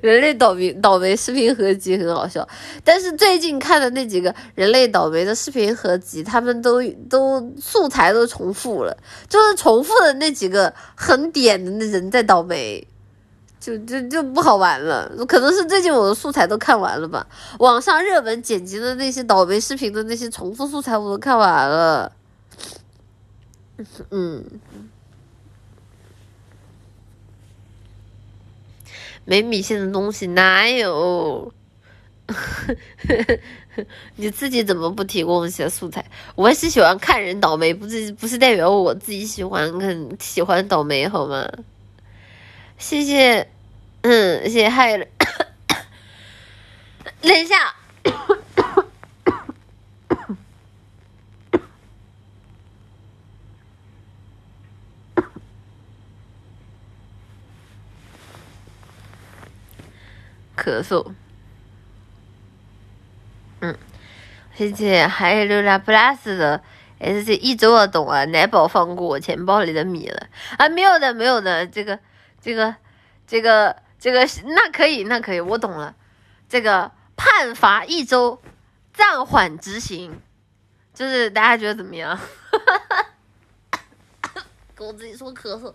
[0.01, 2.47] 人类倒霉倒霉视频合集很好笑，
[2.83, 8.97] 但是最近看的那几个人类倒霉的视频合集，他们都都素材都重复了，
[9.27, 12.87] 就是重复的那几个很点的那人在倒霉。
[13.59, 17.25] 就就就不好玩了，可能是最近我的素材都看完了吧。
[17.59, 22.11] 网上热门剪辑的那些倒霉视频的那些重复素材我都看完了。
[24.11, 24.43] 嗯，
[29.25, 31.53] 没米线的东西哪有？
[34.15, 36.05] 你自己怎么不提供一些素材？
[36.35, 41.49] 我是喜欢看人倒霉，不是不是代表我自己喜欢看喜欢倒霉好吗？
[42.77, 43.47] 谢谢。
[44.01, 45.05] 嗯，谢谢害了。
[47.21, 47.73] 等一下，
[60.63, 61.11] 咳嗽。
[63.59, 63.77] 嗯，
[64.55, 66.61] 谢谢还有拉 plus 的
[66.99, 68.23] S C 一周啊，懂啊？
[68.25, 70.27] 奶宝放过我钱包里的米了
[70.57, 70.69] 啊？
[70.69, 71.99] 没有的，没有的，这个，
[72.41, 72.75] 这个，
[73.27, 73.83] 这个。
[73.99, 75.95] 这个那可以，那可以，我懂了。
[76.49, 78.41] 这个判罚一周，
[78.91, 80.19] 暂缓执行，
[80.93, 82.19] 就是大家觉得怎么样？
[84.75, 85.73] 跟我自己说咳嗽。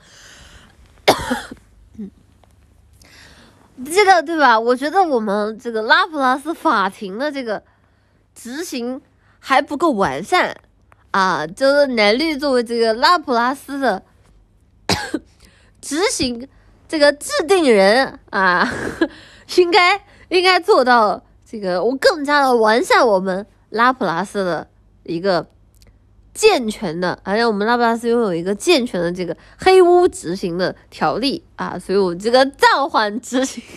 [3.84, 4.58] 这个对吧？
[4.58, 7.62] 我觉得我们这个拉普拉斯法庭的这个
[8.34, 9.00] 执行
[9.38, 10.56] 还不够完善
[11.12, 11.46] 啊！
[11.46, 14.02] 就是南律作为这个拉普拉斯的
[15.80, 16.48] 执行。
[16.88, 18.66] 这个制定人啊，
[19.58, 20.00] 应该
[20.30, 24.66] 应该做到这个，我更加的完善我们拉普拉斯的
[25.02, 25.46] 一个
[26.38, 33.60] 健全的，而且我们拉布拉斯拥有一个健全的这个黑屋执行的条例啊，所以我这个暂缓执行。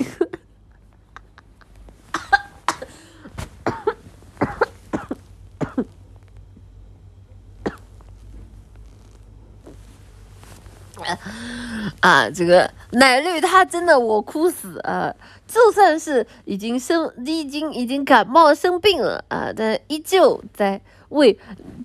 [11.99, 15.11] 啊，这个奶绿他真的我哭死啊！
[15.47, 20.79] 就算是已经生，已经已经感冒生病了啊，但依旧在
[21.11, 21.37] 为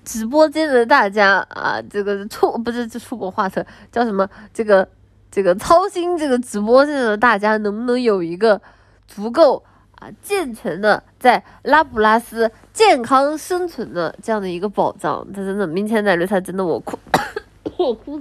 [0.04, 4.28] 直播间的大家啊，这个出不是这出国画册叫什么？
[4.52, 4.88] 这个
[5.30, 8.60] 这个操心这个直播间的大家能不能有一个
[9.06, 9.62] 足够
[9.96, 15.26] 啊健全的在拉普拉斯健康生存的这样的一个保障？
[15.32, 16.98] 他真的，明天奶绿他真的我哭，
[17.76, 18.20] 我哭。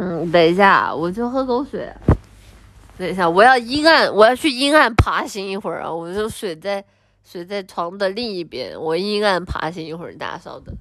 [0.00, 1.92] 嗯，等一下，我去喝口水。
[2.96, 5.92] 等一下，我要阴暗，我要去阴暗爬行一会儿啊！
[5.92, 6.84] 我就睡在
[7.24, 10.72] 睡在床的另一边，我阴暗爬行一会儿，大家稍等。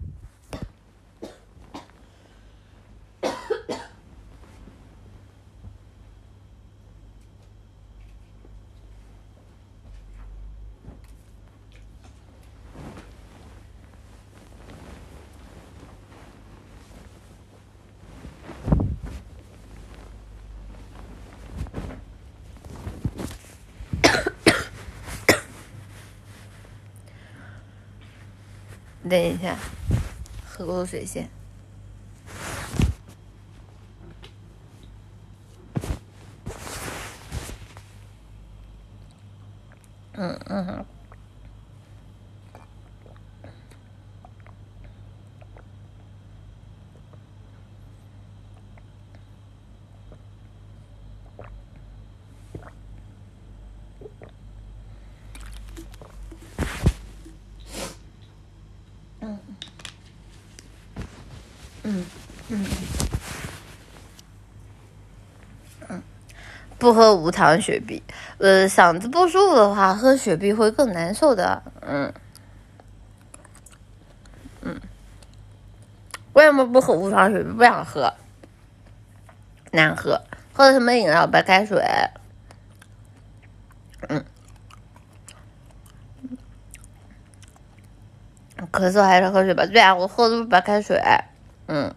[29.08, 29.58] 等一下，
[30.46, 31.30] 喝口水先。
[40.14, 40.66] 嗯嗯。
[40.66, 40.97] 哼
[66.88, 68.02] 不喝无糖雪碧，
[68.38, 71.62] 呃，嗓子不舒服的话，喝雪碧会更难受的。
[71.82, 72.14] 嗯
[74.62, 74.80] 嗯，
[76.32, 77.52] 为什么不喝无糖雪碧？
[77.52, 78.14] 不想喝，
[79.74, 80.24] 难喝。
[80.54, 81.28] 喝什么饮料？
[81.28, 81.84] 白开水。
[84.08, 84.24] 嗯，
[88.72, 89.66] 咳嗽还是喝水吧。
[89.66, 91.04] 对啊，我喝的是白开水。
[91.68, 91.94] 嗯，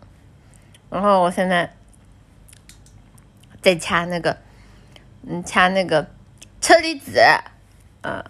[0.91, 1.73] 然后我现在
[3.63, 4.37] 在掐那个，
[5.27, 6.07] 嗯，掐那个
[6.61, 7.21] 车厘子，
[8.03, 8.25] 嗯，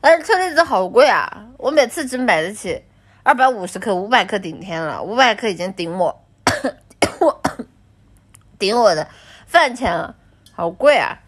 [0.00, 1.46] 但是车厘子好贵啊！
[1.58, 2.84] 我每次只买得起
[3.22, 6.24] 二百五十克，五百克顶天了，五百克已经顶我，
[7.20, 7.42] 我
[8.58, 9.08] 顶我的
[9.46, 10.14] 饭钱了，
[10.52, 11.18] 好贵啊！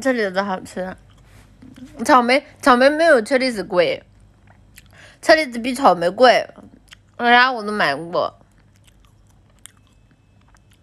[0.00, 0.96] 车厘子好吃，
[2.04, 4.04] 草莓草莓没有车厘子贵。
[5.20, 6.48] 车厘子比草莓贵，
[7.18, 8.37] 啥我都买过。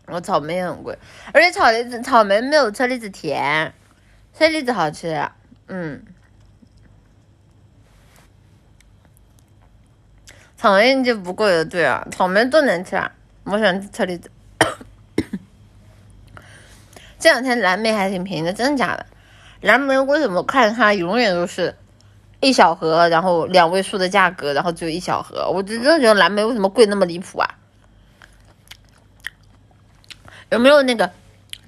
[0.08, 0.98] 我草莓也很贵，
[1.34, 3.74] 而且草莓草莓没有车厘子甜，
[4.38, 5.28] 车厘子好吃。
[5.68, 6.04] 嗯，
[10.56, 13.12] 草莓就不贵了，对啊，草莓多难吃啊！
[13.46, 14.30] 我喜欢吃车厘子。
[17.18, 19.06] 这两天蓝莓还挺便宜的，真的假的？
[19.62, 21.76] 蓝莓为什么看它永远都是？
[22.42, 27.50] 一小盒，然后两位数的价格，然后只有一小盒，我真的觉得蓝莓为什么贵那么离谱啊？
[30.50, 31.12] 有没有那个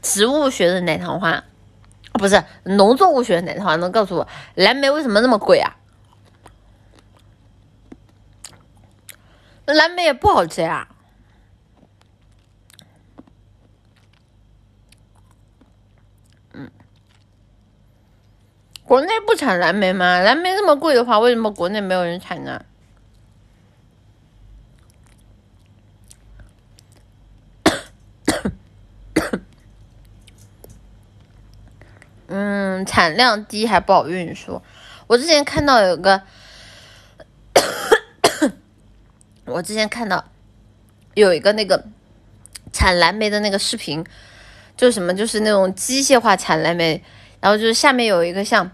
[0.01, 1.43] 植物学的奶糖花？
[2.13, 5.75] 不是农作物学的奶糖花，能告诉我蓝莓为什么那么贵啊？
[9.65, 10.87] 蓝莓也不好吃呀。
[18.83, 20.19] 国内不产蓝莓吗？
[20.19, 22.63] 蓝莓那么贵的话，为什么国内没有人产呢？
[32.27, 34.61] 嗯，产量低还不好运输。
[35.07, 36.21] 我之前看到有个，
[39.45, 40.23] 我之前看到
[41.13, 41.83] 有一个那个
[42.71, 44.05] 产蓝莓的那个视频，
[44.75, 47.03] 就是什么，就是那种机械化产蓝莓，
[47.39, 48.69] 然后就是下面有一个像。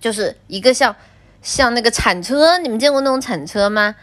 [0.00, 0.96] 就是一个像
[1.42, 3.94] 像那个铲车，你们见过那种铲车吗？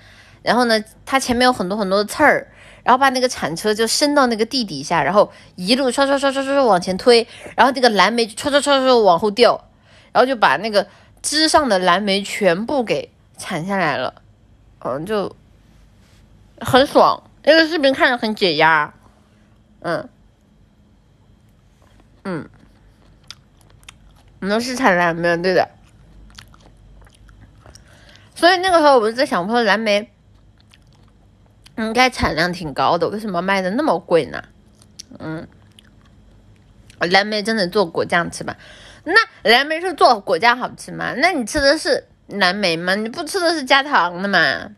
[0.43, 2.51] 然后呢，它前面有很多很多的刺儿，
[2.88, 9.61] 然后把那个铲车就伸到那个地底下，然后一路刷刷刷刷刷往前推，然后那个蓝莓唰唰唰唰往后掉，
[10.14, 10.88] 然后就把那个
[11.22, 14.22] 枝上的蓝莓全部给铲下来了，
[14.80, 15.35] 嗯，就
[16.61, 17.22] 很爽。
[17.43, 18.93] 那个视频看着很解压，
[19.81, 20.07] 嗯
[22.23, 22.47] 嗯，
[24.39, 25.68] 们是产蓝莓，对的。
[28.34, 30.09] 所以那个时候我就在想，我说蓝莓
[31.77, 34.43] 应该产量挺高的，为什么卖的那么贵呢？
[35.19, 35.47] 嗯，
[36.99, 38.55] 蓝莓真的做果酱吃吗？
[39.03, 39.13] 那
[39.49, 41.13] 蓝莓是做果酱好吃吗？
[41.17, 42.95] 那你吃的是蓝莓吗？
[42.95, 44.71] 你不吃的是加糖的吗？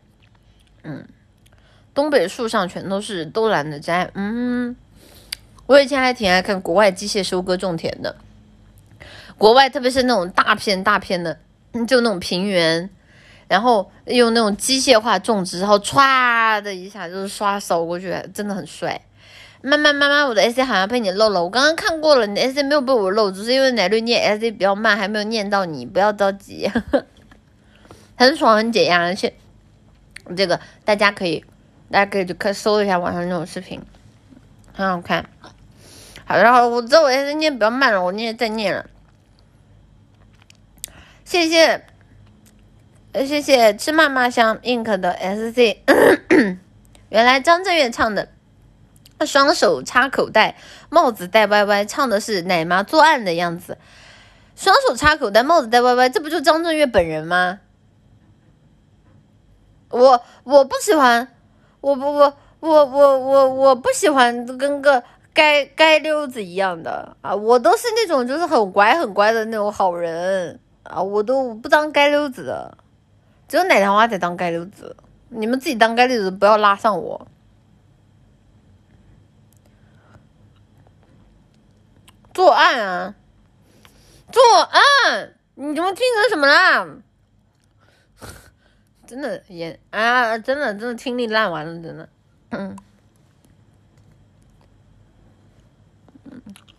[0.84, 1.04] 嗯，
[1.92, 4.10] 东北树上全都是都懒得摘。
[4.14, 4.76] 嗯，
[5.66, 8.14] 我以前还挺爱看国外机械收割种田的，
[9.36, 11.38] 国外特别是那种大片大片的，
[11.88, 12.88] 就那种平原。
[13.50, 19.00] 然后用那种机械化种植，然后歘的一下就是刷扫过去，真的很帅。
[19.60, 26.70] 妈妈妈妈，我的 S C 好像被你漏了，我刚刚看过了，你的 S C 没有被我漏，只是因为奶绿念 S C 比较慢，还没有念到你，不要着急。
[28.16, 29.34] 很爽很解压，而且
[30.36, 31.44] 这个大家可以，
[31.90, 33.82] 大家可以去看搜一下网上那种视频，
[34.72, 35.28] 很好看。
[36.24, 38.86] 好的，好，我知道我现在念比较慢了，我念再念了，
[41.24, 41.89] 谢谢。
[43.12, 45.78] 呃，谢谢吃嘛嘛香 ink 的 SC。
[47.08, 48.28] 原来张震岳唱的
[49.26, 50.56] 《双手插口袋，
[50.90, 53.78] 帽子戴歪歪》唱的是奶妈作案的样子。
[54.54, 57.58] 双手插口袋，帽子戴歪歪，这不就张震岳本人吗？
[59.88, 61.26] 我我不喜欢，
[61.80, 65.02] 我不我我我我我不喜欢跟个
[65.34, 67.34] 街街溜子一样的啊！
[67.34, 72.78] 我都是那种就是很乖很乖的那种好人啊，我都不当街溜子的，
[73.50, 74.96] 只有奶糖娃在当街溜子。
[75.28, 77.26] 你们自己当街溜子，不要拉上我。
[82.32, 83.14] 作案啊！
[84.30, 85.34] 作案！
[85.56, 86.86] 你们听成什么啦？
[89.04, 92.08] 真的眼啊，真的真的听力烂完了，真的。
[92.50, 92.76] 嗯。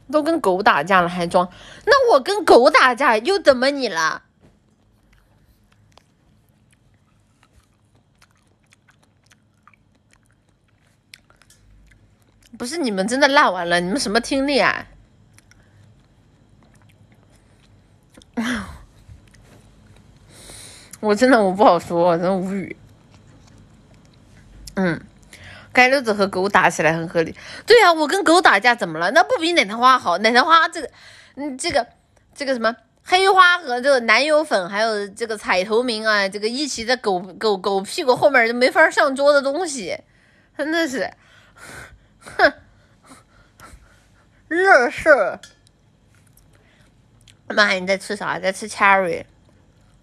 [0.10, 1.52] 都跟狗打架了还装？
[1.86, 4.24] 那我跟狗打架又怎么你了？
[12.62, 13.80] 不是你们真的烂完了？
[13.80, 14.86] 你们什么听力啊？
[21.00, 22.78] 我真的我不好说，我真无语。
[24.76, 25.02] 嗯。
[25.74, 27.36] 该溜子和狗打起来很合理，
[27.66, 29.10] 对呀，我跟狗打架怎么了？
[29.10, 30.20] 那不比奶糖花好？
[30.20, 30.92] 奶糖花这个，
[31.38, 31.88] 嗯，这个，
[32.36, 39.98] 这个什么黑花和这个奶油粉，还有这个彩头明啊，这个一起在狗狗狗屁股后面就没法上桌的东西，
[40.56, 41.12] 真的是，
[42.22, 42.54] 哼，
[44.48, 45.40] 乐事。
[47.50, 48.40] 妈，你在吃啥？
[48.40, 49.26] 在吃 cherry？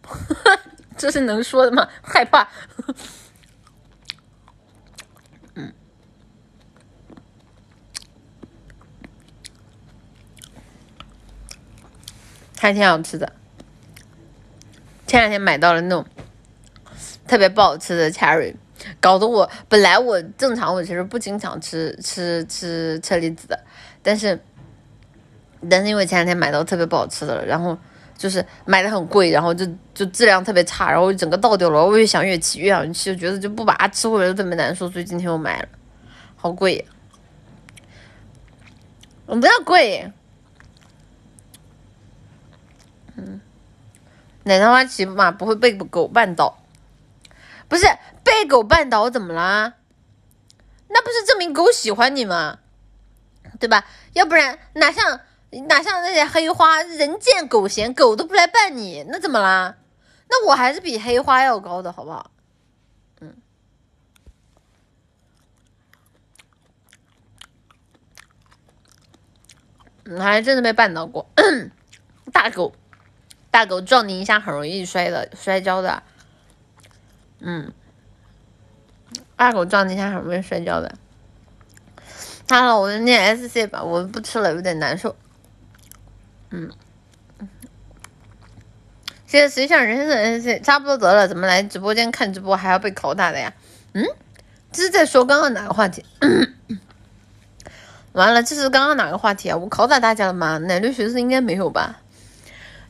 [0.96, 1.88] 这是能说的吗？
[2.02, 2.48] 害怕。
[12.60, 13.32] 还挺好吃的，
[15.06, 16.04] 前两天买到了那种
[17.26, 18.56] 特别不好吃的 cherry，
[19.00, 23.58] 搞得我本来我正常我其实不经常吃吃吃车厘子的，
[24.02, 24.40] 但是
[25.68, 27.76] 但是因为前两天买到特别不好吃的了，然后
[28.16, 35.68] 就是买的很贵，然后就就质量特别差，然后整个倒掉了，我越想越气，越想越气，就觉得就不把它吃回来就特别难受，所以今天又买了，
[36.36, 36.84] 好贵呀，
[39.26, 40.10] 我不要贵。
[43.16, 43.40] 嗯，
[44.44, 46.56] 奶糖花起码不会被狗绊倒，
[47.66, 47.84] 不是
[48.28, 49.74] 被狗绊倒怎么啦？
[50.88, 52.58] 那不是证明狗喜欢你吗？
[53.58, 53.86] 对吧？
[54.12, 55.20] 要不然哪像
[55.66, 59.76] 哪像那些黑花，人见狗嫌，狗都不来绊你，那怎么啦？
[60.28, 62.30] 那我还是比黑花要高的，好不好？
[63.20, 63.34] 嗯，
[70.04, 71.26] 嗯，还真的被绊倒过，
[72.30, 72.74] 大狗。
[73.50, 76.02] 大狗撞你一下很容易摔的，摔跤的。
[77.40, 77.72] 嗯，
[79.38, 80.94] 二狗撞你一下很容易摔跤的。
[82.50, 85.14] 好了，我就念 S C 吧，我不吃了，有点难受。
[86.50, 86.70] 嗯，
[89.26, 93.52] 现在实际上人生的 S C 差不多得了，怎么来直播间看直播还要被拷打的呀？
[93.92, 94.04] 嗯，
[94.72, 96.04] 这是在说刚刚哪个话题？
[98.12, 99.56] 完了，这是刚刚哪个话题啊？
[99.56, 100.58] 我拷打大家了吗？
[100.58, 102.00] 奶绿学士应该没有吧？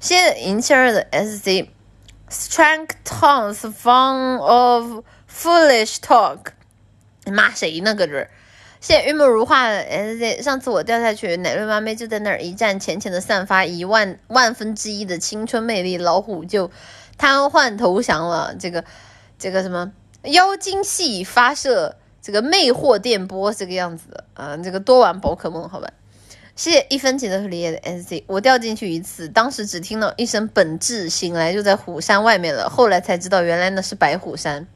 [0.01, 5.05] 谢谢银七儿的 S C，Strength Tones Fun of
[5.41, 6.39] Foolish Talk，
[7.23, 7.95] 你骂谁呢？
[7.95, 8.29] 搁这儿？
[8.81, 16.73] 谢谢玉梦如画的 S C，上次我掉下去，奶瑞妈咪就在那儿一站，浅浅的散发一万万分之一的青春魅力，老虎就
[17.17, 18.53] 瘫痪投降了。
[18.59, 18.85] 这个
[19.39, 19.93] 这个什么
[20.23, 25.89] 妖精系发射这个魅惑电波，这个样子的啊，这个多玩宝可梦，好吧。
[26.57, 32.69] 谢谢一分钱的荷里叶的 S C，我掉进去一次，当时只听到一声本质，醒来就在虎山外面了。
[32.69, 34.67] 后来才知道，原来那是白虎山。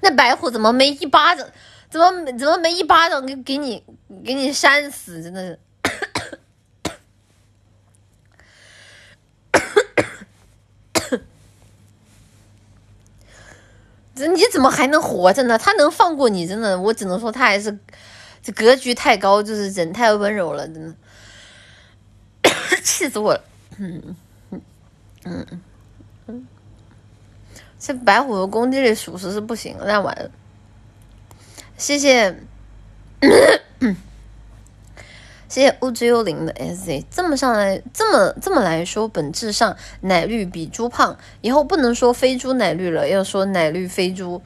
[0.00, 1.46] 那白虎怎么没一巴掌？
[1.90, 3.84] 怎么怎么没一巴掌给给你
[4.24, 5.22] 给你扇死？
[5.22, 5.58] 真的
[11.00, 11.24] 是，
[14.14, 15.58] 这你怎么还能活着呢？
[15.58, 16.46] 他能放过你？
[16.46, 17.78] 真的，我只能说他还是。
[18.44, 20.92] 这格局太高，就是人太温柔了，真的
[22.82, 23.44] 气死我了。
[23.78, 24.16] 嗯
[24.50, 24.60] 嗯
[25.24, 25.62] 嗯
[27.84, 30.30] 这白虎的攻击力属实是不行，那完了。
[31.76, 32.40] 谢谢，
[35.48, 37.04] 谢谢物之幽灵的 S Z。
[37.10, 41.18] 这么上来，这么这么来说，本质上奶绿比猪胖。
[41.40, 44.40] 以后不能说非猪奶绿了，要说奶绿非猪，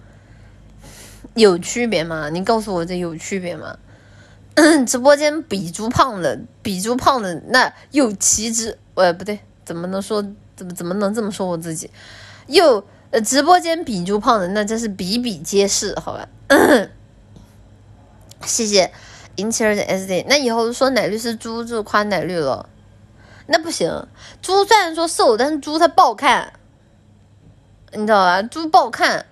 [1.34, 2.30] 有区别吗？
[2.30, 3.76] 你告诉我这有区别吗？
[4.86, 10.24] 直播间比猪胖的，比猪胖的那又其之，呃，不对，怎么能说
[10.56, 11.90] 怎么怎么能这么说我自己？
[12.46, 16.28] 又呃，直播间比猪胖的那真是比比皆是，好吧？
[18.44, 18.92] 谢谢
[19.36, 22.68] 银七儿的 S D，那以后说奶绿是猪就夸奶绿了，
[23.46, 24.06] 那不行，
[24.42, 26.52] 猪虽然说瘦，但是猪它不好看，
[27.92, 28.42] 你知道吧？
[28.42, 29.26] 猪不好看。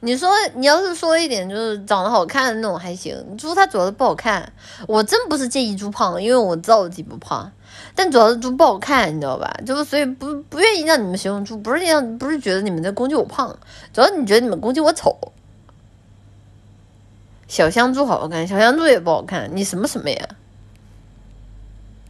[0.00, 4.52] 你说你要是说一点就是长得好看的那种还行，猪它主要是不好看。
[4.86, 7.50] 我真不是介意猪胖，因为我知道我自己不胖，
[7.94, 9.52] 但主要是猪不好看，你知道吧？
[9.66, 13.58] 就是所以不不愿意让你们形容猪，不是让不是觉得你们在攻击我胖，
[13.92, 15.16] 主要你觉得你们攻击我丑。
[17.46, 20.28] 小香猪好好看，小香猪也不好看，你什么什么呀？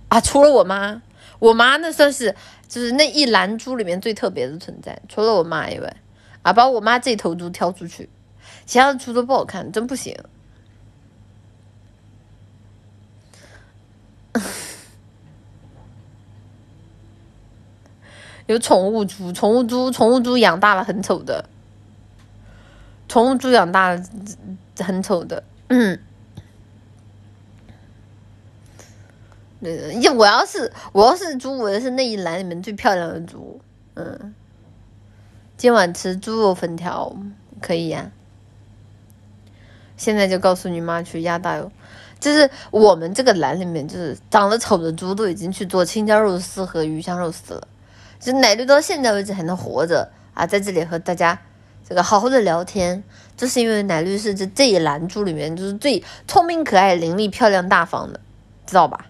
[0.08, 1.00] 啊，除了我妈，
[1.38, 2.34] 我妈那算是
[2.66, 5.96] 就是那一栏猪里面最特别的存在，除了我妈以外。
[6.42, 6.52] 啊！
[6.52, 8.08] 把我妈这头猪挑出去，
[8.64, 10.16] 其他的猪都不好看，真不行。
[18.48, 21.44] 有宠物猪，宠物猪，宠物猪养大了很丑的，
[23.06, 24.02] 宠物猪养大了
[24.78, 25.44] 很丑的。
[25.68, 26.00] 嗯，
[29.60, 33.60] 对，我要是我要是猪，我是那一栏里面最漂亮的猪。
[33.94, 34.34] 嗯。
[35.58, 37.14] 今晚吃猪肉粉条
[37.60, 38.10] 可以呀，
[39.96, 41.70] 现在就告诉你妈去压大油。
[42.18, 47.68] 就是我们这个栏里面，就是长得丑的猪都已经去做青椒肉丝和鱼香肉丝了。
[48.20, 51.38] 就奶绿到现在为止还能活着啊，在这里和大家
[51.88, 53.02] 这个好好的聊天，
[53.36, 58.20] 就是因为奶绿是这这一栏猪里面就是最聪明、可爱、伶俐、漂亮、大方的，
[58.66, 59.06] 知道吧？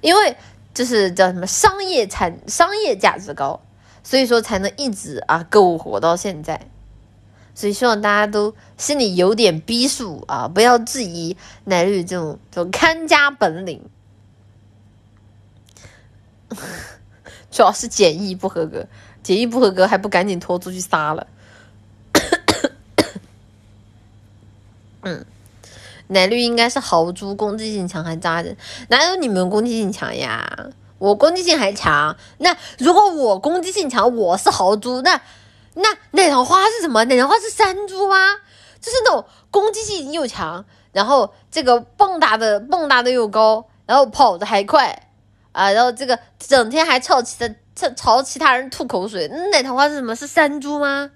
[0.00, 0.36] 因为
[0.72, 3.60] 就是叫什么商业产商业价值高。
[4.06, 6.60] 所以说才能一直啊苟活到现在，
[7.54, 13.88] 所以希望大家都心里有点逼数啊，不要质疑奶绿这种这种看家本领。
[17.54, 18.84] 主要是检疫不合格，
[19.22, 21.24] 检疫不合格还不赶紧拖出去杀了。
[25.02, 25.24] 嗯，
[26.08, 28.56] 奶绿应该是豪猪，攻击性强还扎人，
[28.88, 30.66] 哪有你们攻击性强呀？
[30.98, 35.20] 我攻击性还强，那如果我攻击性强，我是豪猪，那
[35.74, 37.04] 那奶糖花是什么？
[37.04, 38.16] 奶糖花是山猪吗？
[38.80, 45.06] 就是那种攻击性又强，然后这个蹦跶的蹦跶的又高，然后跑的还快
[45.54, 50.14] 啊，然后这个整天还朝其他朝朝其他人吐口水，那奶糖花是什么？
[50.16, 51.12] 是山猪吗？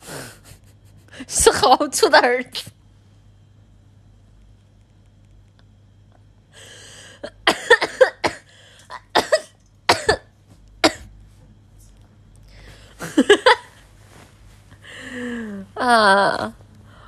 [1.26, 2.70] 是好丑的儿子，
[15.74, 16.52] 啊，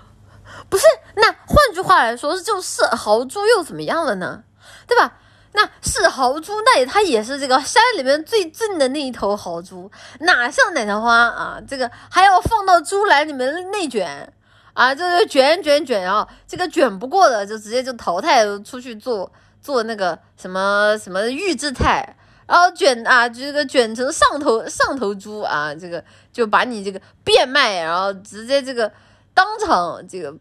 [0.68, 0.84] 不是，
[1.16, 4.44] 那换句话来说，就是豪猪又怎么样了呢？
[4.86, 5.14] 对吧？
[5.55, 9.90] 那是豪猪，那也它也是这个山里面最正的那一头豪猪，
[10.20, 11.59] 哪像奶桃花啊？
[11.68, 14.32] 这个还要放到猪栏里面内卷
[14.72, 19.30] 啊，就是卷卷卷啊，这个卷不过的就直接就淘汰出去做
[19.60, 22.16] 做那个什么什么预制菜，
[22.53, 28.93] 然后卷啊，这个卷成上头上头猪啊，这个就把你这个变卖，然后直接这个
[29.33, 30.37] 当场这个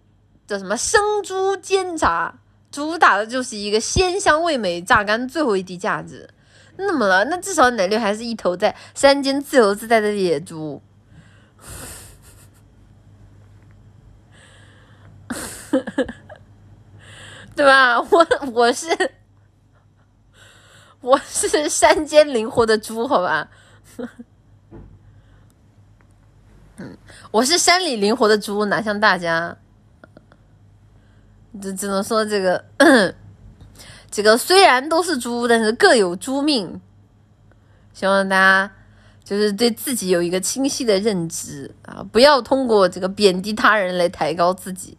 [0.45, 2.33] 叫什么生猪煎炸。
[2.69, 6.29] 主打的就是一个鲜香味美、榨干最后一滴价值。
[6.75, 10.81] 那么了，那至少奶绿还是一头在山间自由自在的野猪，
[17.55, 18.01] 对吧？
[18.01, 18.87] 我我是
[21.01, 23.49] 我是山间灵活的猪，好吧？
[26.77, 26.97] 嗯，
[27.31, 29.57] 我是山里灵活的猪，哪像大家？
[31.61, 32.63] 只只能说这个，
[34.09, 36.79] 这个虽然都是猪，但是各有猪命。
[37.93, 38.71] 希望大家
[39.23, 44.95] 就是对自己有一个清晰的认知啊，不要通过这个贬低他人来抬高自己。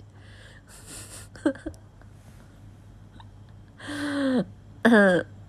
[4.83, 5.25] 嗯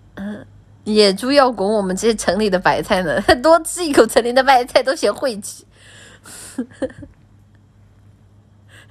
[0.84, 5.66] 野猪要拱我们这些城里的白菜呢， 多吃一口城里的白菜都嫌晦气。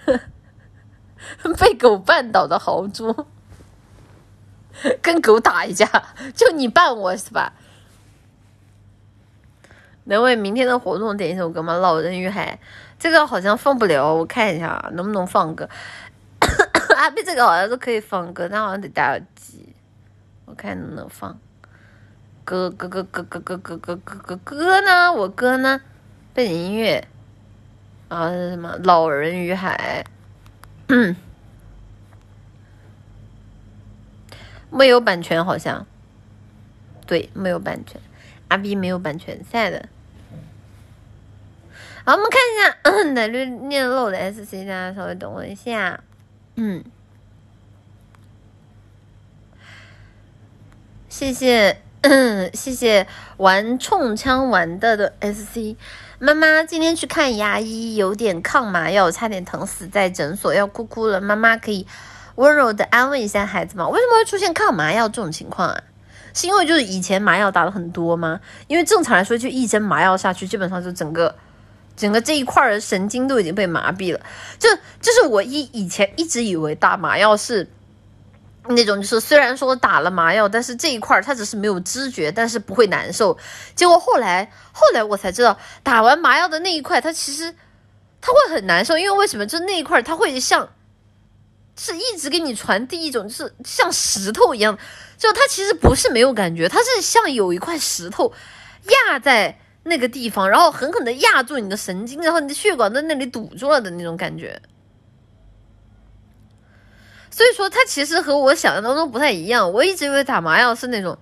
[1.58, 3.26] 被狗绊倒的豪猪，
[5.02, 5.88] 跟狗打一架，
[6.36, 7.54] 就你绊我是吧？
[10.06, 11.76] 能为明天的活动点一首歌吗？
[11.80, 12.60] 《老人与海》
[13.00, 15.70] 这个好像放不了，我看一下能不能放歌。
[16.98, 19.74] 阿碧这个好像是可以放歌，但好像得戴耳机。
[20.46, 21.40] 我看能不能放
[22.44, 25.14] 歌，歌歌歌歌歌歌歌歌歌歌呢？
[25.14, 25.82] 我歌呢？
[26.34, 27.08] 背景音乐
[28.10, 28.78] 啊什么？
[28.84, 30.06] 《老人与海》。
[30.88, 31.16] 嗯，
[34.70, 35.86] 没有版权好像，
[37.08, 38.02] 对，没有版权，
[38.50, 39.88] 阿 B 没有版权赛的。
[42.06, 46.04] 好，我们看一下奶绿念漏的 SC，大家稍微等我一下。
[46.56, 46.84] 嗯，
[51.08, 51.82] 谢谢
[52.54, 53.08] 谢谢
[53.38, 55.78] 玩冲枪玩的的 SC
[56.20, 61.22] 妈妈，今天去看牙医，有点抗麻药，差点疼死在诊所，要哭哭了。
[61.22, 61.88] 妈妈可以
[62.36, 63.88] 温柔的安慰一下孩子吗？
[63.88, 65.82] 为什么会出现抗麻药这种情况啊？
[66.34, 68.42] 是因为就是以前麻药打的很多吗？
[68.68, 71.34] 因为正常来说，就一针麻药下去，基本上就整个
[71.96, 74.20] 整个这一块的神经都已经被麻痹了。
[74.60, 74.68] 就
[75.02, 77.70] 就是我以以前一直以为打麻药是。
[78.70, 83.38] 那种就是虽然说打了麻药，但是这一块它只是没有知觉，但是不会难受。
[83.76, 87.54] 结果后来后来我才知道，打完麻药的那一块它其实
[88.22, 89.46] 它会很难受，因为为什么？
[89.46, 90.70] 就那一块它会像
[91.78, 94.78] 是一直给你传递一种就是像石头一样，
[95.18, 98.32] 就它其实不是没有感觉，它是像有一块石头
[99.10, 104.62] 压在那个地方，然后狠狠的压住你的神经，然后你的血管在那里堵住了的那种感觉。
[107.34, 109.74] 所以说，它其实和我想象当中不太一样。
[109.74, 111.18] 我一直以为打麻药是那种，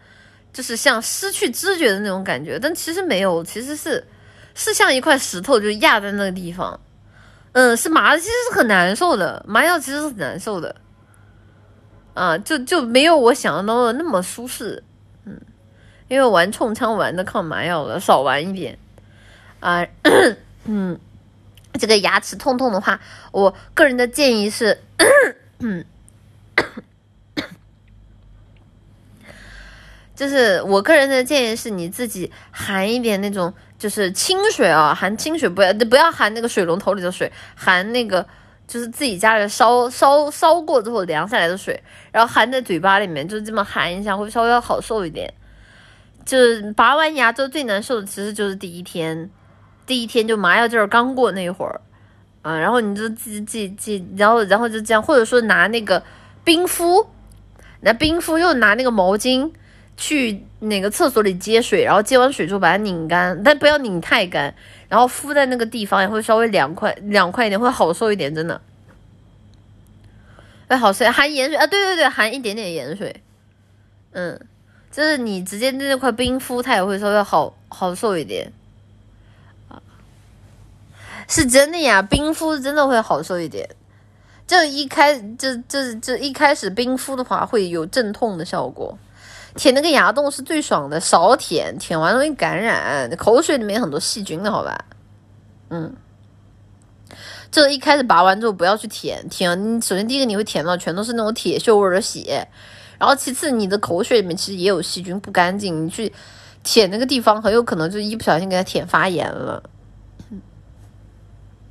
[0.51, 4.05] 就是像失去知觉的那种感觉，但其实没有，其实是
[4.53, 6.77] 是像一块石头就压在那个地方，
[7.53, 9.41] 嗯，是麻，其实是很难受的。
[9.47, 10.75] 麻药其实是很难受的，
[12.13, 14.83] 啊，就就没有我想象当中的那么舒适，
[15.23, 15.39] 嗯，
[16.09, 18.77] 因为玩冲枪玩的抗麻药了，少玩一点，
[19.61, 19.88] 啊，
[20.67, 20.99] 嗯，
[21.79, 22.99] 这个牙齿痛痛的话，
[23.31, 24.77] 我个人的建议是，
[25.59, 25.85] 嗯。
[30.15, 38.27] 就是我个人的建议是，你自己含一点那种就是清水啊，含清水，不要不要含那个水龙头里的水，含那个
[38.67, 41.81] 就是自己家里烧烧烧过之后凉下来的水，
[42.11, 45.33] 然后含在嘴巴里面，就这么含一下，会稍微好受一点。
[46.23, 49.27] 就是拔完牙之后最难受的其实就是第一天，
[49.88, 51.81] 第一天就麻药劲儿刚过那一会儿，
[52.43, 56.03] 啊，然后你就自己自己自己，然后然后就这样，或者说拿那个
[56.43, 57.07] 冰敷，
[57.81, 59.51] 拿冰敷又拿那个毛巾。
[59.97, 64.55] 去哪个厕所里接水，然后接完水之后把它拧干，但不要拧太干，
[64.89, 68.59] 然后敷在那个地方也会稍微凉快凉快一点，会好受一点，真的。
[70.69, 73.22] 哎，好受，含盐水啊，对对对，含一点点盐水，
[74.13, 74.39] 嗯，
[74.91, 78.51] 就是你直接那块冰敷，它也会稍微好好受一点。
[79.68, 79.80] 啊，
[81.27, 83.69] 是真的呀，冰敷真的会好受一点。
[84.52, 88.98] 就一开，就就就一开始冰敷的话会有镇痛的效果。
[89.56, 93.10] 舔那个牙洞是最爽的，少舔，舔完容易感染。
[93.15, 94.84] 口水里面很多细菌的好吧？
[95.69, 95.95] 嗯，
[97.49, 102.45] 这一开始拔完之后不要去舔，舔首先第一个你会舔到全都是那种铁锈味的血，
[102.99, 106.11] 然后其次你的口水里面其实也有细菌，不干净，你去
[106.61, 109.64] 舔那个地方很有可能就一不小心给它舔发炎了。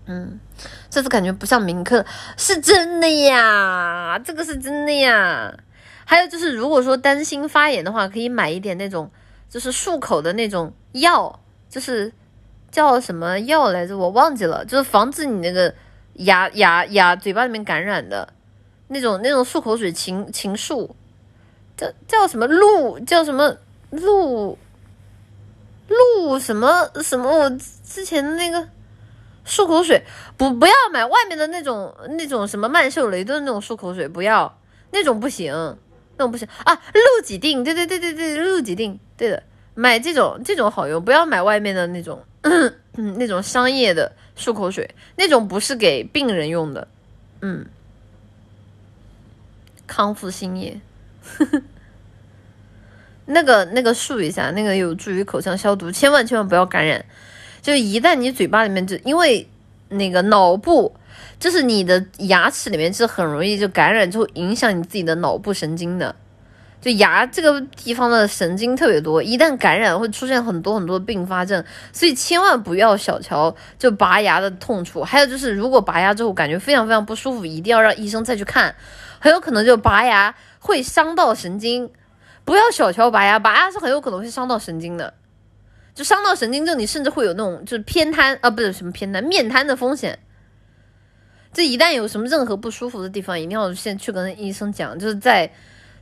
[0.07, 0.41] 嗯，
[0.91, 2.05] 这次感觉不像铭刻，
[2.37, 5.55] 是真的呀，这个是真的呀。
[6.05, 9.11] 还有就是，如果说担心发炎的话，可以买一点那种
[9.49, 12.13] 就是漱口的那种药，就是
[12.71, 13.97] 叫什么药来着？
[13.97, 15.73] 我忘记了，就是防止你那个
[16.15, 18.33] 牙牙牙嘴巴里面感染的
[18.89, 20.91] 那种那种漱口水，情情漱，
[21.77, 22.99] 叫叫什么露？
[23.01, 23.57] 叫什么
[23.91, 24.59] 露？
[25.87, 27.29] 露什么什么？
[27.29, 27.51] 我
[27.85, 28.69] 之前那个
[29.47, 30.05] 漱口水，
[30.37, 34.59] 不不要买外面的那种那种什么曼秀雷敦那种漱口水，不要
[34.91, 35.79] 那种不行。
[36.17, 39.43] 那种不行啊，露几定，对对对对对，露几定，对的，
[39.75, 42.75] 买这种这种好用，不要买外面的那种，嗯，
[43.17, 46.87] 那种商业的漱口水，那种不是给病人用的，
[47.41, 47.65] 嗯，
[49.87, 50.79] 康复新液，
[53.25, 57.03] 那个那个漱一下，那个有助于口腔消毒，千万千万不要感染，
[57.61, 59.49] 就一旦你嘴巴里面就因为
[59.89, 60.95] 那个脑部。
[61.39, 66.15] 就是你的牙齿里面是很容易就感染，之后影响你自己的脑部神经的。
[66.83, 71.65] 就牙这个地方的神经特别多，一旦感染会出现很多很多并发症，
[71.95, 75.03] 所以千万不要小瞧就拔牙的痛处。
[75.03, 78.75] 还有就是，如果拔牙之后感觉非常非常不舒服，一定要让医生再去看，
[79.19, 81.91] 很有可能就拔牙会伤到神经。
[82.45, 85.15] 不要小瞧拔牙，拔牙是很有可能会伤到神经的，
[86.01, 90.19] 就伤到神经症，你甚至会有那种就是偏瘫啊，不是什么偏瘫，面瘫的风险。
[91.53, 95.53] 这一旦有什么任何不舒服的地方，一定要先去跟医生讲，就是在，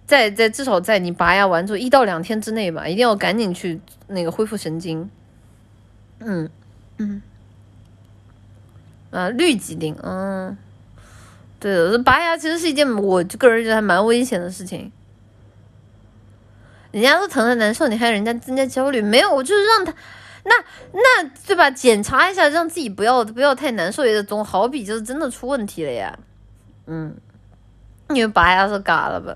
[0.07, 5.11] 在在至少在你拔牙完之后一到两天之内吧，一定要赶紧去那个恢复神经。
[6.21, 6.49] 嗯
[6.99, 7.21] 嗯，
[9.11, 10.57] 啊，氯己定，嗯，
[11.59, 14.93] 对的，拔牙其实是一件我个人觉得还蛮危险的事情。
[16.91, 19.01] 人家都疼的难受，你还人家增加焦虑？
[19.01, 19.93] 没有，我就是让他。
[20.45, 20.55] 那
[20.93, 21.71] 那对吧？
[21.71, 26.19] 检查一下，让自己不要不要太难受，也总好比就是真的出问题了呀。
[26.87, 27.15] 嗯，
[28.09, 29.35] 因为拔牙是嘎了吧？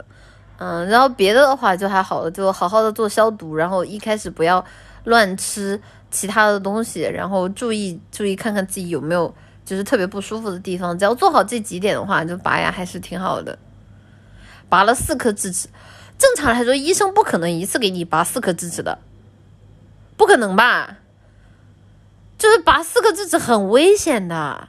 [0.57, 4.65] 嗯，然后别的的话就还好了，就好好的做消毒，然后一开始不要
[5.05, 5.79] 乱吃
[6.11, 9.35] 其他的东西，然后注意注意看看自己有没有
[9.67, 13.59] 就是特别不舒服的地方，只要做好这几点的话，就拔牙还是挺好的。
[14.71, 15.69] 拔了四颗智齿，
[16.23, 19.01] 正常来说医生不可能一次给你拔四颗智齿的，
[20.17, 20.99] 不可能吧？
[22.39, 24.69] 就是拔四颗智齿很危险的。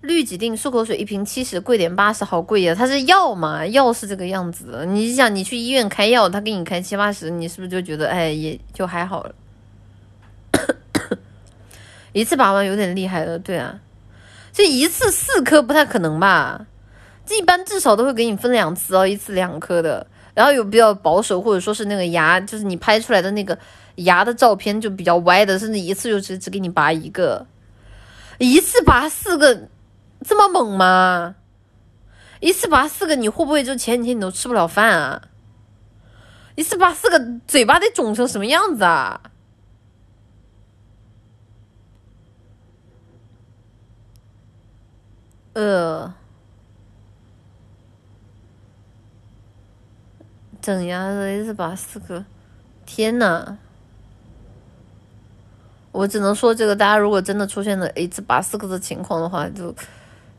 [0.00, 2.74] 氯己定漱口水一瓶七十，贵点八十，好贵呀！
[2.74, 4.86] 它是药嘛，药是这个样子。
[4.88, 9.34] 你想，你去医院开药，他给你开七八十，你是不是就觉得哎，也就还好了？
[12.14, 13.78] 一次拔完有点厉害了，对啊，
[14.54, 16.66] 这一次四颗不太可能吧？
[17.28, 20.06] 一般至少都会给你分两次哦，一次两颗的。
[20.34, 23.58] 然后有比较保守，或者说是那个牙，就是你拍出来的那个
[23.96, 27.46] 牙的照片就比较歪的，甚至一次就只只给你拔一个，
[28.38, 29.68] 一次拔四个。
[30.22, 31.34] 这么猛吗？
[32.40, 35.22] 一次拔四个，你会不会就前几天你都吃不了饭啊？
[36.56, 39.20] 一次拔四个，嘴巴得肿成什么样子啊？
[45.54, 46.14] 呃，
[50.62, 52.24] 整牙的一次拔四颗，
[52.86, 53.56] 天呐！
[55.92, 59.74] 我只能说，这个大家如果真的出现了一次拔四颗的情况的话，就。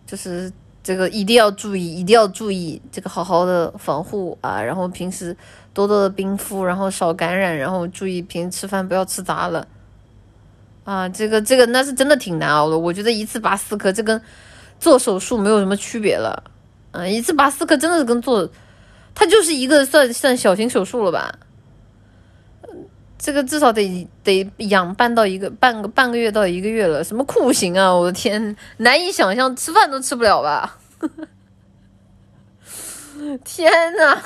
[0.04, 0.52] 就是
[0.84, 4.62] 这个一定要注意，一定要注意这个好好的防护啊！
[4.62, 5.34] 然后平时
[5.74, 9.66] 多多的冰敷，然后少感染，然后注意平时吃饭不要吃杂了
[10.84, 11.08] 啊！
[11.08, 12.78] 这个这个那是真的挺难熬的。
[12.78, 14.22] 我觉得一次拔四颗，这跟
[14.82, 16.44] 做手术没有什么区别了。
[16.92, 18.50] 嗯，一次拔四颗真的是跟做，
[19.14, 21.40] 它就是一个算算小型手术了吧？
[23.24, 27.94] 这个至少得得养半到一个半个半个月到一个月了，什么酷刑啊！
[27.94, 30.80] 我的天，难以想象，吃饭都吃不了吧？
[33.46, 34.20] 天呐！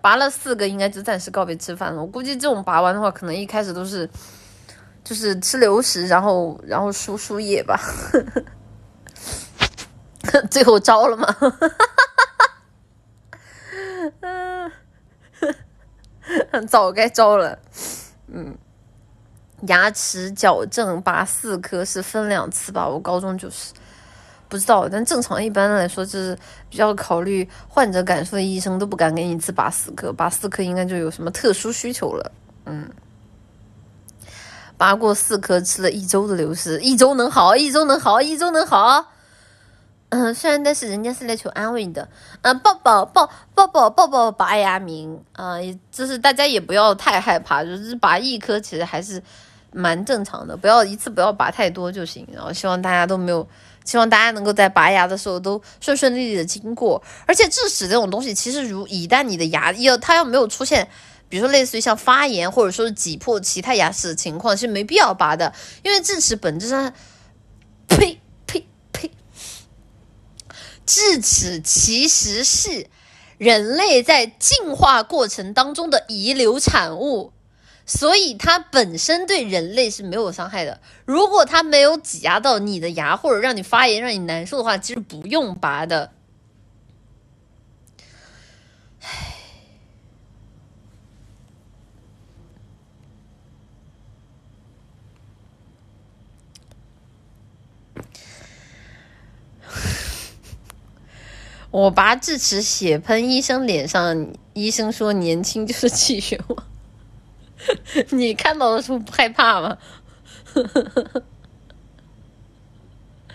[0.00, 2.00] 拔了四个，应该就暂时告别吃饭了。
[2.00, 4.08] 我估计这种拔完的话，可能一开始都是
[5.04, 7.80] 就是吃流食，然后然后输输液吧。
[10.50, 11.36] 最后招了吗？
[14.20, 14.70] 嗯，
[16.68, 17.58] 早该招了。
[18.28, 18.56] 嗯，
[19.66, 22.86] 牙齿矫正拔四颗是分两次吧？
[22.86, 23.72] 我高中就是
[24.48, 32.32] 不知道，但正常一般来说就是比较考虑患者感受的医生都不敢给你一次拔四颗，拔四颗应该就有什么特殊需求了。
[32.66, 32.88] 嗯，
[34.80, 39.12] 拔过四颗，吃了一周的流食，一周能好，一周能好，一周能好。
[40.08, 42.08] 嗯，虽然但是人家是来求安慰的，
[42.40, 45.56] 嗯，抱抱抱抱抱抱抱拔牙名啊，
[45.92, 49.22] 就是大家也不要太害怕，就是拔一颗其实还是
[49.70, 52.26] 蛮正常的，不要一次不要拔太多就行。
[52.32, 53.46] 然后希望大家都没有，
[53.84, 57.02] 希望大家能够在拔牙的时候都顺顺利利的经过。
[57.26, 60.88] 而且智齿这种东西，其实如一旦你的牙要它要没有出现，
[61.30, 66.92] 比如说类似于像发炎或者说是挤破其他牙齿的情况，是没必要拔的，因为智齿本质上，
[67.88, 68.20] 呸。
[70.86, 72.88] 智齿其实是
[73.38, 77.32] 人类在进化过程当中的遗留产物，
[77.86, 80.80] 所以它本身对人类是没有伤害的。
[81.04, 86.10] 如果它没有挤压到你的牙，或者让你发炎、让你难受的话，其实不用拔的。
[101.70, 106.64] 我拔智齿，血喷医生脸上，医生说年轻就是气血旺。
[108.10, 109.78] 你看到的时候不害怕吗？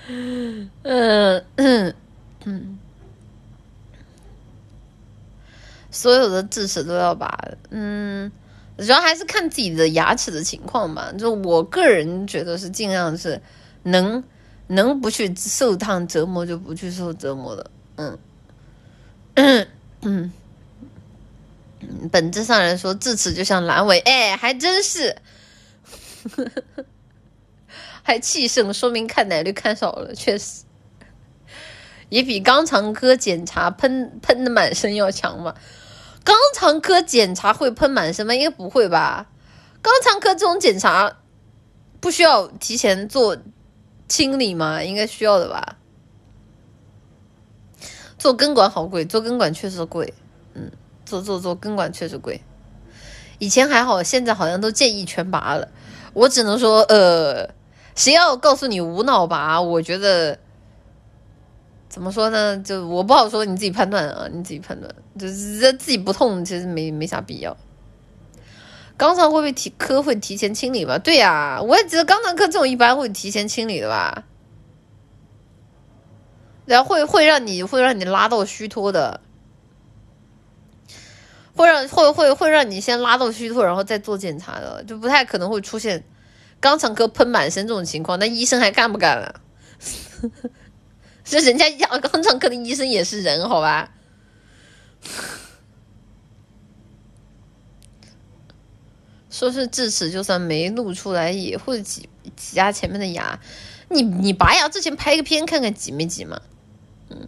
[0.08, 1.96] 嗯嗯
[2.44, 2.78] 嗯，
[5.90, 7.40] 所有的智齿都要拔，
[7.70, 8.32] 嗯，
[8.78, 11.12] 主要还是看自己的牙齿的情况吧。
[11.18, 13.42] 就我个人觉得是尽量是
[13.84, 14.24] 能
[14.68, 17.72] 能不去受烫折磨就不去受折磨的。
[17.98, 18.18] 嗯，
[19.36, 19.68] 嗯
[20.02, 20.32] 嗯，
[22.12, 25.16] 本质上来说，智齿就像阑尾，哎，还真是，
[28.04, 30.64] 还气盛，说明看奶绿看少了，确实，
[32.10, 35.56] 也比肛肠科检查喷喷的满身要强嘛。
[36.24, 38.34] 肛肠科检查会喷满身吗？
[38.34, 39.28] 应该不会吧。
[39.84, 41.18] 肛肠科这种检查
[42.00, 43.38] 不需要提前做
[44.08, 44.84] 清理吗？
[44.84, 45.78] 应该需要的吧。
[48.18, 50.14] 做根管好贵，做根管确实贵，
[50.54, 50.72] 嗯，
[51.06, 52.42] 做做做根管确实贵。
[53.40, 55.68] 以前还好，现在好像都建议全拔了。
[56.14, 57.50] 我只能说，呃，
[57.94, 60.40] 谁要告诉你无脑拔，我觉得
[61.90, 62.58] 怎么说呢？
[62.60, 64.96] 就我不好说，你自己判断啊，你自己判断。
[65.20, 67.56] 就是这自己不痛，其实没没啥必要。
[68.98, 70.98] 肛肠会不会提科会提前清理吧？
[70.98, 74.24] 对呀，我也觉得肛肠科这种一般会提前清理的吧。
[76.66, 79.22] 然后会会让你会让你拉到虚脱的，
[81.56, 86.04] 会让会会会让你先拉到虚脱，然后再做检查的，就不太可能会出现
[86.62, 88.18] 肛肠科喷满身这种情况。
[88.20, 89.42] 那医生还干不干了？
[91.24, 93.92] 是人家讲肛肠科的医生也是人，好吧？
[99.30, 103.40] 说是智齿，就算没露出来，也会挤挤压前面的牙。
[103.90, 106.42] 你你拔牙之前拍个片看看挤没挤嘛？
[107.10, 107.28] 嗯，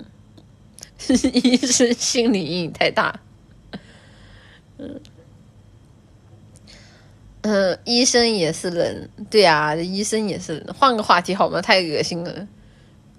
[1.34, 3.20] 医生心理阴影太大。
[4.78, 5.00] 嗯
[7.42, 10.74] 嗯，医生也是人，对呀，医生也是人。
[10.78, 11.62] 换个话题好吗？
[11.62, 12.48] 太恶心了。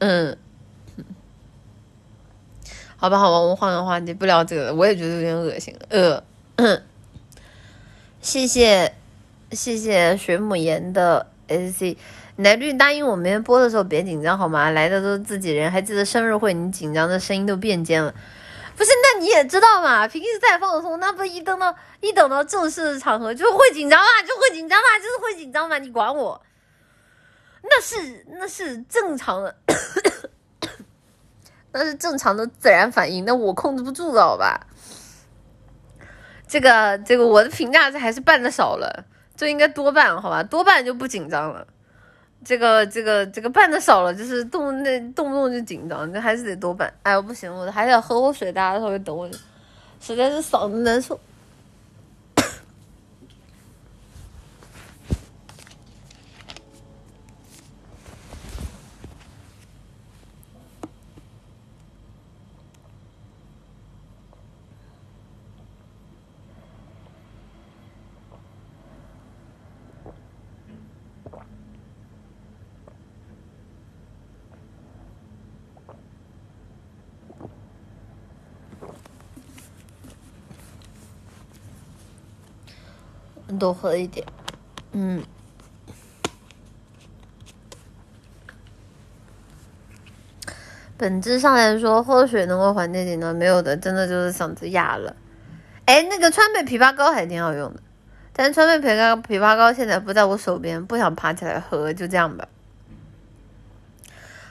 [0.01, 0.37] 嗯，
[2.97, 4.75] 好吧，好吧，我们换个话题，不聊这个了。
[4.75, 5.75] 我也觉得有点恶心。
[5.89, 6.23] 呃。
[8.21, 8.93] 谢谢，
[9.53, 11.97] 谢谢水母岩的 S C，
[12.41, 14.71] 奶绿答应我明天播的时候别紧张好吗？
[14.71, 18.15] 来的都是自己人，还记得生日会你紧张的声音都变尖了。
[18.77, 26.41] 不是，那你也知道嘛，平时再放松，那不一等到一等到正式的场合就会紧张嘛，就会紧张嘛，就是会紧张嘛，你管我？
[27.61, 29.57] 那是那是正常的，
[31.73, 34.65] 那是正常的自然反应，那我控制不住的好吧？
[36.47, 39.05] 这个这个，我的评价这还是办的少了，
[39.37, 40.41] 就应该多办，好吧？
[40.45, 41.67] 多办就不紧张了。
[42.45, 46.93] 这个这个这个办的少了，就是动那动不动就紧张，这还是得多办。
[47.03, 49.29] 哎呦，不行，我还想喝口水，大家稍微等我，
[50.01, 51.19] 实在是嗓子难受。
[83.57, 84.27] 多喝一点，
[84.91, 85.23] 嗯。
[90.97, 95.15] 本质上来说，喝水能够缓解紧张，没有的，真的就是嗓子哑了。
[95.85, 97.81] 哎，那个川贝枇杷膏还挺好用的，
[98.33, 102.49] 但川贝枇杷枇杷膏现在不在我手边，不想爬起来喝，就这样吧。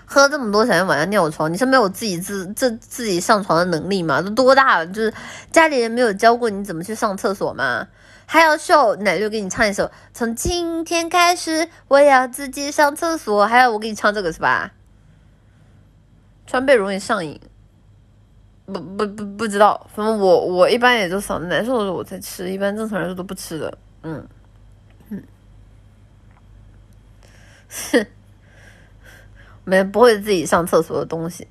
[0.06, 1.52] 喝这么多想要晚上尿床？
[1.52, 4.22] 你是没有自己自自自己上床的能力吗？
[4.22, 4.88] 都多大了？
[4.88, 5.14] 就是
[5.52, 7.86] 家里人没有教过你怎么去上厕所吗？
[8.30, 13.48] 还要秀奶绿给你唱一首，从今天开始我要自己上厕所。
[13.48, 14.74] 还要我给你唱这个是吧？
[16.46, 17.40] 川贝容易上瘾，
[18.66, 19.90] 不不不不知道。
[19.96, 23.78] 反正我我一般也就嗓子难受的时候我才吃，一般正常来说都不吃的。
[24.04, 24.28] 嗯
[25.10, 25.24] 嗯，
[27.70, 28.06] 哼，
[29.64, 31.48] 没不会自己上厕所的东西。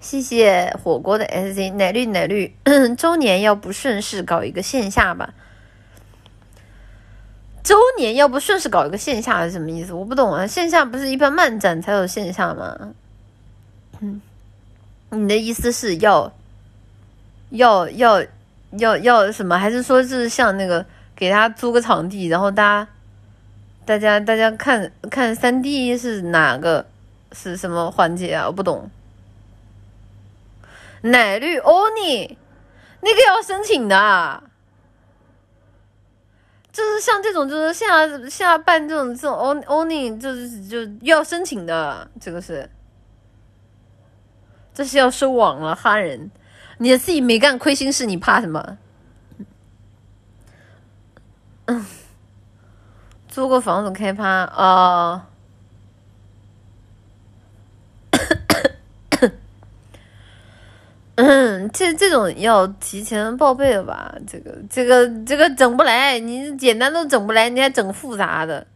[0.00, 2.54] 谢谢火锅的 S C 奶绿奶绿，
[2.98, 5.32] 周年要不顺势搞一个线下吧。
[7.62, 9.92] 周年要不顺势搞一个线下是什么意思？
[9.92, 10.46] 我不懂啊！
[10.46, 12.94] 线下不是一般漫展才有线下吗？
[14.00, 14.20] 嗯，
[15.10, 16.32] 你的意思是要
[17.50, 18.24] 要要
[18.78, 19.58] 要要什么？
[19.58, 20.84] 还是说是像那个
[21.14, 22.88] 给他租个场地，然后大家
[23.84, 26.86] 大家大家看看三 D 是哪个
[27.32, 28.46] 是什么环节啊？
[28.46, 28.90] 我不懂。
[31.02, 32.38] 奶绿欧尼，
[33.00, 34.42] 那个要申请的。
[36.72, 42.70] 就是像这种，就是现在现在办这种这种 on owning，就是就要申请的，这个是，
[44.72, 46.30] 这是要收网了哈人，
[46.78, 48.78] 你自己没干亏心事，你怕什么？
[51.66, 51.84] 嗯，
[53.28, 55.26] 租个房子开趴啊。
[61.22, 64.14] 嗯，这这种要提前报备的吧？
[64.26, 68.66] 这个这个这个整不来，你简单都整不来，你还整复杂的。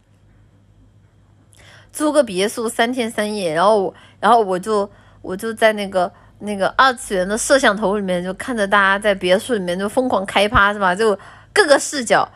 [1.91, 4.87] 租个别墅三天三夜，然后然后我就
[5.21, 10.93] 我就在那个那个二次元的摄像头里面，就看着大家在别墅里面就疯狂开趴，是吧？
[10.93, 11.17] 就
[11.51, 12.29] 各个视角，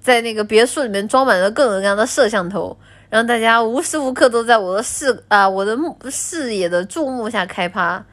[0.00, 2.76] 在那个别墅里面装满了各种各样的摄像头，
[3.08, 8.04] 让大家无时无刻都在我的视啊我的目视野的注目下开趴。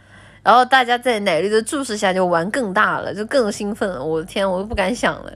[0.44, 5.34] 然后大家在奶绿的注视下就玩更大了，就更兴奋了，我的天，我都不敢想了。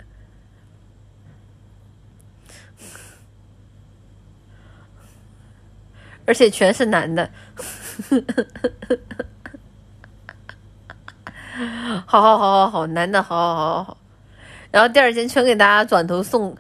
[6.26, 7.30] 而且全是男的。
[12.08, 13.98] 好好好好好，男的好好好好好。
[14.72, 16.58] 然后第二天全给大家转头送，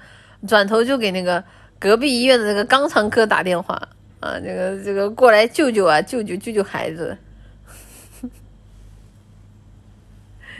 [0.47, 1.43] 转头就给那个
[1.79, 3.73] 隔壁医院的那个肛肠科打电话，
[4.19, 7.17] 啊，那个这个过来救救啊，救救救救孩子。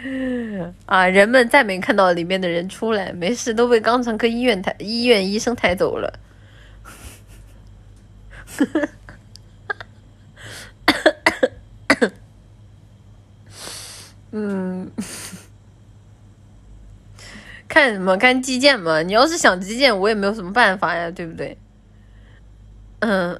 [0.86, 1.07] 啊！
[1.07, 6.19] 人们再没看到里面的人出来，没事都被肛肠科医院抬医院医生抬走了。
[14.32, 14.91] 嗯，
[17.68, 18.18] 看什么？
[18.18, 19.02] 看基建嘛！
[19.02, 21.57] 你要是想基建，我也没有什么办法呀，对不对？
[22.99, 23.40] 嗯，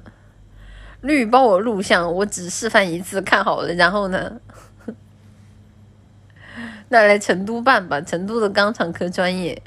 [1.02, 4.40] 绿帮我录像，我只示范一次，看好了，然后呢？
[6.88, 9.60] 那来成都办吧，成都的肛肠科专业。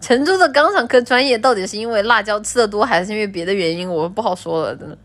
[0.00, 3.88] 成都的肛肠科专业到底是因为辣椒吃的多，还是因为别的原因？
[3.88, 4.98] 我不好说了，真的。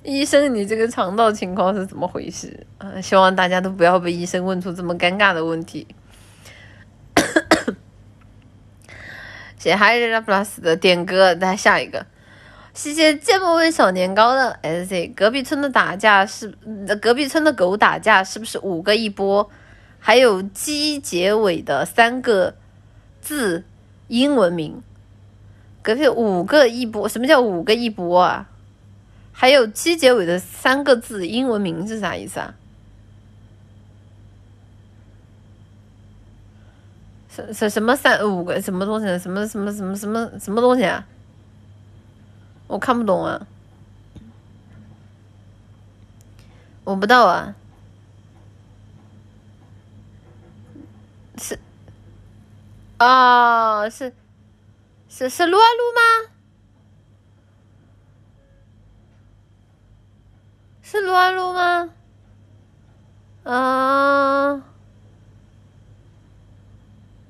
[0.04, 3.00] 医生，你这个肠道情况是怎么回事啊？
[3.00, 5.88] 希望大家都不要被医生问出这么尴尬的问题。
[9.58, 12.06] 谢谢 h i r Plus 的点歌，再下一个。
[12.82, 15.06] 谢谢芥末味小年糕的 S C。
[15.08, 16.48] 隔壁村的打架是，
[16.98, 19.50] 隔壁村的狗打架是不是五个一波？
[19.98, 22.54] 还有鸡结尾的三个
[23.20, 23.64] 字
[24.08, 24.82] 英文名。
[25.82, 28.48] 隔壁五个一波，什么叫五个一波啊？
[29.30, 32.54] 还有鸡结尾的三个字英文名是啥意思啊？
[37.28, 39.06] 什什什么三五个什么东西？
[39.18, 41.06] 什么什么什么什么什么东西啊？
[42.69, 43.45] 我看不懂啊，
[46.83, 47.55] 我不知道啊，
[51.37, 51.59] 是
[52.97, 54.13] 啊，是
[55.09, 56.01] 是是撸啊撸吗？
[60.81, 61.89] 是撸啊撸吗？
[63.43, 64.63] 啊，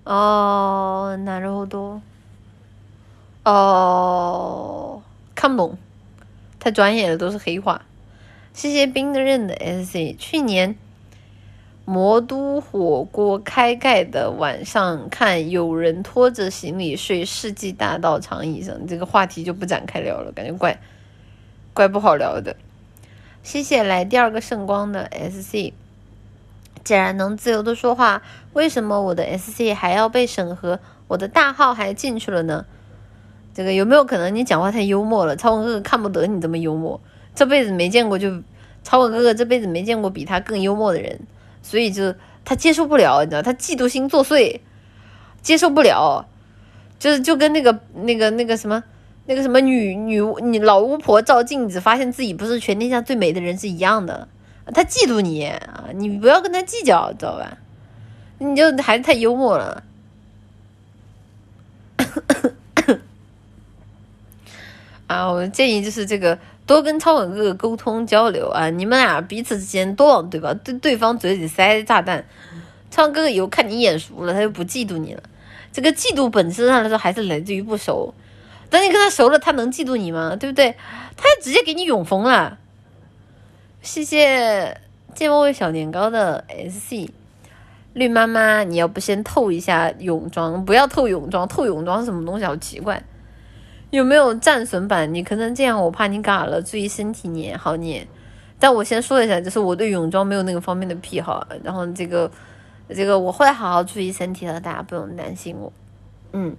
[0.05, 2.01] 哦，なるほど，
[3.43, 5.01] 哦。
[5.40, 5.78] 看不懂，
[6.58, 7.86] 太专业了，都是黑话。
[8.52, 10.14] 谢谢冰的刃的 S C。
[10.18, 10.76] 去年
[11.86, 20.78] 魔都火锅开盖的晚上，看有人拖着行李睡世纪大道长椅上，这个话题就不展开聊了，感觉怪
[21.72, 22.54] 怪不好聊的。
[23.42, 25.72] 谢谢来第二个圣光的 S C。
[26.84, 28.20] 既然能自由的说话，
[28.52, 30.80] 为什么我的 S C 还要被审核？
[31.08, 32.66] 我的大号还进去了呢？
[33.52, 35.36] 这个有没有可能你讲话太幽默了？
[35.36, 37.00] 超文哥哥看不得你这么幽默，
[37.34, 38.42] 这辈子没见过就，
[38.84, 41.20] 超文哥哥这辈子没见过比他更幽默的人，
[41.62, 42.14] 所以就
[42.44, 44.60] 他接受不了，你知道，他嫉妒心作祟，
[45.42, 46.26] 接受不了，
[46.98, 48.82] 就是就跟那个那个那个什么
[49.26, 54.28] 那个什么女女你老巫婆照镜子发现自己不是全天下最美的人是一样的，
[54.72, 57.58] 他嫉妒你啊，你不要跟他计较，知道吧？
[58.38, 59.82] 你就还是太幽默了。
[65.10, 70.54] 啊，我建议就是这个多跟超稳哥哥沟通交流啊，你们俩彼此之间多往对吧？
[70.62, 72.24] 对对方嘴里塞炸弹。
[72.92, 75.22] 超哥哥以后看你眼熟了，他就不嫉妒你了。
[75.72, 78.14] 这个嫉妒本质上来说还是来自于不熟。
[78.68, 80.36] 等你跟他熟了，他能嫉妒你吗？
[80.38, 80.76] 对不对？
[81.16, 82.56] 他就直接给你永封了。
[83.82, 84.80] 谢谢
[85.12, 87.10] 芥末味小年糕的 S C
[87.94, 90.64] 绿妈妈，你要不先透一下泳装？
[90.64, 92.44] 不要透泳装，透泳装是什么东西？
[92.44, 93.02] 好奇怪。
[93.90, 95.12] 有没有战损版？
[95.12, 98.06] 你可能这样，我怕你嘎了，注意身体你好你。
[98.58, 102.30] 但我先说一下，就是我对泳装没有那个方面的癖好，然后这个
[102.88, 105.72] 这个我会好好注意身体的，大家不用担心我。
[106.32, 106.56] 嗯，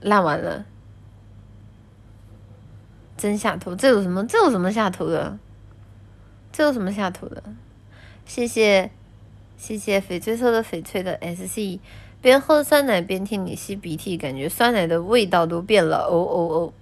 [0.00, 0.64] 烂完了，
[3.16, 4.26] 真下头，这有什么？
[4.26, 5.38] 这有什么下头的？
[6.50, 7.42] 这有什么下头的？
[8.24, 8.90] 谢谢。
[9.60, 11.78] 谢谢翡翠色的翡翠的 S C，
[12.22, 15.98] 边喝酸奶边听你吸鼻涕，感觉酸奶的味道都变了。
[16.06, 16.72] 哦哦哦！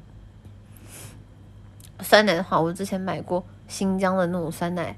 [2.00, 4.97] 酸奶的话，我之前买过新疆的那种酸奶，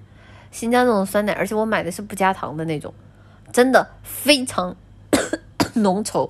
[0.53, 2.93] 新疆那种酸奶，而且我买的是不加糖的那种，
[3.51, 4.77] 真的非常
[5.73, 6.29] 浓稠，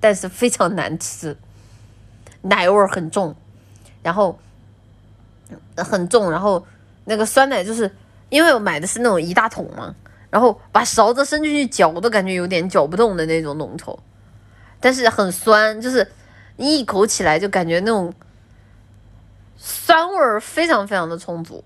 [0.00, 1.36] 但是非常难吃，
[2.42, 3.32] 奶味很重，
[4.02, 4.36] 然后
[5.76, 6.66] 很重，然后
[7.04, 7.88] 那个酸奶就是
[8.28, 9.94] 因为我买的是那种一大桶嘛。
[10.34, 13.96] 然后把勺子伸进去搅，都感觉有点搅不动的那种浓稠，
[14.80, 16.10] 但是很酸，就是
[16.56, 18.12] 你一口起来就感觉那种
[19.56, 21.62] 酸味儿非常非常的充足。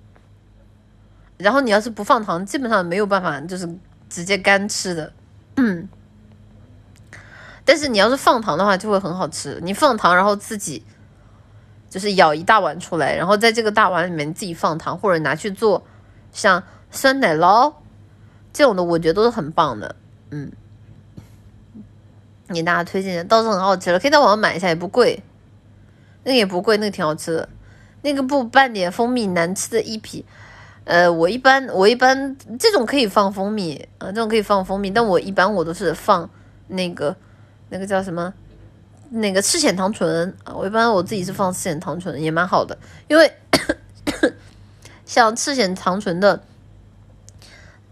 [1.39, 3.67] 然后你要是不放糖，基本上没有办法就是
[4.11, 5.11] 直接干吃的。
[5.57, 5.89] 嗯，
[7.65, 9.59] 但是你要是放糖的话，就会很好吃。
[9.63, 10.85] 你放糖，然后自己
[11.89, 15.83] 就是舀一大碗出来，然后在这个大碗里面自己放糖，或者拿去做
[16.33, 17.73] 像酸奶酪
[18.53, 19.95] 这种的，我觉得都是很棒的。
[20.31, 20.51] 嗯，
[22.49, 25.23] 给大家推荐，倒是很好吃了，可以在网上买一下，也不贵。
[26.25, 27.49] 那个也不贵，那个挺好吃的。
[28.03, 30.25] 那个不拌点蜂蜜难吃的一批。
[30.85, 36.29] 呃，我一般我一般这种可以放蜂蜜啊，这种可以放蜂蜜，但我一般我都是放
[36.69, 37.15] 那个
[37.69, 38.33] 那个叫什么
[39.11, 42.79] 那个赤藓糖醇啊，我一般我自己是放赤藓糖醇也蛮好的，
[43.09, 43.31] 因为
[45.05, 46.43] 像赤藓糖醇的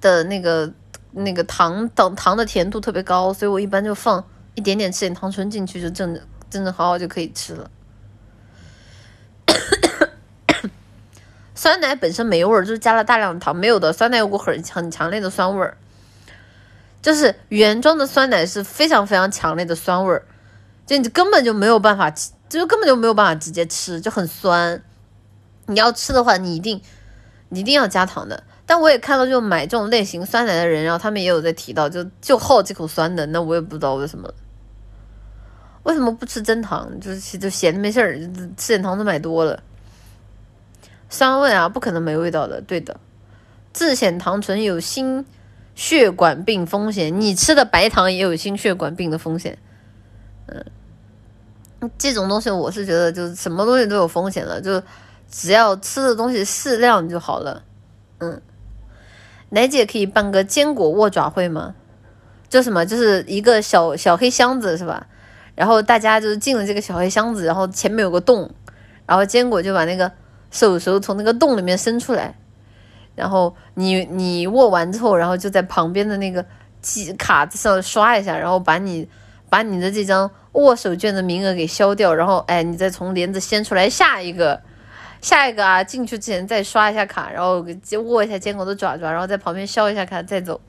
[0.06, 0.72] 的那个
[1.10, 6.14] 那个糖糖糖的甜度特别高，所以我一般就放一点点吃点糖醇进去，就正
[6.48, 7.70] 正正好好就可以吃了。
[11.56, 13.56] 酸奶本身没味儿，就是加了大量的糖。
[13.56, 15.76] 没有的酸奶有股很很强烈的酸味儿，
[17.02, 20.24] 就是原装的酸奶是非常非常强烈的酸味儿，
[20.86, 22.08] 就你根本就没有办法，
[22.48, 24.80] 就根本就没有办法直接吃，就很酸。
[25.66, 26.80] 你要吃的话，你一定
[27.48, 28.44] 你一定要加糖的。
[28.66, 33.24] 但我也看到，就买这种类型酸奶的人，然后他们也有在提到，就就好这口酸的。
[33.26, 34.28] 那我也不知道为什么，
[35.84, 36.90] 为什么不吃真糖？
[37.00, 38.18] 就是就闲着没事儿，
[38.56, 39.62] 吃点糖都买多了。
[41.08, 42.60] 酸味啊，不可能没味道的。
[42.60, 42.98] 对的，
[43.72, 45.24] 自显糖醇有心
[45.76, 49.56] 血管病风险，你吃的白糖也有心血管病的风险。
[50.48, 54.82] 嗯，这种东西我是觉得就是什么东西都有风险的，就
[55.30, 57.62] 只要吃的东西适量就好了。
[58.18, 58.40] 嗯，
[59.50, 61.74] 奶姐可以办个坚果握爪会吗？
[62.48, 65.06] 就什么，就是一个小小黑箱子是吧？
[65.54, 68.50] 然后大家就是进了这个小黑箱子，然后前面有个洞，
[69.06, 70.12] 然后坚果就把那个。
[70.48, 72.34] 手手从那个洞里面伸出来，
[73.14, 76.42] 然后你你握完之后，然后就在旁边的那个
[76.80, 79.06] 机卡子上刷一下，然后把你
[79.50, 84.62] 把你的这张握手券的名额给消掉，然后哎，你再从帘子掀出来下一个，
[85.20, 87.66] 下一个啊，进去之前再刷一下卡，然后
[88.04, 90.60] 握一下坚果的爪爪，然后在旁边削一下卡再走。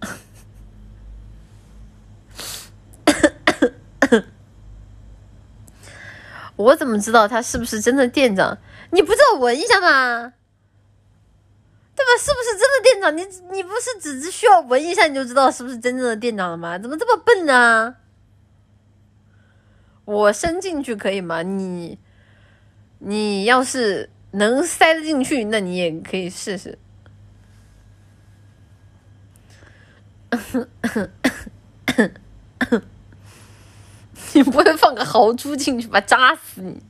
[6.56, 8.58] 我怎么知道他是不是真的店长？
[8.90, 10.34] 你不知道闻一下吗？
[11.94, 12.10] 对吧？
[12.18, 13.16] 是不是真的店长？
[13.16, 13.24] 你
[13.56, 16.78] 你不是只是需要闻一下你就知道是不是真正的店长了吗？
[16.78, 17.96] 怎么这么笨呢？
[20.04, 21.42] 我伸进去可以吗？
[21.42, 21.98] 你
[23.04, 26.78] 你要是能塞得进去，那你也可以试试。
[34.34, 36.00] 你不会放个豪猪进去吧？
[36.00, 36.82] 扎死你！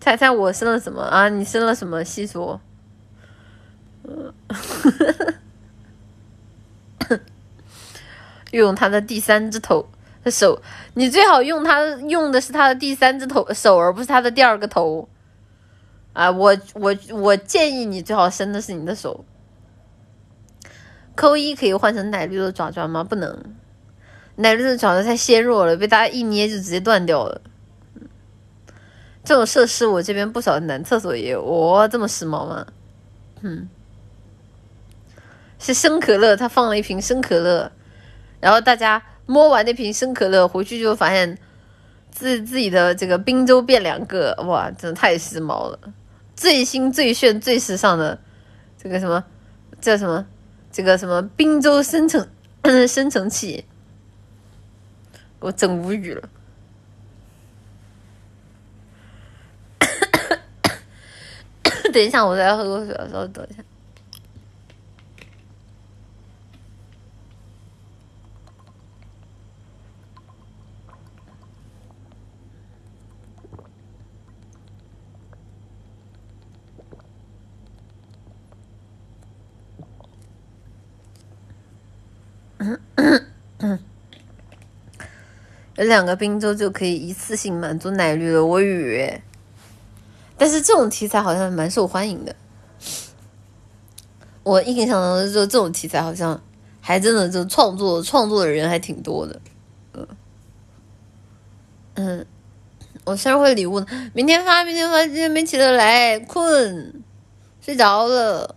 [0.00, 1.28] 猜猜我生了什么啊？
[1.28, 2.02] 你生了什么？
[2.02, 2.60] 细说。
[8.50, 9.88] 用他的第三只头
[10.30, 10.62] 手，
[10.94, 15.08] 你最好用他用的是他的第三只头手，而不是他的第二个头。
[16.12, 19.24] 啊，我我我建议你最好生的是你的手。
[21.14, 23.02] 扣一可以换成奶绿的爪爪吗？
[23.02, 23.36] 不能。
[24.36, 27.40] 奶绿的爪子太纤弱了，被大家一捏就直接断掉了。
[29.24, 32.66] 这种设施我这边不少男厕所也有，哦，这么时髦吗？
[33.42, 33.68] 嗯，
[35.58, 37.70] 是生可乐，他放了一瓶生可乐，
[38.40, 41.38] 然后大家摸完那瓶生可乐回去就发现
[42.10, 45.78] 自自己的这个滨州变两个，哇，真的太时髦了，
[46.36, 48.20] 最新最炫最时尚的
[48.76, 49.24] 这个什么
[49.80, 50.26] 叫什么
[50.70, 52.28] 这个什么滨州生成
[52.86, 53.64] 生成器。
[55.40, 56.28] 我真无语了。
[61.90, 63.62] 等一下，我再喝口水，稍微等一下。
[85.76, 89.22] 有两个滨州就可以一次性满足奶绿了，我以为。
[90.36, 92.34] 但是这种题材好像蛮受欢迎的。
[94.42, 96.40] 我印象当中，就这种题材好像
[96.80, 99.40] 还真的就创作创作的人还挺多的。
[99.94, 100.06] 嗯
[101.94, 102.26] 嗯，
[103.04, 107.02] 我生日会礼物明天发，明天发，今天没起得来，困，
[107.60, 108.56] 睡着了。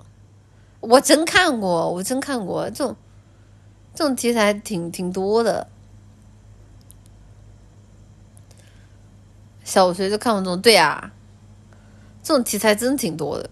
[0.80, 2.96] 我真看过，我真看过这种
[3.96, 5.68] 这种题材挺挺多的。
[9.64, 11.12] 小学就看过这种，对啊，
[12.22, 13.50] 这种题材真挺多的。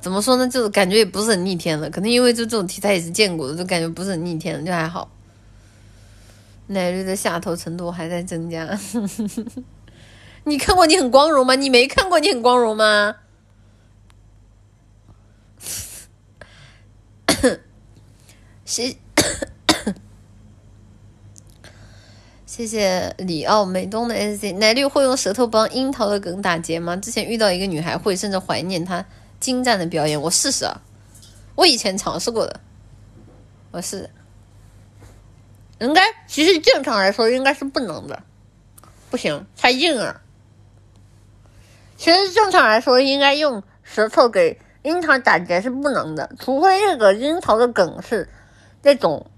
[0.00, 0.46] 怎么说呢？
[0.46, 5.10] 就是感觉也不是很逆天的，可能因为就这种题材也是见过的，就感觉不是很逆天的，就还好。
[6.68, 8.78] 奶绿的下头程度还在增加。
[10.44, 11.54] 你看过你很光荣吗？
[11.56, 13.16] 你没看过你很光荣吗？
[18.64, 18.96] 谁，
[22.50, 24.50] 谢谢里奥美东的 S C。
[24.50, 26.96] 奶绿会用舌头帮樱桃的梗打结吗？
[26.96, 29.06] 之前遇到一个女孩会，甚至怀念她
[29.38, 30.20] 精湛的表演。
[30.20, 30.82] 我试试啊，
[31.54, 32.58] 我以前尝试过的，
[33.70, 34.10] 我试。
[35.78, 38.20] 应该其实正常来说应该是不能的，
[39.10, 40.20] 不行，太硬了。
[41.96, 48.28] 其实正常来说应该用舌头给樱桃打结是不能的，除非这个樱桃的梗是
[48.82, 49.30] 那种，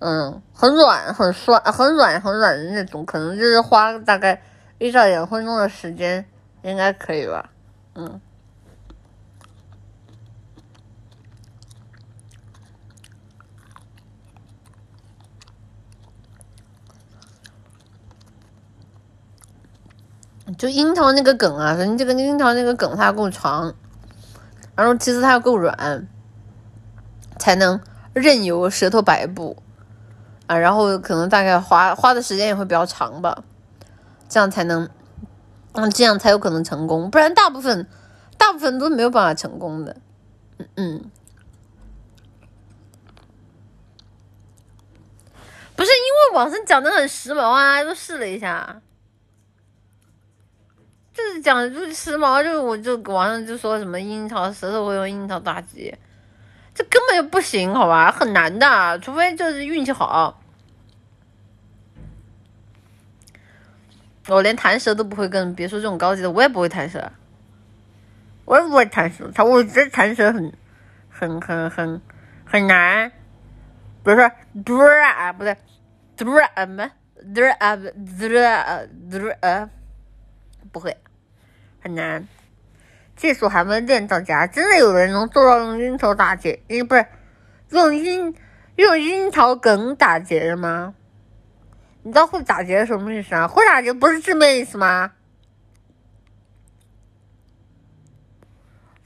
[0.00, 4.40] 嗯，很软、很酸、很软、很软的那种，可能就是花大概
[4.78, 6.24] 一到两分钟的时间，
[6.62, 7.50] 应该可以吧，
[7.94, 8.20] 嗯。
[20.56, 23.74] 就樱桃那个梗啊，你这个樱桃那个梗它够长，
[24.74, 26.08] 然后其实它够软，
[27.38, 27.78] 才能
[28.14, 29.56] 任由舌头摆布
[30.48, 33.44] 啊，然后可能大概花花的时间也会比较长吧，
[34.28, 34.88] 这样才能，
[35.74, 37.86] 嗯，这样才有可能成功，不然大部分
[38.36, 39.96] 大部分都没有办法成功的，
[40.58, 41.10] 嗯嗯，
[45.76, 48.80] 不是因为网上讲的很时髦啊，都试了一下。
[51.12, 55.98] 就是讲就时髦，就我就网上就说什么樱桃舌头会用樱桃打结，
[56.78, 60.40] 这根本就不行，好吧，很难的，除非就是运气好。
[64.28, 67.10] 我连弹舌都不会，更别说这种高级的，我也不会弹舌，
[68.44, 70.52] 我也不会弹舌，他我觉得弹舌很
[71.10, 72.00] 很很很
[72.44, 73.10] 很难。
[74.04, 74.30] 比如说
[74.64, 75.56] 嘟啊，不对，
[76.16, 76.88] 嘟啊什么
[77.34, 77.90] 嘟啊嘟
[78.38, 79.68] 啊嘟啊，
[80.70, 80.96] 不会。
[81.82, 82.28] 很难，
[83.18, 84.46] 技术还没练到家。
[84.46, 86.62] 真的有人能做到用樱桃打结？
[86.68, 87.04] 诶，不是
[87.68, 88.34] 用樱
[88.76, 90.94] 用樱桃梗打结的吗？
[92.04, 93.46] 你知道会打结什么意思啊？
[93.46, 95.12] 会打结不是字面意思吗？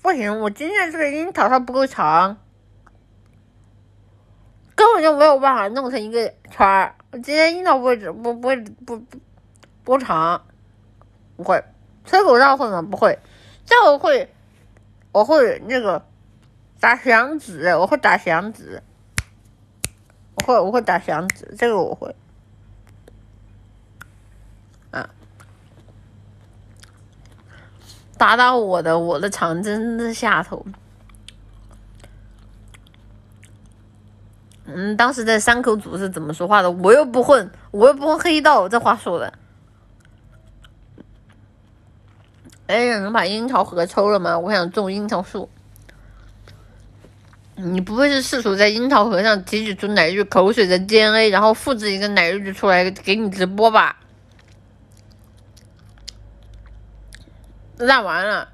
[0.03, 2.37] 不行，我今天这个樱桃它不够长，
[4.75, 6.95] 根本就没有办法弄成一个圈儿。
[7.13, 9.07] 我今天樱桃不会不不会不不
[9.85, 10.45] 不长，
[11.37, 11.65] 不会。
[12.05, 12.83] 吹口哨会吗？
[12.83, 13.17] 不会，
[13.73, 14.29] 这我会，
[15.13, 16.05] 我会那个
[16.79, 18.83] 打响指，我会打响指，
[20.35, 22.15] 我会我会打响指，这个我会，
[24.91, 25.09] 啊，
[28.19, 30.67] 打到我的我的长针的下头，
[34.67, 36.71] 嗯，当时在山口组是怎么说话的？
[36.71, 39.33] 我又不混，我又不混黑道，这话说的。
[42.67, 44.39] 哎，能把樱桃核抽了吗？
[44.39, 45.49] 我想种樱桃树。
[47.55, 53.99] 你不会是试图在樱桃核上提取出奶绿口水的 DNA，然后复制一个奶绿出来给你直播吧？
[57.77, 58.49] 烂完了。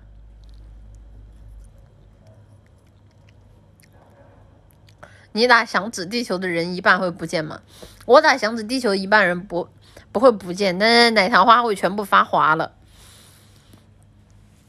[5.33, 7.61] 你打响指地球的人一半会不见吗？
[8.05, 9.69] 我打响指地球一半人不
[10.11, 12.73] 不会不见，但是奶糖花会全部发滑了。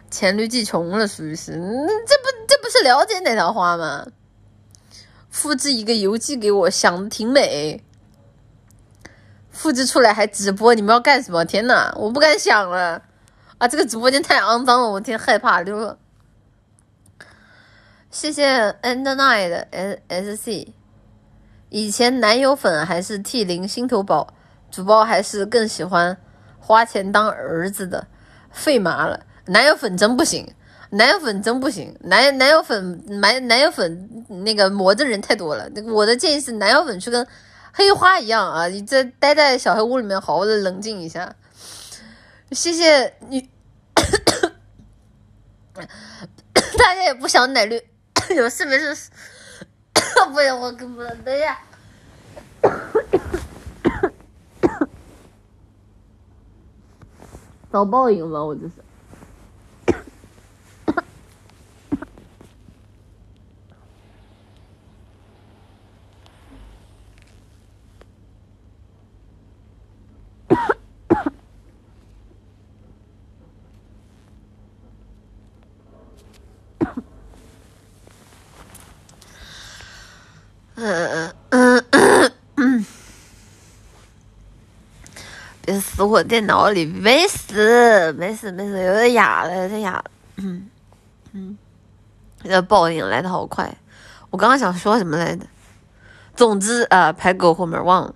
[0.09, 4.07] 黔驴技穷了，属于是，这不这不是了解哪条花吗？
[5.29, 7.83] 复制一个邮寄给我，想的挺美。
[9.51, 11.45] 复制出来还直播，你们要干什么？
[11.45, 13.01] 天呐，我不敢想了
[13.57, 13.67] 啊！
[13.67, 15.97] 这个直播间太肮脏了，我天，害怕就。
[18.09, 20.73] 谢谢 End Night S S C。
[21.69, 24.33] 以前男友粉还是 T 零心头宝，
[24.71, 26.17] 主播还是更喜欢。
[26.69, 28.05] 花钱当儿子的，
[28.51, 29.25] 费麻了。
[29.45, 30.53] 男友粉真不行，
[30.91, 31.97] 男友粉真不行。
[32.01, 35.67] 男男友粉买男友粉那个魔的人太多了。
[35.87, 37.25] 我的建议是，男友粉去跟
[37.73, 41.35] 黑花一样啊，你这待在小黑屋里面，好好的冷静一下。
[42.51, 43.49] 谢谢你，
[45.73, 47.81] 大家也不想奶绿，
[48.37, 48.95] 有事没事。
[50.31, 51.57] 不行，我根本等一下。
[57.71, 58.45] 遭报应了？
[58.45, 58.73] 我这是。
[80.81, 82.85] 嗯嗯。
[85.77, 90.05] 死我电脑里，没死，没死，没死，有点哑了，有点哑了。
[90.37, 90.69] 嗯
[91.33, 91.57] 嗯，
[92.41, 93.77] 这报应来的好快。
[94.29, 95.45] 我刚刚想说什么来着？
[96.35, 98.15] 总之啊，排狗后面忘了。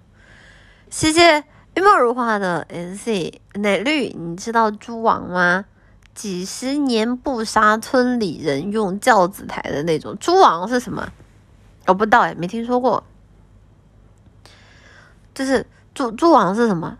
[0.90, 5.66] 谢谢玉貌如花的 N C 奶绿，你知道猪王吗？
[6.16, 10.16] 几十年不杀，村里人用轿子抬的那种。
[10.20, 11.10] 猪王是什么？
[11.88, 13.04] 我不知道哎，没听说过。
[15.34, 16.98] 就是猪猪王是什么？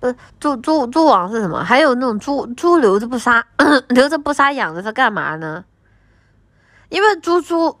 [0.00, 1.62] 不，猪猪猪王是什么？
[1.62, 3.46] 还有那种猪猪留着不杀，
[3.90, 5.64] 留着不杀养着它干嘛呢？
[6.88, 7.78] 因为猪猪，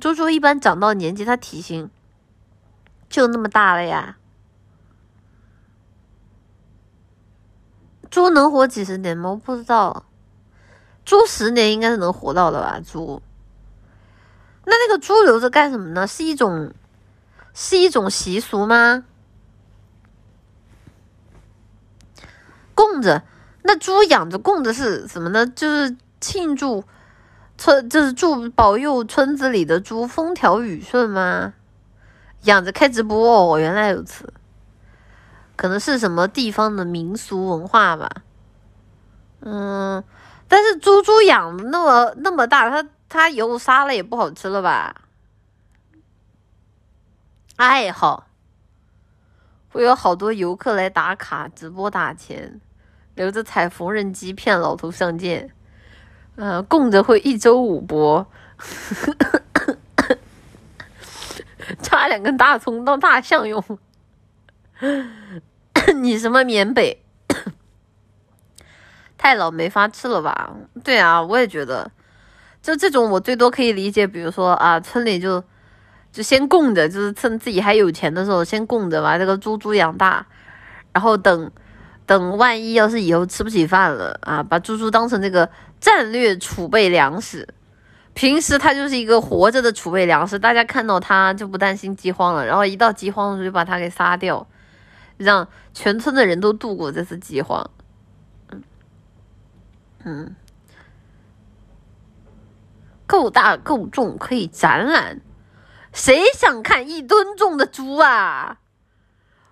[0.00, 1.90] 猪猪一般长到年纪，它体型
[3.10, 4.16] 就那么大了呀。
[8.08, 9.30] 猪能活几十年吗？
[9.30, 10.04] 我不知道。
[11.04, 12.80] 猪十年应该是能活到的吧？
[12.80, 13.20] 猪。
[14.64, 16.06] 那那个猪留着干什么呢？
[16.06, 16.72] 是一种，
[17.52, 19.04] 是一种习俗吗？
[22.78, 23.24] 供着。
[23.64, 25.44] 那猪养着供着是什么呢？
[25.44, 26.84] 就是庆祝
[27.56, 31.54] 村，就是祝保佑村子里的猪风调雨顺吗？
[32.44, 34.32] 养着开直播哦，原来如此。
[35.56, 38.08] 可能是什么地方的民俗文化吧，
[39.40, 40.04] 嗯，
[40.46, 44.94] 但是猪猪养那么那么大，它它以后杀了也不好吃了吧？
[47.56, 48.28] 爱好
[49.70, 52.60] 会有好多游客来打卡直播打钱，
[53.18, 55.50] 留着踩缝纫机骗老头相见，
[56.36, 58.24] 嗯，供着会一周五播，
[61.82, 63.62] 插两根大葱当大象用。
[66.00, 67.02] 你什么缅北？
[69.18, 70.54] 太老没法吃了吧？
[70.84, 71.90] 对啊，我也觉得，
[72.62, 74.06] 就这种我最多可以理解。
[74.06, 75.42] 比如说啊，村里就
[76.12, 80.24] 就先供着，就是趁自己还有钱的时候先供着，把这个猪猪养大，
[80.92, 81.50] 然后等
[82.08, 87.46] 等，万一要是以后吃不起饭了啊，把猪猪当成这个战略储备粮食。
[88.14, 92.46] 平时它就是一个活着的储备粮食，大家看到它就不担心饥荒了。
[92.46, 94.46] 然后一到饥荒的时候就把它给杀掉。
[95.18, 97.70] 让全村的人都度过这次饥荒。
[98.50, 98.62] 嗯
[100.04, 100.36] 嗯，
[103.06, 105.20] 够大够重，可以展览。
[105.92, 108.58] 谁想看一吨重的猪啊？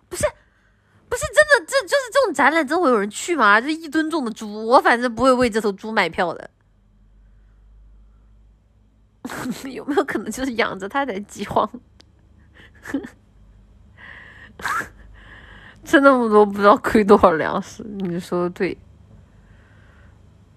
[0.09, 0.25] 不是，
[1.17, 3.59] 不是真的，这就是这种展览，真会有人去吗？
[3.59, 6.51] 这一吨重的猪，我反正不会为这头猪买票的。
[9.73, 11.69] 有没有可能就是养着它在饥荒？
[15.85, 18.77] 吃那么多不知道亏多少粮食，你说的对。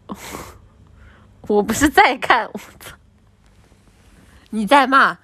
[1.47, 2.97] 我不是在看，我操！
[4.49, 5.17] 你在骂，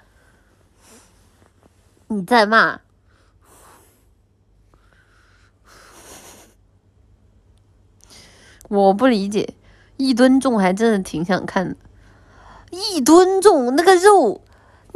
[2.07, 2.79] 你在骂，
[8.69, 9.55] 我不理解，
[9.97, 11.75] 一吨重还真的挺想看的，
[12.71, 14.41] 一吨重那个肉。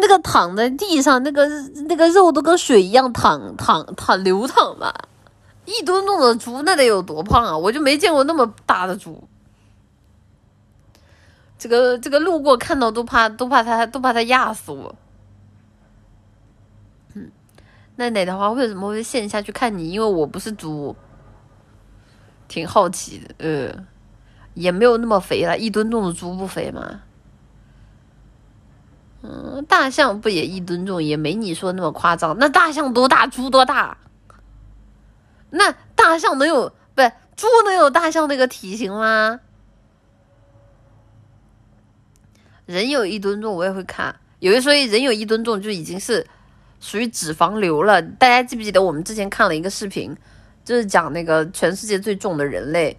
[0.01, 1.45] 那个躺在地上，那个
[1.89, 4.95] 那个肉都跟水一样淌淌淌流淌吧，
[5.65, 7.57] 一吨重的猪那得有多胖啊！
[7.57, 9.21] 我就没见过那么大的猪，
[11.57, 14.95] 这个这个路过看到都怕都怕它都怕它压死我。
[17.15, 17.29] 嗯，
[17.97, 19.91] 那奶的话为什么会线下去看你？
[19.91, 20.95] 因为我不是猪，
[22.49, 23.85] 挺好奇的，呃，
[24.55, 27.03] 也没有那么肥了，一吨重的猪不肥吗？
[29.21, 32.37] 嗯，大象不也一吨重，也没你说那么夸张。
[32.39, 33.97] 那大象多大，猪多大？
[35.51, 37.01] 那大象能有不？
[37.35, 39.39] 猪能有大象那个体型吗？
[42.65, 44.15] 人有一吨重，我也会看。
[44.39, 46.25] 有的说人有一吨重就已经是
[46.79, 48.01] 属于脂肪瘤了。
[48.01, 50.15] 大家记不记得我们之前看了一个视频，
[50.69, 52.95] 就是讲那个全世界最重的人类，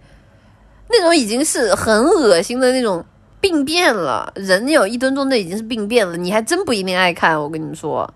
[0.89, 3.05] 那种已经是很恶心的那种。
[3.39, 6.15] 病变了，人有一吨重，那已经是病变了。
[6.15, 8.13] 你还真不一定爱看，我跟你们说。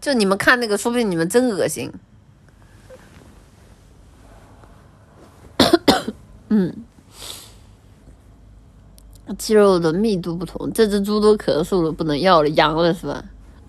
[0.00, 1.92] 就你们看那个，说不定你们真恶心。
[6.48, 6.74] 嗯，
[9.38, 13.22] 肌肉的密度不同，这只猪都咳嗽了，不能要了，阳了是吧？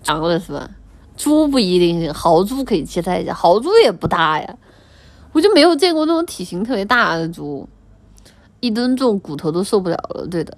[0.06, 0.68] 阳了是吧？
[1.16, 4.56] 猪不一定，豪猪可以期待一下，豪猪也不大呀，
[5.32, 7.68] 我就没有见过那种体型特别大的猪。
[8.60, 10.26] 一吨重，骨头都受不了了。
[10.26, 10.56] 对的，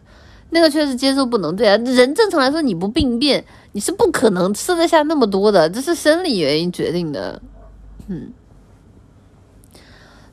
[0.50, 1.56] 那个确实接受不能。
[1.56, 7.42] 对啊，人正常来说，你不病变，你是不可能吃得下那么多的，这是生理原因决定的。
[8.06, 8.32] 嗯，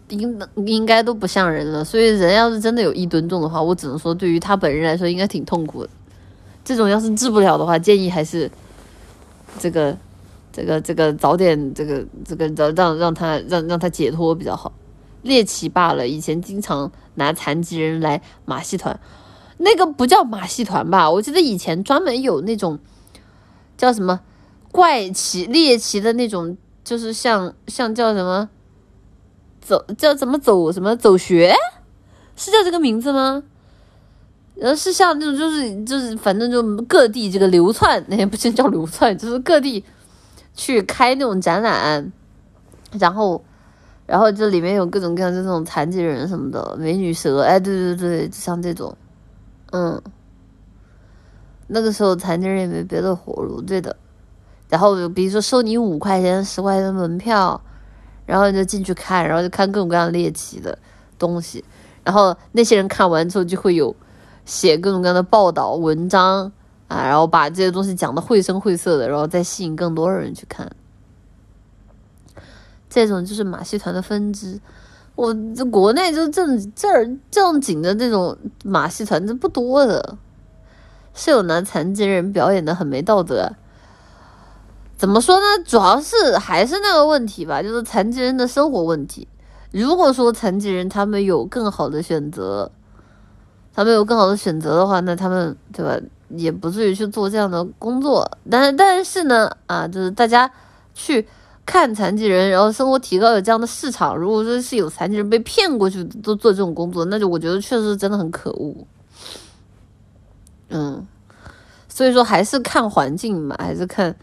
[0.10, 1.84] 应应该都不像人了。
[1.84, 5.90] 所以人要是真的有一吨重的话，我只能说，对于他本人来说，应该挺痛苦的。
[6.64, 8.50] 这种要是治不了的话，建议还是
[9.58, 9.98] 这个
[10.54, 14.72] 这个这个早点这个这个让让让他让让他解脱比较好。
[15.24, 19.00] 猎奇罢了，以前经常拿残疾人来马戏团，
[19.58, 21.10] 那个不叫马戏团吧？
[21.10, 22.78] 我记得以前专门有那种
[23.78, 24.20] 叫什么
[24.72, 28.50] 怪奇猎奇的那种，就是像像叫什么
[29.62, 31.56] 走叫怎么走什么走学，
[32.36, 33.44] 是叫这个名字吗？
[34.56, 39.84] 然后是像那种就是就是反正就各地这个流窜，那 也不行叫流窜，就是各地。
[40.54, 42.12] 去开那种展览，
[43.00, 43.44] 然后，
[44.06, 48.96] 然后这里面有各种各样的这种残疾人什么的美女蛇，哎，对对对，像这种，
[49.72, 50.02] 嗯，
[51.68, 53.96] 那个时候残疾人也没别的活路，对的。
[54.70, 57.60] 然后比如说收你五块钱、十块钱的门票，
[58.26, 60.78] 然后你就进去看，然后就看各种各样猎奇的
[61.18, 61.64] 东西，
[62.04, 63.96] 然后那些人看完之后就会有
[64.46, 66.52] 写各种各样的报道文章。
[66.94, 70.70] 啊，然后把这些东西讲的绘声绘色的，然后再吸引更多的人去看。
[72.88, 74.60] 这种就是马戏团的分支。
[75.16, 80.18] 我这国内就正这儿正经的这种马戏团这不多的，
[81.16, 83.52] 是有拿残疾人表演的很没道德。
[84.96, 85.64] 怎么说呢？
[85.66, 89.28] 主要是还是那个问题吧，就是残疾人的生活问题。
[89.72, 92.72] 如果说残疾人他们有更好的选择，
[93.74, 96.00] 他们有更好的选择的话，那他们对吧？
[96.36, 100.52] 也不至于去做这样的工作，但但是呢，啊，就是大家
[100.94, 101.28] 去
[101.66, 104.18] 看残疾人，然后生活提高有这样的市场。
[104.18, 108.76] 如果说是有残疾人被骗过去都做这种工作，那就我觉得确实真的很可恶。
[110.70, 111.06] 嗯，
[111.88, 114.16] 所以说还是看环境嘛，还是看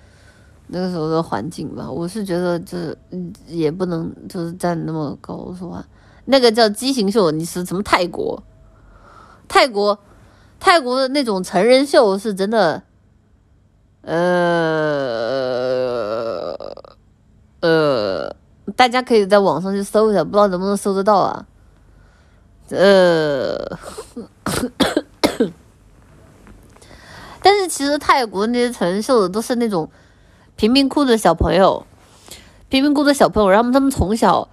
[0.67, 1.91] 那个时候的环境吧。
[1.91, 2.99] 我是觉得就是
[3.47, 5.85] 也不能就是站那么高，说话。
[6.25, 8.43] 那个叫畸形秀，你是什么泰国？
[9.47, 9.99] 泰国。
[10.61, 12.83] 泰国的那种成人秀是真的，
[14.03, 14.15] 呃
[17.61, 18.37] 呃，
[18.77, 21.47] 大家可以在网上去搜一下，不知道能不能搜得到啊？
[22.69, 23.57] 呃，
[27.43, 29.91] 但是其实泰国那些成人秀的都是那种
[30.57, 31.85] 贫民窟的小朋友，
[32.69, 34.49] 贫民窟的小朋友，然后他们从小。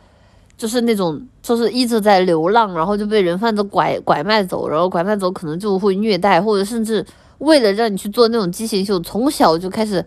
[0.58, 7.06] 就是那种，就是一直在流浪，然后就被人贩子拐拐卖走，然后拐卖走可能就会虐待，或者甚至
[7.38, 10.04] 为了让你去做那种畸形秀，从小就开始，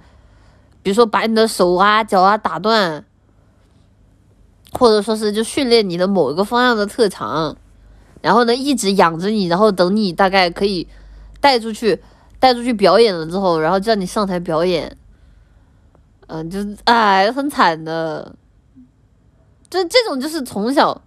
[0.82, 3.04] 比如说把你的手啊、脚啊打断，
[4.72, 7.56] 或者说是就训练你的某一个方向的特长，
[8.20, 10.84] 然后呢一直养着你，然后等你大概可以
[11.40, 12.02] 带出去，
[12.40, 14.96] 带出去表演了之后，然后叫你上台表演，
[16.26, 18.34] 嗯，就哎很惨的。
[19.70, 21.00] 就这种就是从小，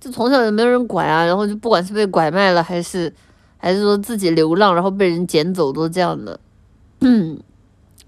[0.00, 3.14] 就从小也没有人管啊，然后就不管是被拐卖了，还是
[3.56, 6.40] 还是说自己流浪，然后被人捡走，都这样的。
[7.00, 7.38] 嗯，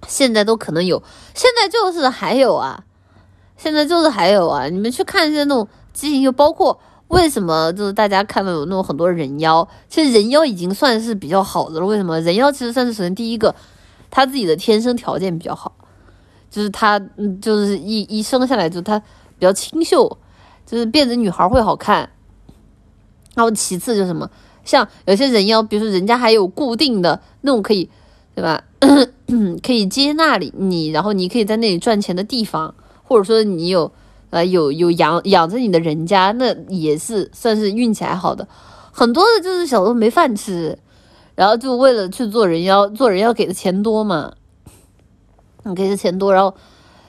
[0.08, 1.00] 现在都可能有，
[1.34, 2.82] 现在就是还有啊，
[3.56, 4.66] 现在就是还有啊。
[4.66, 11.86] 你们去看一些那种畸形，就包括为什么就是大家看到有那种很多人妖，其实人妖已经算是比较好的了。
[11.86, 13.54] 为什么人妖其实算是首先第一个，
[14.10, 15.76] 他自己的天生条件比较好，
[16.50, 16.98] 就是他，
[17.40, 19.00] 就是一一生下来就他。
[19.38, 20.18] 比较清秀，
[20.64, 22.10] 就是变成女孩会好看。
[23.34, 24.30] 然后其次就是什么，
[24.64, 27.90] 像有些人妖，比如说人家还有固定的那种可以，
[28.34, 28.64] 对吧？
[29.62, 33.92] 可以接纳你，你然后你可以在那里赚钱的地方，或者说你有
[34.30, 38.48] 呃有有养养着你的人家，那也是算是运气还好的。
[38.90, 40.78] 很多的就是小时候没饭吃，
[41.34, 44.32] 然后就为了去做人妖，做人妖给的钱多嘛，
[45.64, 46.54] 你给的钱多，然后。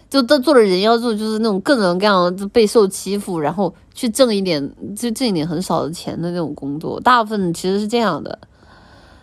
[0.10, 8.40] 就都做了人妖做，就是那种各种各样的备受欺负，然后去挣一点，就挣一点很少的钱的那种工作，大部分其实是这样的。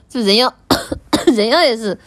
[0.08, 0.52] 就人妖，
[1.34, 1.98] 人妖也是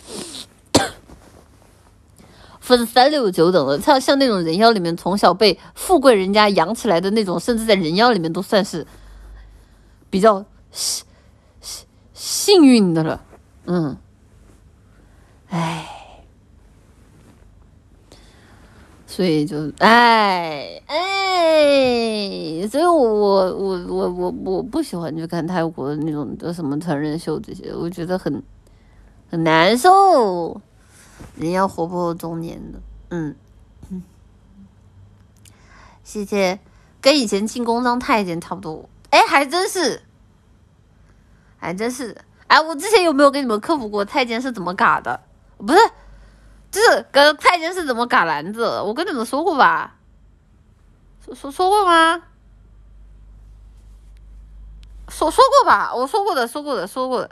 [2.60, 8.86] 分三六九等的，像像那种人妖里面从小被富贵人家养起来的那种，甚至在人妖里面都算是
[10.10, 11.04] 比较幸
[11.62, 13.22] 幸幸运的了。
[13.66, 13.98] 嗯，
[15.50, 15.97] 唉。
[19.18, 28.44] 所以就哎哎，所以我我我我我我不喜欢去看泰国的那种的什么成人秀这些，我觉得很
[29.28, 30.62] 很难受。
[31.36, 32.80] 人要活泼中年的，
[33.10, 33.36] 嗯，
[36.04, 36.60] 谢谢，
[37.02, 38.88] 跟以前进宫当太监差不多。
[39.10, 40.00] 哎，还真是，
[41.58, 42.16] 还真是。
[42.46, 45.20] 哎，我之前有没有跟你们科普过太监是怎么嘎的？
[45.58, 45.80] 不是。
[46.72, 49.96] 就是跟太监是怎么嘎篮子，我跟你们说过吧？
[51.26, 52.24] 说说说过吗？
[55.10, 55.94] 说说过吧？
[55.94, 57.32] 我说过的，说过的，说过的。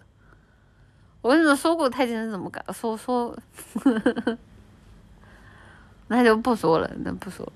[1.22, 3.36] 我跟你们说过太监是怎么嘎，说说。
[6.08, 7.52] 那就不说了，那不说。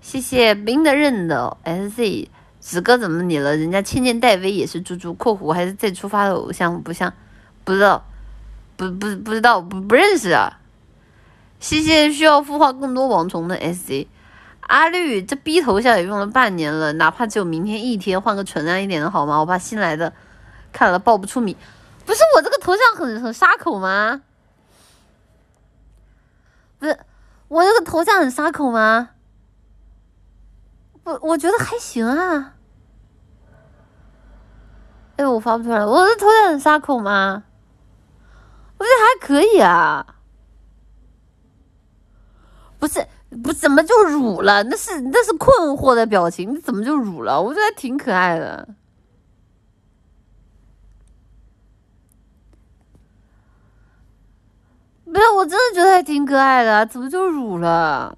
[0.00, 3.56] 谢谢冰的刃的 S Z 子哥怎么你了？
[3.56, 7.12] 人家千剑戴威也是猪猪（括弧还是再出发的偶像），不像，
[7.64, 8.04] 不知道，
[8.76, 10.60] 不不不知道，不不认识啊。
[11.60, 14.08] 谢谢需要孵化更多王虫的 S C，
[14.60, 19.38] 阿绿，这 B 头像也用了半年了，哪怕只有明天一天，换个纯暗一点的好吗？
[19.38, 20.12] 我怕新来的
[20.72, 21.56] 看了报不出名。
[22.06, 24.22] 不是我这个头像很很杀口吗？
[26.78, 26.98] 不是
[27.48, 29.10] 我这个头像很杀口吗？
[31.02, 32.54] 不，我觉得还行啊。
[35.16, 37.42] 哎，我发不出来，我的头像很杀口吗？
[38.78, 40.06] 我觉得还可以啊。
[42.78, 43.04] 不是，
[43.42, 44.62] 不怎么就乳了？
[44.62, 47.40] 那是那是困惑的表情，你怎么就乳了？
[47.40, 48.68] 我觉得挺可爱的。
[55.04, 58.14] 不是，我真的觉得还挺可爱的，怎么就乳了？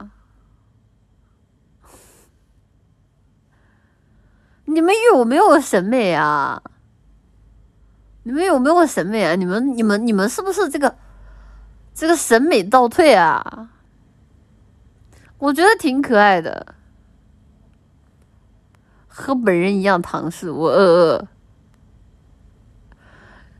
[4.66, 6.62] 你们有没有审美啊？
[8.24, 9.34] 你们有没有审美啊？
[9.34, 10.94] 你们、你们、你们是不是这个
[11.94, 13.70] 这个审美倒退啊？
[15.40, 16.74] 我觉得挺可爱的，
[19.08, 21.28] 和本人一样唐氏，我呃呃。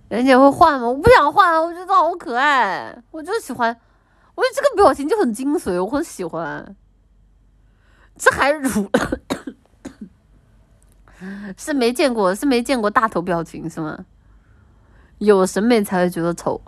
[0.09, 0.89] 人家会换吗？
[0.89, 3.75] 我不想换，我觉得好可爱，我就喜欢，
[4.35, 6.77] 我觉得这个表情就很精髓，我很喜欢。
[8.17, 8.91] 这还辱？
[11.57, 14.05] 是没见过，是没见过大头表情是吗？
[15.19, 16.61] 有审美才会觉得丑，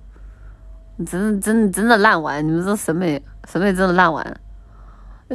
[1.05, 4.41] 真的真的真的烂完，你们这审美审美真的烂完。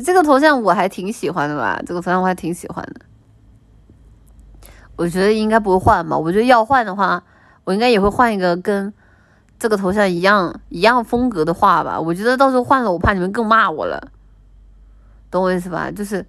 [0.01, 1.81] 这个头像我还挺喜欢的吧？
[1.85, 3.01] 这个头像我还挺喜欢的，
[4.95, 6.17] 我觉得应该不会换吧？
[6.17, 7.23] 我觉得要换的话。
[7.63, 8.93] 我应该也会换一个跟
[9.59, 11.99] 这个头像一样一样风格的画吧。
[11.99, 14.01] 我觉得到时候换了，我怕你们更骂我了，
[15.29, 15.91] 懂我意思吧？
[15.91, 16.25] 就是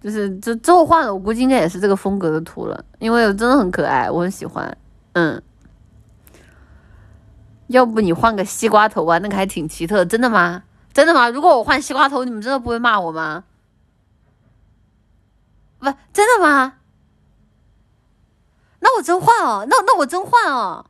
[0.00, 4.74] 就是就之后换了，我估计应该也是这个风格的图了，因为真的很可爱，我很喜欢。
[5.12, 5.42] 嗯，
[7.66, 10.06] 要不你换个西瓜头吧，那个还挺奇特。
[10.06, 10.62] 真的吗？
[10.92, 11.28] 真的吗？
[11.30, 13.44] 如果我换西瓜头，你们真的不会骂我吗？
[15.78, 16.74] 不，真的吗？
[18.80, 20.86] 那我真换哦，那那我真换哦。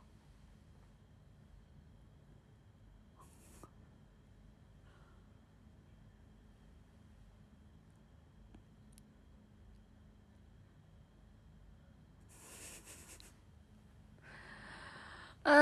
[15.45, 15.53] 嗯，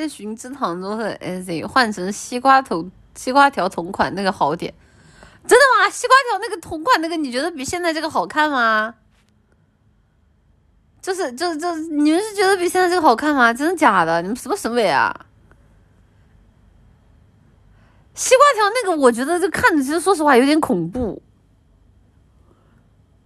[0.00, 4.72] 谢寻知堂中的 S 换成西瓜头、西瓜条同款那个好点。
[5.46, 5.90] 真的吗？
[5.90, 8.94] 西瓜条那个同款那个，你觉得比现在这个好看吗？
[11.02, 13.52] 就是，就是，就是，你们是觉得比现在这个好看吗？
[13.52, 14.22] 真的假的？
[14.22, 15.26] 你们什么审美啊？
[18.14, 21.20] 西瓜条那个，我觉得就看着其实说实话有点恐怖，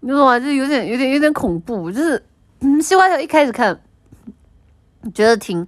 [0.00, 0.40] 你懂吗？
[0.40, 1.92] 就有点，有点，有点恐怖。
[1.92, 2.24] 就是，
[2.58, 3.78] 嗯，西瓜条一开始看，
[5.14, 5.64] 觉得挺，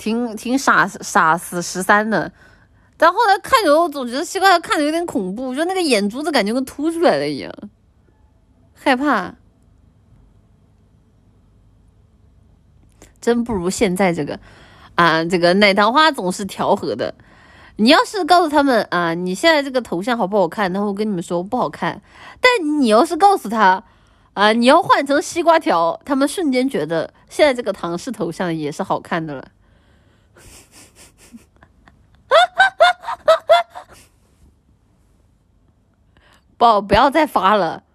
[0.00, 2.32] 挺，挺傻傻死十三的。
[2.96, 7.52] 但后来看着我总觉得西瓜看着有点恐怖，就那个眼珠子感觉跟凸出来了一样，
[8.74, 9.34] 害怕。
[13.20, 14.40] 真不如现在这个
[14.94, 17.14] 啊，这个奶糖花总是调和的。
[17.76, 22.00] 你要是告诉他们啊，你现在这个头像好不好看，他会跟你们说不好看。
[22.40, 23.84] 但你要是告诉他
[24.32, 29.48] 啊，你要换成西瓜条，他们瞬间觉得现在这个唐氏头像也是好看的了。
[36.60, 37.82] 不，不要再发了。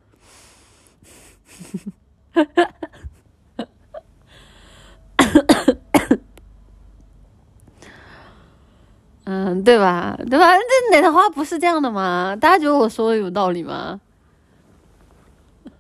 [9.26, 10.18] 嗯，对吧？
[10.30, 10.52] 对吧？
[10.58, 12.36] 这哪的话不是这样的吗？
[12.36, 14.02] 大家觉得我说的有道理吗？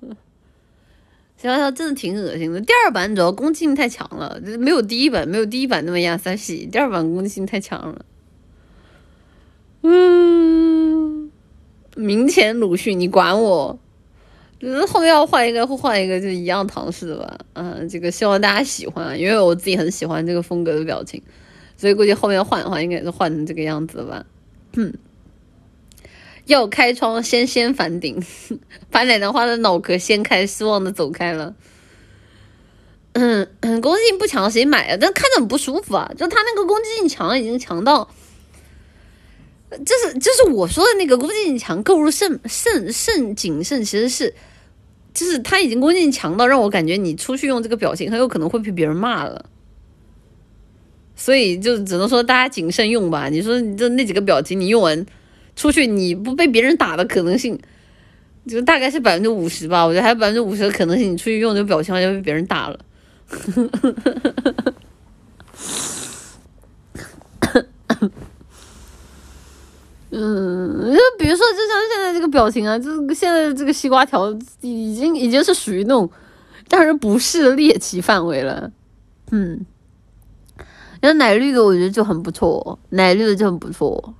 [1.38, 2.61] 行行真的挺恶心的。
[2.61, 6.67] 第二版主要攻击性太强了，没有第一版没有第一版那么亚三系。
[6.72, 8.05] 第二版攻击性太强了。
[9.81, 10.44] 嗯，
[11.95, 13.80] 明前鲁迅，你管我？
[14.57, 17.38] 就是后面要换一个，会换一个，就一样唐式的吧。
[17.53, 21.22] 嗯，这个希望大家喜欢，因为我自己很喜欢这个风格的表情，
[21.77, 24.25] 所以估计后面换的话，应该是换成这个样子吧。
[24.74, 24.93] 嗯，
[26.45, 28.24] 要开窗先掀房顶，
[28.90, 31.53] 把奶奶花的脑壳掀开，失望的走开了。
[33.14, 33.48] 嗯，
[33.82, 34.98] 攻击性不强，谁买啊？
[34.99, 38.09] 但看着很不舒服啊，就他那个攻击性强，已经强到。
[39.84, 44.34] 就是就是我说的那个攻击性强，购入慎慎慎谨慎，其实是，
[45.14, 49.45] 就是他已经攻击性强到让我感觉你出去用这个表情很有可能会被别人骂了，
[51.16, 53.30] 所以就只能说大家谨慎用吧。
[53.30, 55.06] 你说你这那几个表情，你用完
[55.56, 57.60] 出去你不被别人打的可能性，
[58.48, 59.86] 就大概是百分之五十吧。
[59.86, 62.80] 我觉得还有百分之五十的可能性，你出去用这个表情就被别人打了。
[70.18, 76.10] 嗯，就比如说，就像现在这个表情啊，就是现在这个西瓜条已经已经是属于那种
[76.69, 78.72] 让人不适的猎奇范围了。
[79.32, 79.66] 嗯，
[81.02, 84.14] 然后奶绿的我觉得就很不错，奶绿的就很不错，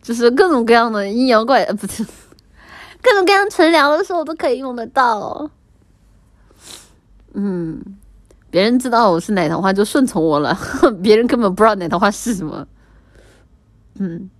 [0.00, 2.04] 就是各种各样的阴阳怪，不是
[3.02, 5.50] 各种各样纯良的时候都可以用得到。
[7.32, 7.82] 嗯，
[8.50, 10.56] 别人知道我是奶糖花就顺从我了，
[11.02, 12.64] 别人根本不知道奶糖花是什么。
[13.98, 14.30] 嗯。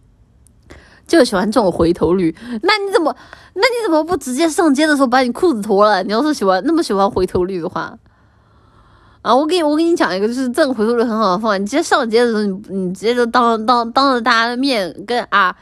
[1.07, 3.15] 就喜欢这种回头率，那你怎么，
[3.53, 6.03] 那你怎么不直接上街的时候把你裤子脱了？
[6.03, 7.97] 你要是喜欢那么喜欢回头率的话，
[9.23, 15.55] 啊，我给你我给你讲一个，就是这个回头率很好的方法，你直接上街的时候，你你直接就当当当着大家的面跟啊，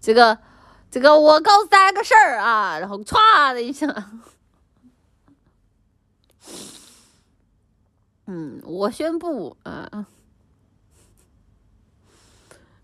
[0.00, 0.38] 这个
[0.90, 3.92] 这个我告诉大家个事儿啊，然后歘的一下，
[8.28, 9.75] 嗯，我宣布啊。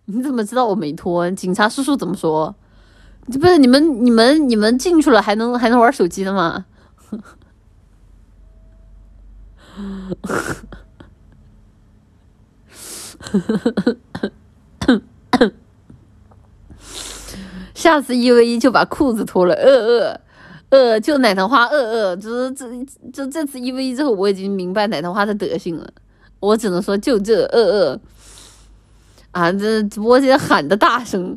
[0.07, 1.31] 你怎么知道我没脱？
[1.31, 2.55] 警察叔叔怎么说？
[3.31, 6.65] 这不是你们、你们、你们进去了还能还能玩手机的吗？
[17.75, 20.21] 下次一 v 一就把裤子脱了，呃呃
[20.71, 22.67] 呃，就奶糖花，呃呃，就是这
[23.13, 25.89] 就这次一 v 一之后，我已经明白奶糖花的德行了。
[26.41, 28.01] 我只能说，就这，呃呃。
[29.33, 31.37] 啊，这直播间喊的大声，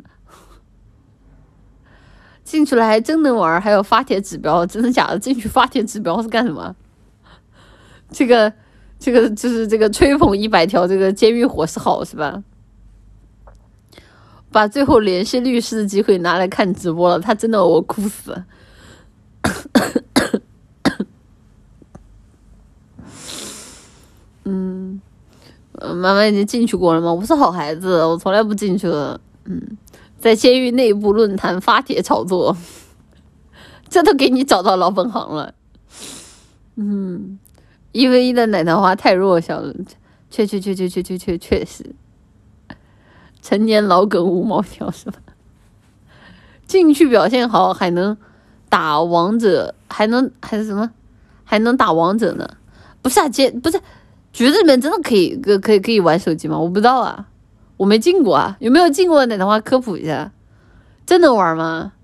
[2.44, 5.18] 进去了还真能玩，还有发帖指标，真的假的？
[5.18, 6.74] 进去发帖指标是干什么？
[8.10, 8.52] 这个，
[8.98, 12.42] 这个就是这个吹捧一百条这个监狱伙食好是吧？
[14.52, 18.44] 把最后联系律师的机会拿来看直播了，他真的我哭死。
[24.44, 24.85] 嗯。
[25.80, 27.12] 妈妈已经进去过了吗？
[27.12, 29.20] 我是好孩子，我从来不进去的。
[29.44, 29.76] 嗯，
[30.18, 32.56] 在监狱内部论坛发帖炒作，
[33.88, 35.54] 这都给你找到老本行了。
[36.76, 37.38] 嗯，
[37.92, 39.74] 一 v 一的奶糖花太弱小了，
[40.30, 41.94] 确确确确确确确确实，
[43.42, 45.18] 成年老梗五毛条是吧？
[46.66, 48.16] 进去表现好还能
[48.68, 50.90] 打王者，还能还是什么？
[51.44, 52.56] 还能打王者呢？
[53.02, 53.80] 不是啊，接不是。
[54.36, 56.58] 局子里面真的可以可可以可以玩手机吗？
[56.58, 57.26] 我不知道啊，
[57.78, 58.54] 我没进过啊。
[58.60, 60.30] 有没有进过的话科普一下，
[61.06, 61.94] 真能玩吗？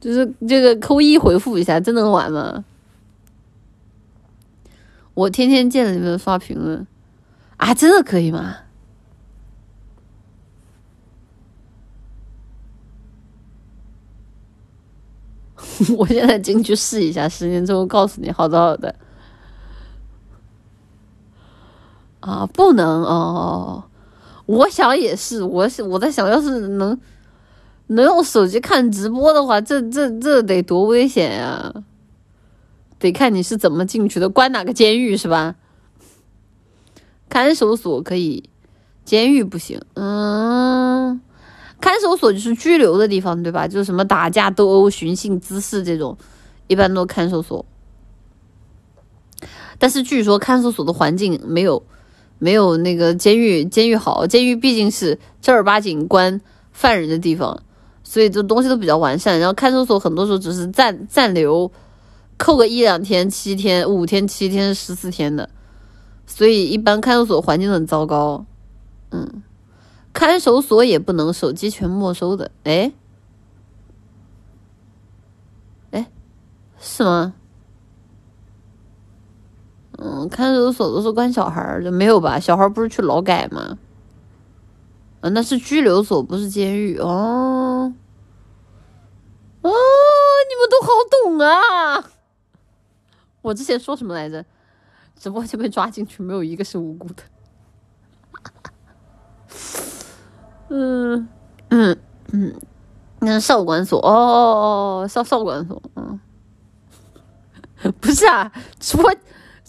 [0.00, 2.64] 就是这个扣一回复一下，真能玩吗？
[5.12, 6.86] 我天天见着你们刷评论
[7.58, 8.56] 啊，真的可以吗？
[15.98, 18.30] 我现在进去试一下，十年之后告诉你。
[18.30, 18.94] 好的，好的。
[22.20, 23.84] 啊，不能哦！
[24.46, 26.98] 我想也是，我是我在想，要是能
[27.88, 31.72] 能用手机看直播的话，这这这得多危险呀！
[32.98, 35.54] 得看你是怎么进去的，关哪个监狱是吧？
[37.28, 38.48] 看守所可以，
[39.04, 39.80] 监狱不行。
[39.94, 41.20] 嗯，
[41.80, 43.68] 看守所就是拘留的地方，对吧？
[43.68, 46.16] 就是什么打架斗殴、寻衅滋事这种，
[46.66, 47.64] 一般都看守所。
[49.78, 51.82] 但是据说看守所的环境没有。
[52.38, 56.40] 没有那个监狱，监狱好，监狱毕竟是正儿八经关
[56.72, 57.62] 犯人的地方，
[58.02, 59.38] 所以这东西都比较完善。
[59.38, 61.70] 然后看守所很多时候只是暂暂留，
[62.36, 65.48] 扣个一两天、七天、五天、七天、十四天的，
[66.26, 68.44] 所以一般看守所环境很糟糕。
[69.10, 69.42] 嗯，
[70.12, 72.92] 看守所也不能手机全没收的，哎，
[75.90, 76.06] 哎，
[76.78, 77.34] 是吗？
[80.00, 82.38] 嗯，看守所都是关小孩的，没有吧？
[82.38, 83.76] 小孩不是去劳改吗？
[85.20, 87.92] 啊，那是拘留所，不是监狱哦。
[89.62, 90.88] 哦，你们都好
[91.24, 92.10] 懂啊！
[93.42, 94.44] 我之前说什么来着？
[95.16, 97.22] 直播间被抓进去，没有一个是无辜的。
[100.68, 101.28] 嗯
[101.70, 101.98] 嗯
[102.32, 102.54] 嗯，
[103.18, 106.20] 那少管所哦哦哦，少少管所，嗯，
[108.00, 109.12] 不是啊，直播。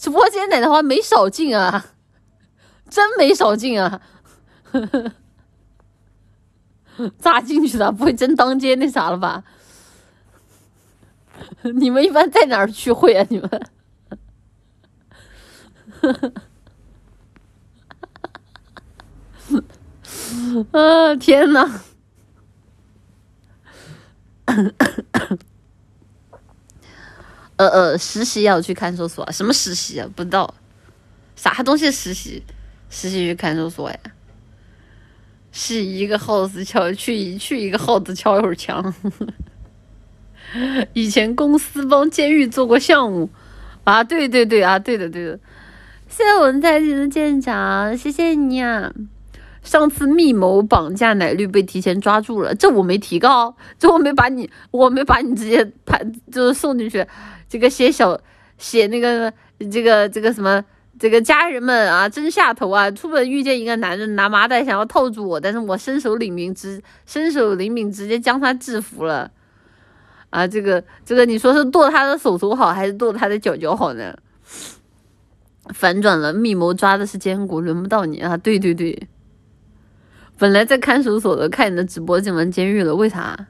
[0.00, 1.84] 直播间奶的话没少进啊，
[2.88, 4.00] 真没少进啊，
[7.20, 7.92] 咋进去的？
[7.92, 9.44] 不会真当街那啥了吧？
[11.76, 13.26] 你们一般在哪儿聚会啊？
[13.28, 13.50] 你们？
[20.72, 21.82] 啊天呐！
[27.60, 29.30] 呃呃，实习要去看守所啊？
[29.30, 30.08] 什么实习啊？
[30.16, 30.54] 不知道，
[31.36, 32.42] 啥东西实习？
[32.88, 33.98] 实习去看守所呀？
[35.52, 38.94] 是一个耗子敲去一去一个耗子敲一会儿墙。
[40.94, 43.28] 以前公司帮监狱做过项目
[43.84, 45.38] 啊，对对对啊，对的对的。
[46.08, 48.92] 谢谢文在线的舰长，谢谢你啊！
[49.62, 57.06] 上次密谋绑架奶绿被提前抓住了，这我没提告，这我没把你，我没把你直接判，就是送进去。
[57.50, 58.18] 这个写小
[58.56, 59.30] 写那个
[59.70, 60.64] 这个这个什么
[60.98, 62.90] 这个家人们啊，真下头啊！
[62.90, 69.30] 出门遇见一个男人拿麻袋想要套住我，但是我身手灵敏，直身手灵敏，直接将他制服了。
[70.28, 74.16] 啊，这个这个，你说是剁他的手手好，还是剁他的脚脚好呢？
[75.74, 78.36] 反转了，密谋抓的是坚果，轮不到你啊！
[78.36, 79.08] 对对对。
[80.38, 83.48] 本来在看守所的，看你的直播进了监狱了，为啥？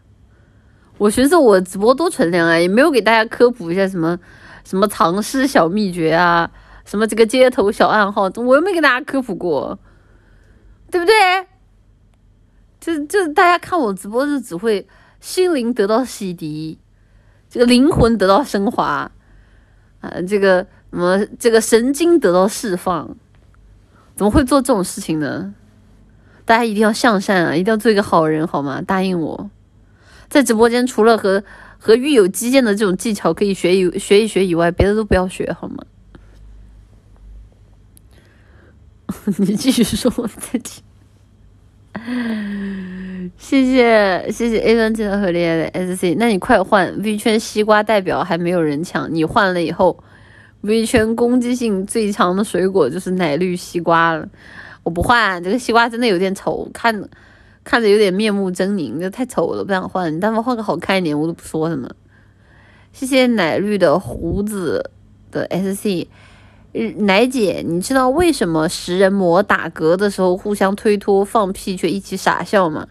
[1.00, 4.18] 我寻思我直播多纯良啊，也没有给大家科普一下什么
[4.64, 6.50] 什么藏尸小秘诀啊，
[6.84, 9.78] 什么这个街头小暗号，我又没给大家科普过，
[10.90, 11.14] 对不对？
[12.78, 14.86] 就就大家看我直播就只会
[15.20, 16.76] 心灵得到洗涤，
[17.48, 19.10] 这个灵魂得到升华，
[20.02, 23.16] 啊，这个什么这个神经得到释放，
[24.16, 25.54] 怎么会做这种事情呢？
[26.44, 27.56] 大家一定要向善啊！
[27.56, 28.82] 一定要做一个好人，好吗？
[28.82, 29.48] 答应我，
[30.30, 31.44] 在直播间除了和
[31.76, 35.84] 和狱友击剑的这种技巧可以学一学一学以外，别的都不要学，好吗？
[39.38, 40.82] 你继续说，我再听。
[43.36, 50.02] 谢谢谢谢 A 端记得和恋爱的 SC，那你快换 V 圈西瓜代表还没有人抢，你换了以后
[50.60, 54.28] ，V 圈攻击性最强的水果就是奶绿西瓜了。
[54.84, 57.08] 我不换这个西瓜，真的有点丑，看
[57.62, 60.14] 看着有点面目狰狞，这太丑了，不想换。
[60.14, 61.90] 你但凡换个好看一点，我都不说什么。
[62.92, 64.90] 谢谢奶绿的胡子
[65.30, 66.08] 的 SC，
[66.98, 72.88] 奶姐，你知道为什么食人魔打嗝的时候互相推脱放屁却一起傻笑吗？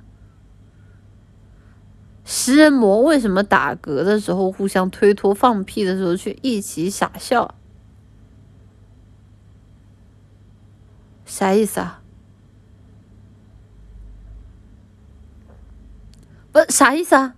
[2.23, 7.55] 食人魔为什么打嗝的时候互相推脱放屁的时候却一起傻笑？
[11.25, 11.98] 啥意思啊？
[16.59, 17.35] 呃，啥意思啊？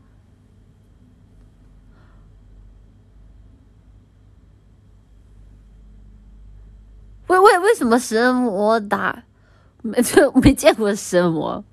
[7.27, 9.23] 为为为什么食人魔打？
[9.83, 11.63] 没就没见过食人魔，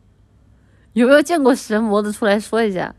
[0.92, 2.94] 有没有见过食人魔的出来说一下？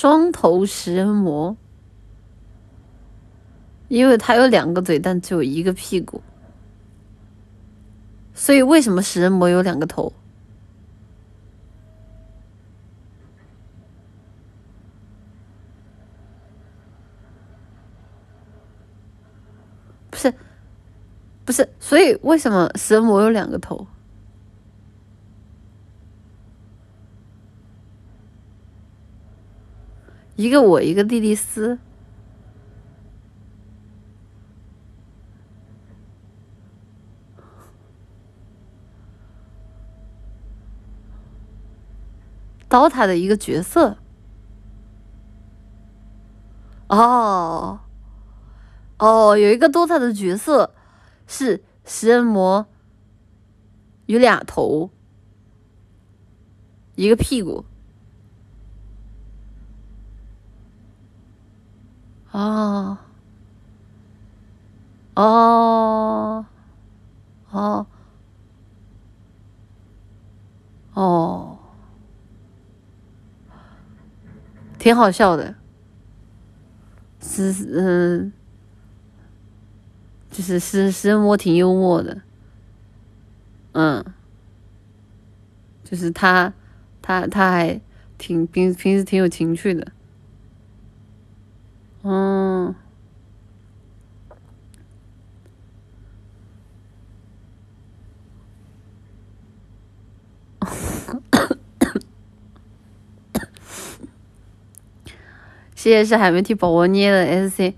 [0.00, 1.54] 双头食人魔，
[3.88, 6.22] 因为它有两个嘴，但只有一个屁股，
[8.32, 10.10] 所以为什么食人魔有两个头？
[20.10, 20.34] 不是，
[21.44, 23.86] 不是，所以为什么食人魔有两个头？
[30.40, 31.78] 一个我，一个莉莉丝，
[42.70, 43.98] 刀塔的一个角色。
[46.88, 47.80] 哦，
[48.98, 50.74] 哦，有一个 DOTA 的角色
[51.26, 52.66] 是食人魔，
[54.06, 54.88] 有俩头，
[56.94, 57.66] 一个屁股。
[62.32, 62.96] 哦，
[65.14, 66.46] 哦，
[67.50, 67.86] 哦，
[70.94, 71.58] 哦，
[74.78, 75.56] 挺好笑的，
[77.20, 78.32] 是嗯，
[80.30, 82.22] 就是是是我挺幽默的，
[83.72, 84.04] 嗯，
[85.82, 86.52] 就是他
[87.02, 87.80] 他他还
[88.16, 89.90] 挺平平时挺有情趣的。
[92.02, 92.74] 嗯，
[105.74, 107.74] 谢谢是海绵体宝宝捏的 SC，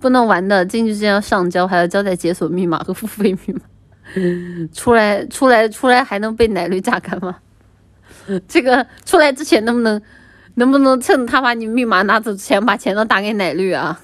[0.00, 3.60] 不能玩的进去之前要上交，还要交代解锁密码和付费密码。
[4.72, 7.36] 出来出来出来还能被奶绿榨干吗？
[8.48, 10.00] 这个出来之前能不能
[10.54, 14.00] 能不能趁他把你密码拿走之前把钱都打给奶绿啊？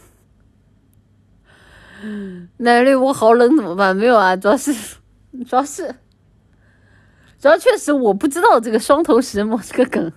[2.57, 3.95] 奶绿我好冷怎么办？
[3.95, 5.95] 没有啊，主要是主要是
[7.39, 10.13] 主要确实我不知道这个双头石墨这个梗，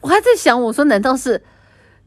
[0.00, 1.42] 我还在想，我说难道是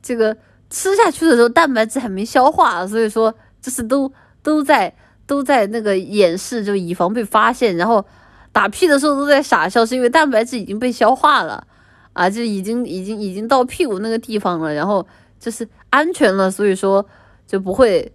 [0.02, 0.36] 这个
[0.70, 4.12] 吃下去的时候蛋白质还没消化，所以说就是都
[4.44, 4.94] 都在
[5.26, 8.06] 都在那个掩饰，就以防被发现，然后
[8.52, 11.66] 打屁的时候都在傻笑，是因为蛋白质已经被消化了
[12.16, 15.06] 啊，就已经已经已经到屁股那个地方了，然后
[15.40, 17.08] 就是安全了，所以说。
[17.48, 18.12] 就不会，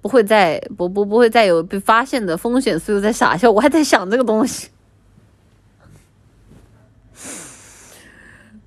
[0.00, 3.50] 不会再不不不会再有被发现的风险，所以我在傻笑。
[3.50, 4.68] 我还在想这个东西，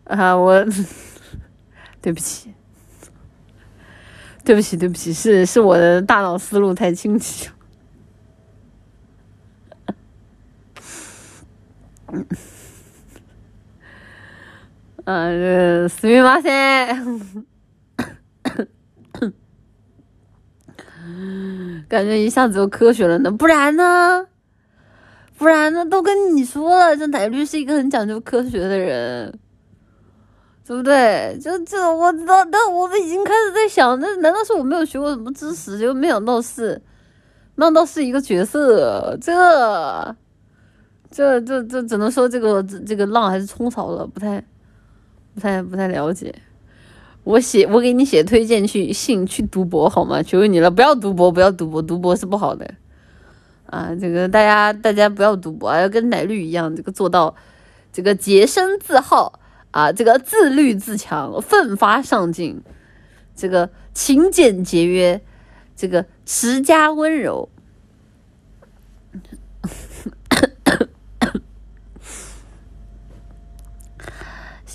[0.03, 0.66] 啊，我
[2.03, 2.53] 对不起，
[4.44, 7.50] 对不起，对不起，是是我的大脑思路太清晰。
[12.08, 12.27] 嗯，
[15.05, 17.44] 嗯，すみません。
[21.89, 24.26] 感觉一下子就科学了呢，不然呢？
[25.36, 25.84] 不然呢？
[25.86, 29.39] 都跟你说了，这奶绿是一个很讲究科学的人，
[30.67, 31.39] 对不对？
[31.41, 35.78] 就这，我知道，但我都已经开始在想，那难道是我没有学过什么知识？
[35.78, 36.81] 就没想到是，
[37.55, 40.15] 没想到是一个角色，这，
[41.10, 44.44] 这，这，这只能说这个这个浪还是冲少了，不太，
[45.35, 46.33] 不太，不太了解。
[47.23, 50.23] 我写，我给你写推荐去信去读博好吗？
[50.23, 52.73] 求求你了，不要读博，不要读博，读博是不好的。
[53.65, 57.35] 啊，这个大家大家不要读博，要跟奶绿一样，这个做到
[57.91, 59.39] 这个洁身自好
[59.72, 62.61] 啊，这个自律自强，奋发上进，
[63.35, 65.19] 这个勤俭节约，
[65.75, 67.49] 这个持家温柔。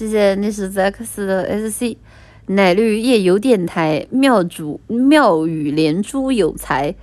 [0.01, 1.99] 谢谢你是 ZX 的 SC。
[2.47, 6.95] 奶绿夜游电台，妙主妙语连珠有才，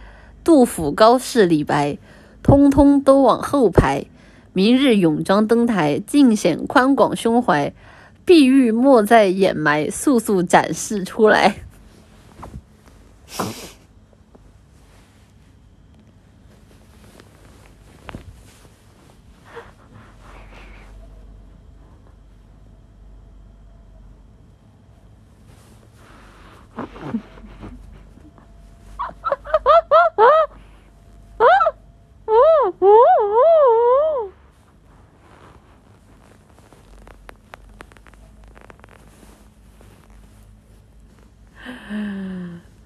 [0.43, 1.99] 杜甫、高适、李白，
[2.41, 4.05] 通通都往后排。
[4.51, 7.71] 明日永章登台，尽显宽广胸怀。
[8.25, 11.57] 碧玉莫再掩埋，速速展示出来。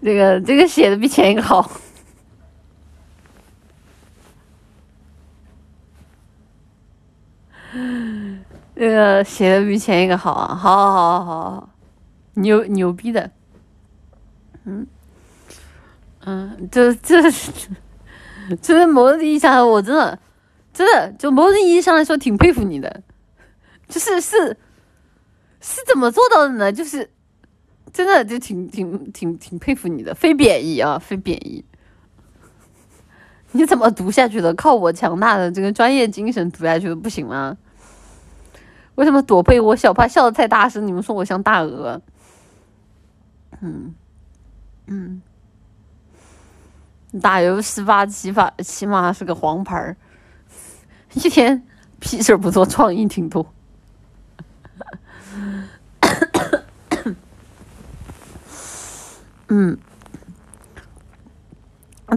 [0.03, 1.71] 这个这个写的比前一个好，
[8.75, 10.53] 这个写的比前一个好啊！
[10.55, 11.69] 好好好好好，
[12.33, 13.31] 牛牛逼的，
[14.65, 14.85] 嗯。
[16.25, 17.21] 嗯，这这
[18.61, 20.19] 这某种意义上，我真的
[20.73, 23.03] 真的就某种意义上来说，挺佩服你的，
[23.87, 24.57] 就是是
[25.59, 26.71] 是怎么做到的呢？
[26.71, 27.09] 就是。
[27.93, 31.65] 真的就挺挺挺挺佩服你的，非贬义啊，非贬义。
[33.51, 34.53] 你怎么读下去的？
[34.53, 37.57] 靠我强大的这个专业精神读下去的，不行吗？
[38.95, 40.87] 为什么躲被窝小怕笑的太大声？
[40.87, 42.01] 你们说我像大鹅？
[43.59, 43.93] 嗯
[44.87, 45.21] 嗯，
[47.19, 49.97] 打游十八起码起码是个黄牌儿，
[51.13, 51.61] 一天
[51.99, 53.53] 屁事儿不做，创意挺多。
[59.49, 59.77] 嗯，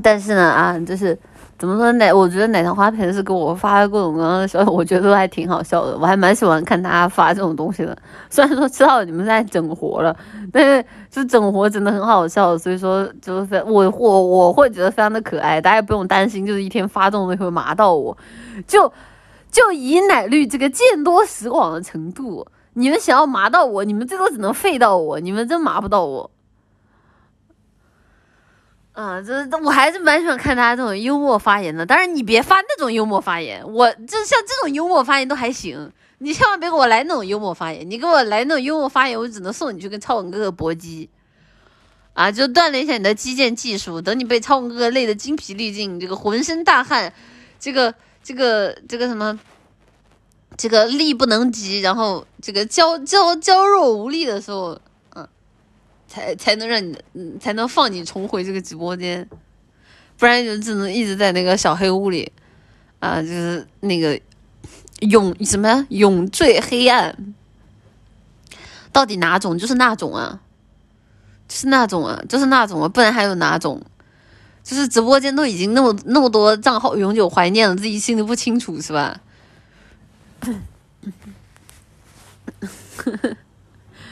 [0.00, 1.18] 但是呢，啊，就是
[1.56, 2.12] 怎么说奶？
[2.12, 5.96] 我觉得奶糖花盆是给我发各种各样的消息，我觉得都还挺好笑的。
[5.96, 7.96] 我还蛮喜欢看大家发这种东西的。
[8.28, 10.14] 虽然说知道你们在整活了，
[10.52, 15.60] 但是就整活真的很好笑，所以说就是我我我会觉得非常的可爱。
[15.60, 18.16] 大家不用担心，就是一天发这种东西会麻到我。
[18.66, 18.92] 就
[19.50, 26.28] 就以奶绿这个见多识广的程度，你们想要麻到我，你们最多只能废到我，你们真麻不到我。
[28.96, 31.84] 嗯，这我还是蛮喜欢看他这种幽默发言的。
[31.84, 35.90] 当然，你别发那种幽默发言，我就像这种幽默发言都还行。
[36.18, 41.10] 你千万别给我来那种幽默发言，你给我来那种幽默发言，我只能送你去跟超文哥哥搏击，
[42.12, 44.00] 啊，就锻炼一下你的击剑技术。
[44.00, 47.12] 等你被超文哥哥累得精疲力尽，这个浑身大汗，
[47.58, 47.92] 这个
[48.22, 49.36] 这个这个什么，
[50.56, 54.80] 这个力不能及，然后这个娇娇娇弱无力的时候。
[56.14, 56.80] 才才能让
[57.12, 59.28] 你，才能放你重回这个直播间，
[60.16, 62.30] 不然就只能一直在那个小黑屋里，
[63.00, 64.20] 啊，就是那个
[65.00, 67.34] 永什么永坠黑暗，
[68.92, 69.58] 到底哪种？
[69.58, 70.40] 就是那种啊，
[71.48, 73.82] 就是那种啊，就是那种啊，不然还有哪种？
[74.62, 79.20] 就是直播间都已经那么那么多账号永久怀念了，自己心里不清楚是吧？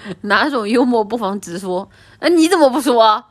[0.22, 1.89] 哪种幽默不妨直说？
[2.18, 3.24] 哎，你怎么不说？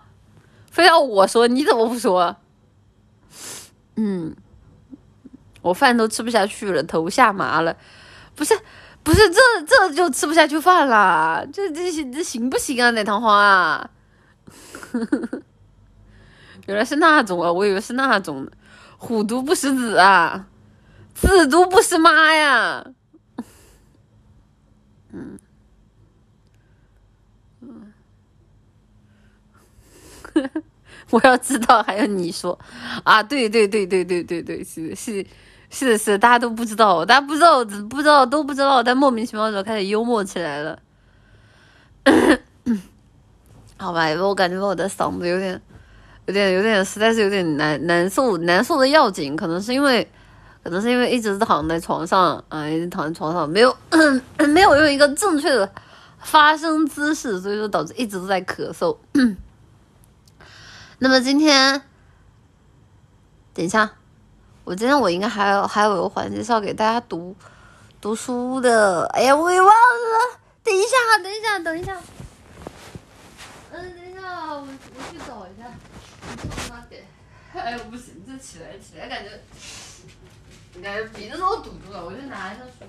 [0.69, 1.47] 非要我说？
[1.47, 2.37] 你怎么不说？
[3.95, 4.35] 嗯，
[5.61, 7.75] 我饭都吃不下去了，头下麻了。
[8.35, 8.57] 不是，
[9.03, 11.45] 不是，这这就吃不下去饭了。
[11.51, 12.89] 这这这行不行啊？
[12.91, 13.89] 奶糖花啊？
[16.67, 18.47] 原来是那种啊，我以为是那种。
[18.97, 20.45] 虎毒不食子啊，
[21.15, 22.85] 子毒不食妈呀。
[25.11, 25.39] 嗯。
[31.09, 32.57] 我要知道，还要你说
[33.03, 33.21] 啊？
[33.21, 35.25] 对对对对对对对，是是
[35.69, 40.79] 是是，大家都不知道，大家不知道，不知道都不知道，但莫名其妙的开始幽默起来了。
[43.77, 45.61] 好吧，我感觉我的嗓子有点、
[46.27, 49.35] 有点、有点，实在是有点难难受，难受的要紧。
[49.35, 50.07] 可能是因为，
[50.63, 53.75] 可能是因为一直躺在床上啊，一直躺在床上，没有
[54.53, 55.67] 没有用一个正确的
[56.19, 58.95] 发声姿势，所以说导致一直都在咳嗽。
[61.03, 61.81] 那么今天，
[63.55, 63.89] 等一下，
[64.63, 67.35] 我今天我应该还有还有一个环节是要给大家读
[67.99, 69.07] 读书的。
[69.07, 70.39] 哎呀，我也忘了。
[70.63, 71.99] 等一下，等一下，等一下。
[73.71, 75.65] 嗯，等一下，我我去找一下。
[77.53, 79.31] 哎呦，不行，这起来起来，感觉
[80.83, 82.05] 感觉鼻子都堵住了。
[82.05, 82.85] 我去拿一下书。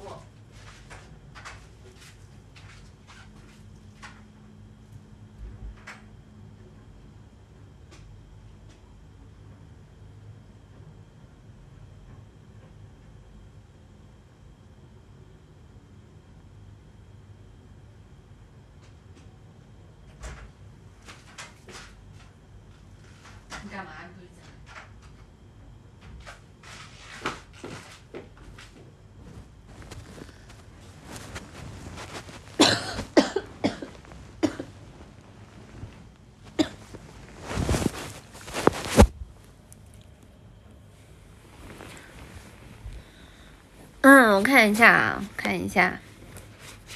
[44.14, 45.98] 嗯，我看一下啊，看一下，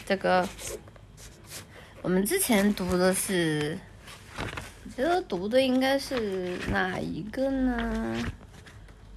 [0.05, 0.47] 这个
[2.03, 3.79] 我们之前读的是，
[4.95, 8.15] 觉得读的应该是哪一个呢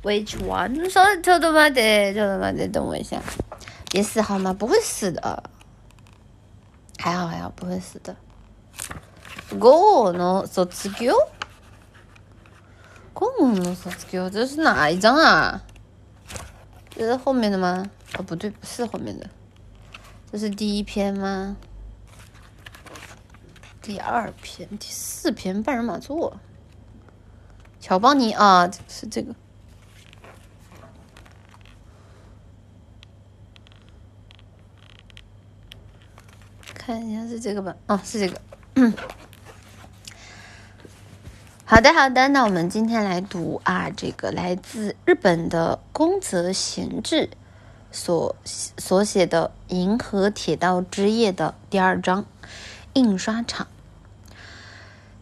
[0.02, 0.90] ？Which one？
[0.90, 3.22] 稍等，稍等嘛得，稍等嘛得，等我一下。
[3.92, 4.53] 别死好吗？
[4.53, 5.44] 不会死的，
[6.98, 8.16] 还好还好，不会死的。
[9.60, 11.11] Go no so z g
[13.14, 15.61] Go no so z 这是哪一张啊？
[17.00, 17.90] 这是后面的吗？
[18.18, 19.30] 哦，不对，不是后面的，
[20.30, 21.56] 这是第一篇吗？
[23.82, 26.38] 第二篇、第四篇半人马座，
[27.80, 29.34] 乔邦尼啊，是这个，
[36.74, 37.78] 看一下是这个吧？
[37.88, 38.42] 啊，是这个。
[41.72, 47.30] 好的，好的，那我们今天来读啊，这个来自日本的宫泽贤治
[47.91, 52.25] 所所写的《银河铁道之夜》的第二章——
[52.93, 53.67] 印刷厂。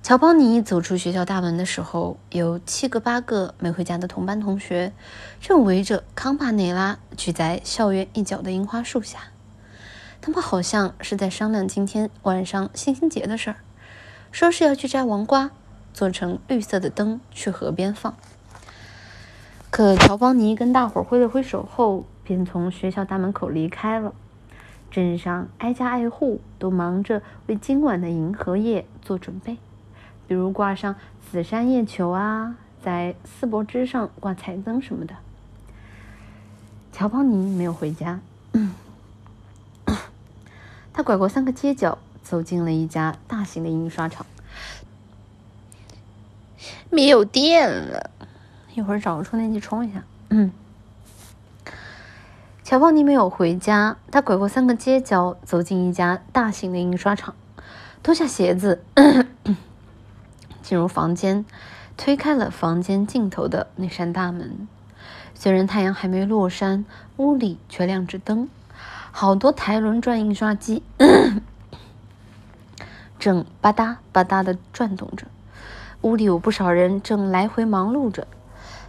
[0.02, 4.94] 乔邦尼走出学校大门的时候，有七个八个没回家的同班同学
[5.42, 9.20] 正围着康帕内拉聚在校园一角的樱花树下，
[10.22, 13.58] 他们好像是在商量今天晚上星星节的事儿，
[14.32, 15.52] 说是要去摘王瓜。
[15.98, 18.14] 做成绿色的灯去河边放。
[19.72, 24.14] 可乔邦尼跟大伙挥了挥手后，便从学校大门口离开了。
[24.92, 29.58] 镇上挨家挨户都忙着为今晚的银河夜做准备，
[30.28, 30.94] 比如挂上
[31.32, 35.16] 紫杉叶球啊，在丝柏枝上挂彩灯什么的。
[36.94, 38.20] 乔邦尼没有回家，
[40.94, 44.24] 他拐过三个街角，走进了一家大型的印刷厂。
[46.90, 48.10] 没有电了，
[48.74, 50.04] 一会儿找个充电器充一下。
[50.30, 50.52] 嗯，
[52.64, 57.36] 乔邦尼没有回家，他拐过三个街角，走进一家大型的印刷厂，
[58.04, 58.84] 脱下鞋子，
[60.62, 61.46] 进入房间，
[61.96, 64.68] 推开了房间尽头的那扇大门。
[65.34, 66.86] 虽然太阳还没落山，
[67.18, 68.50] 屋里却亮着灯，
[69.12, 70.82] 好多台轮转印刷机
[73.20, 75.28] 正吧嗒吧嗒的转动着。
[76.02, 78.28] 屋里有不少人正来回忙碌着，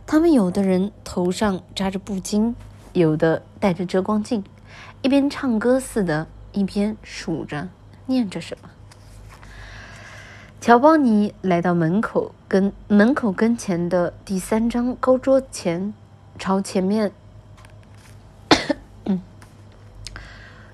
[0.06, 2.54] 他们有的人头上扎着布巾，
[2.92, 4.44] 有的戴着遮光镜，
[5.02, 7.68] 一边唱歌似的，一边数着
[8.06, 8.70] 念着什么。
[10.60, 15.94] 乔邦尼来到门口跟门口跟前的第三张高桌前，
[16.38, 17.12] 朝前面，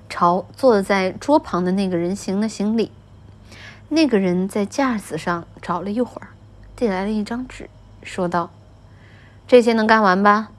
[0.09, 2.91] 朝坐在桌旁的那个人行了行礼。
[3.95, 6.27] 那个人在架子上找了一会儿，
[6.75, 7.69] 递来了一张纸，
[8.03, 8.49] 说道
[9.47, 10.49] ：“这些能干完吧？”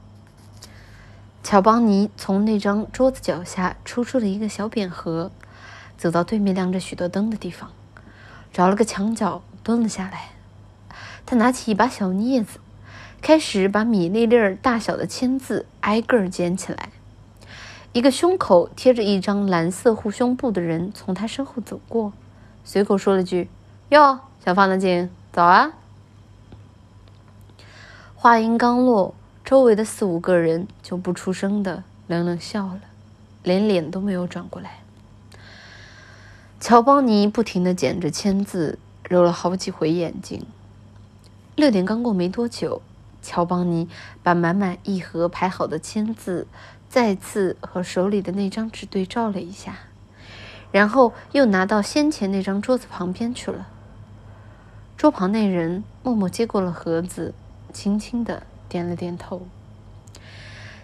[1.45, 5.31] 乔邦尼从那张桌子脚下抽出了一个小扁盒，
[5.99, 7.71] 走到对面亮着许多灯的地方。
[8.55, 10.31] 找了个墙角蹲了下来，
[11.27, 12.59] 他拿起一把小镊子，
[13.21, 16.89] 开始把米粒粒儿大小的签字挨个儿捡起来。
[17.93, 22.15] 一个胸口贴着一张蓝色护胸布的人从他身后走过，
[22.69, 23.49] 随口说了句
[23.91, 25.71] ：“哟，小放大镜，早啊！”
[28.17, 29.15] 话音刚落，
[29.45, 32.81] 周围的四五个人就不出声的冷冷笑了，
[33.45, 34.81] 连脸都没有转过来。
[36.59, 40.45] 乔邦尼不停地捡着签字，揉了好几回眼睛。
[41.55, 42.83] 六点刚过没多久，
[43.23, 43.89] 乔邦尼
[44.25, 46.49] 把满满一盒排好的签字
[46.89, 49.79] 再次和手里的那张纸对照了一下，
[50.77, 53.67] 然后又拿到先前那张桌子旁边去了。
[54.99, 57.33] 桌旁那人默默接过了盒子，
[57.73, 59.47] 轻轻地点了点头。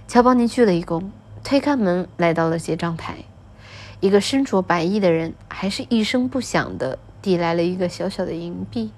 [0.08, 1.10] 乔邦尼鞠了一躬，
[1.44, 3.18] 推开门，来到了结账台。
[4.00, 8.92] 一个身着白衣的人，还是一声不响的递来了一个小小的银币。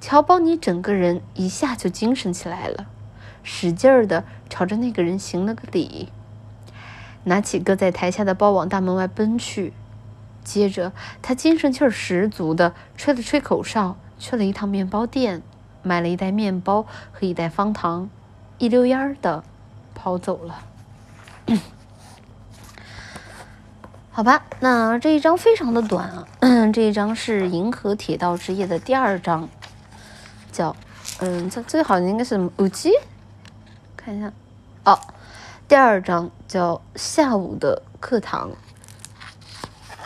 [0.00, 2.88] 乔邦尼整个人一下就精神起来了，
[3.44, 6.08] 使劲儿的朝着那个人行了个礼，
[7.26, 9.72] 拿起搁在台下的包往大门外奔去。
[10.44, 15.42] 接着，他精神气儿十足的吹了吹口哨，去了一趟面包店，
[15.82, 18.08] 买了一袋面包和一袋方糖，
[18.58, 19.42] 一溜烟儿的
[19.92, 20.62] 跑走了。
[24.12, 26.26] 好吧，那这一章非常的短啊，
[26.72, 29.48] 这一章是《银河铁道之夜》的第二章，
[30.52, 30.76] 叫
[31.18, 32.92] 嗯，这最好像应该是五七，
[33.96, 34.32] 看一下
[34.84, 34.98] 哦，
[35.66, 38.50] 第二章叫下午的课堂。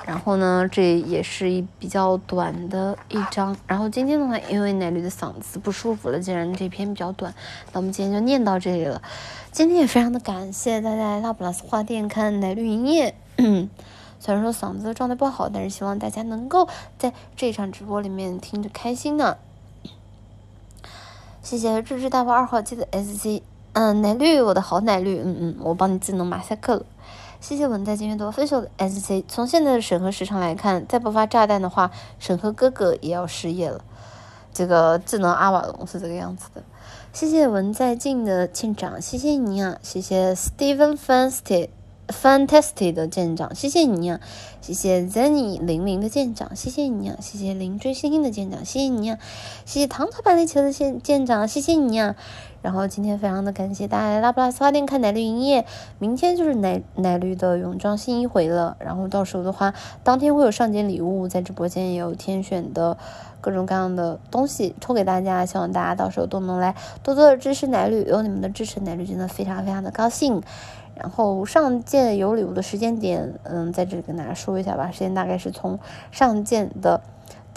[0.06, 3.56] 然后呢，这也是一比较短的一章。
[3.66, 7.32] 然后今天的话，因为奶绿的嗓子不舒服了，既然这篇比较短，
[7.72, 9.00] 那我们今天就念到这里了。
[9.52, 13.14] 今天也非常的感谢大家来拉普拉斯花店看奶绿营业。
[14.18, 19.36] 虽然说嗓子状态不好，但是希望大家能够在这场直播里面听着开心呢。
[21.42, 26.84] 谢谢智智大宝二号机的 SC，嗯，奶绿，我的好奶绿，嗯嗯，我帮你智能马赛克了。
[27.40, 29.24] 谢谢文在金月多分手的 SC。
[29.28, 33.84] 从现在的审核时长来看，再不发炸弹的话，审核哥哥也要失业了。
[34.52, 36.62] 这个智能阿瓦隆是这个样子的。
[37.12, 41.68] 谢谢文在晋的舰长，谢谢你啊，谢谢 Steven Fantastic。
[42.10, 44.18] Fantastic 的舰长，谢谢你啊！
[44.60, 47.16] 谢谢 Zenny 零零的舰长，谢谢你啊！
[47.20, 49.18] 谢谢零追星星的舰长，谢谢你啊！
[49.64, 52.16] 谢谢糖糖板栗球的舰舰长，谢谢你啊！
[52.62, 55.64] 然后今天非常的感谢大家来拉布拉斯花店看奶绿营业，
[55.98, 58.76] 明天就是奶奶绿的泳装新一回了。
[58.78, 59.72] 然后到时候的话，
[60.02, 62.96] 当天会有上节礼物，在直播间也有天选的
[63.40, 70.42] 各种各样的东西抽给大家，希望大家到时候都能来多多的支持奶绿，有你们的支持，奶绿真的非常非常的高兴。
[70.94, 74.90] 然后上件有礼物的时间点，嗯，在这里跟大家说一下吧。
[74.90, 75.78] 时间大概是从
[76.10, 77.00] 上件的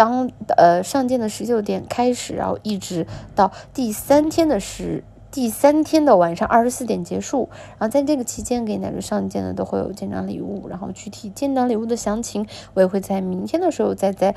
[0.04, 5.02] 当呃上舰的十九点开始，然后一直到第三天的十
[5.32, 7.48] 第三天的晚上二十四点结束。
[7.80, 10.68] 然后在这个期间给奶绿上舰的都会有舰长礼物。
[10.68, 14.36] 然后具体舰长礼物的详情，我也会在明天的时候再在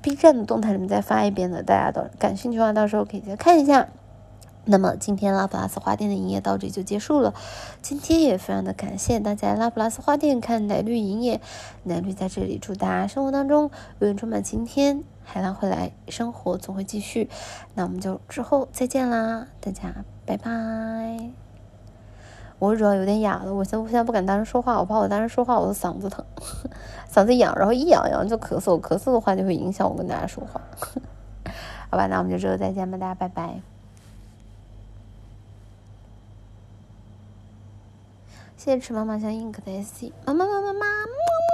[0.00, 1.62] B 站的动态里面再发一遍的。
[1.62, 3.88] 大家都感兴趣的话，到时候可以再看一下。
[4.70, 7.32] 那么今天拉普拉斯花店的营业到这里就结束了。
[7.80, 11.40] 今天也非常的感谢大家拉普拉斯花店看奶绿营业，
[11.84, 17.30] 奶绿在这里祝大家生活当中永远充满晴天，海浪会来，生活总会继续。
[17.74, 21.30] 那我们就之后再见啦，大家拜拜。
[22.58, 26.22] 我主要有点哑了，我现我现在不敢大声说话，我怕我大声说话我的嗓子疼，
[27.10, 30.60] 嗓子痒，然后一痒痒就咳嗽，咳嗽的话就会影响我跟大家说话。
[31.88, 33.77] 好吧，那我们就之后再见吧，大家拜拜。
[38.58, 41.47] 谢谢吃妈妈香，ink 的 SC，妈妈妈妈妈。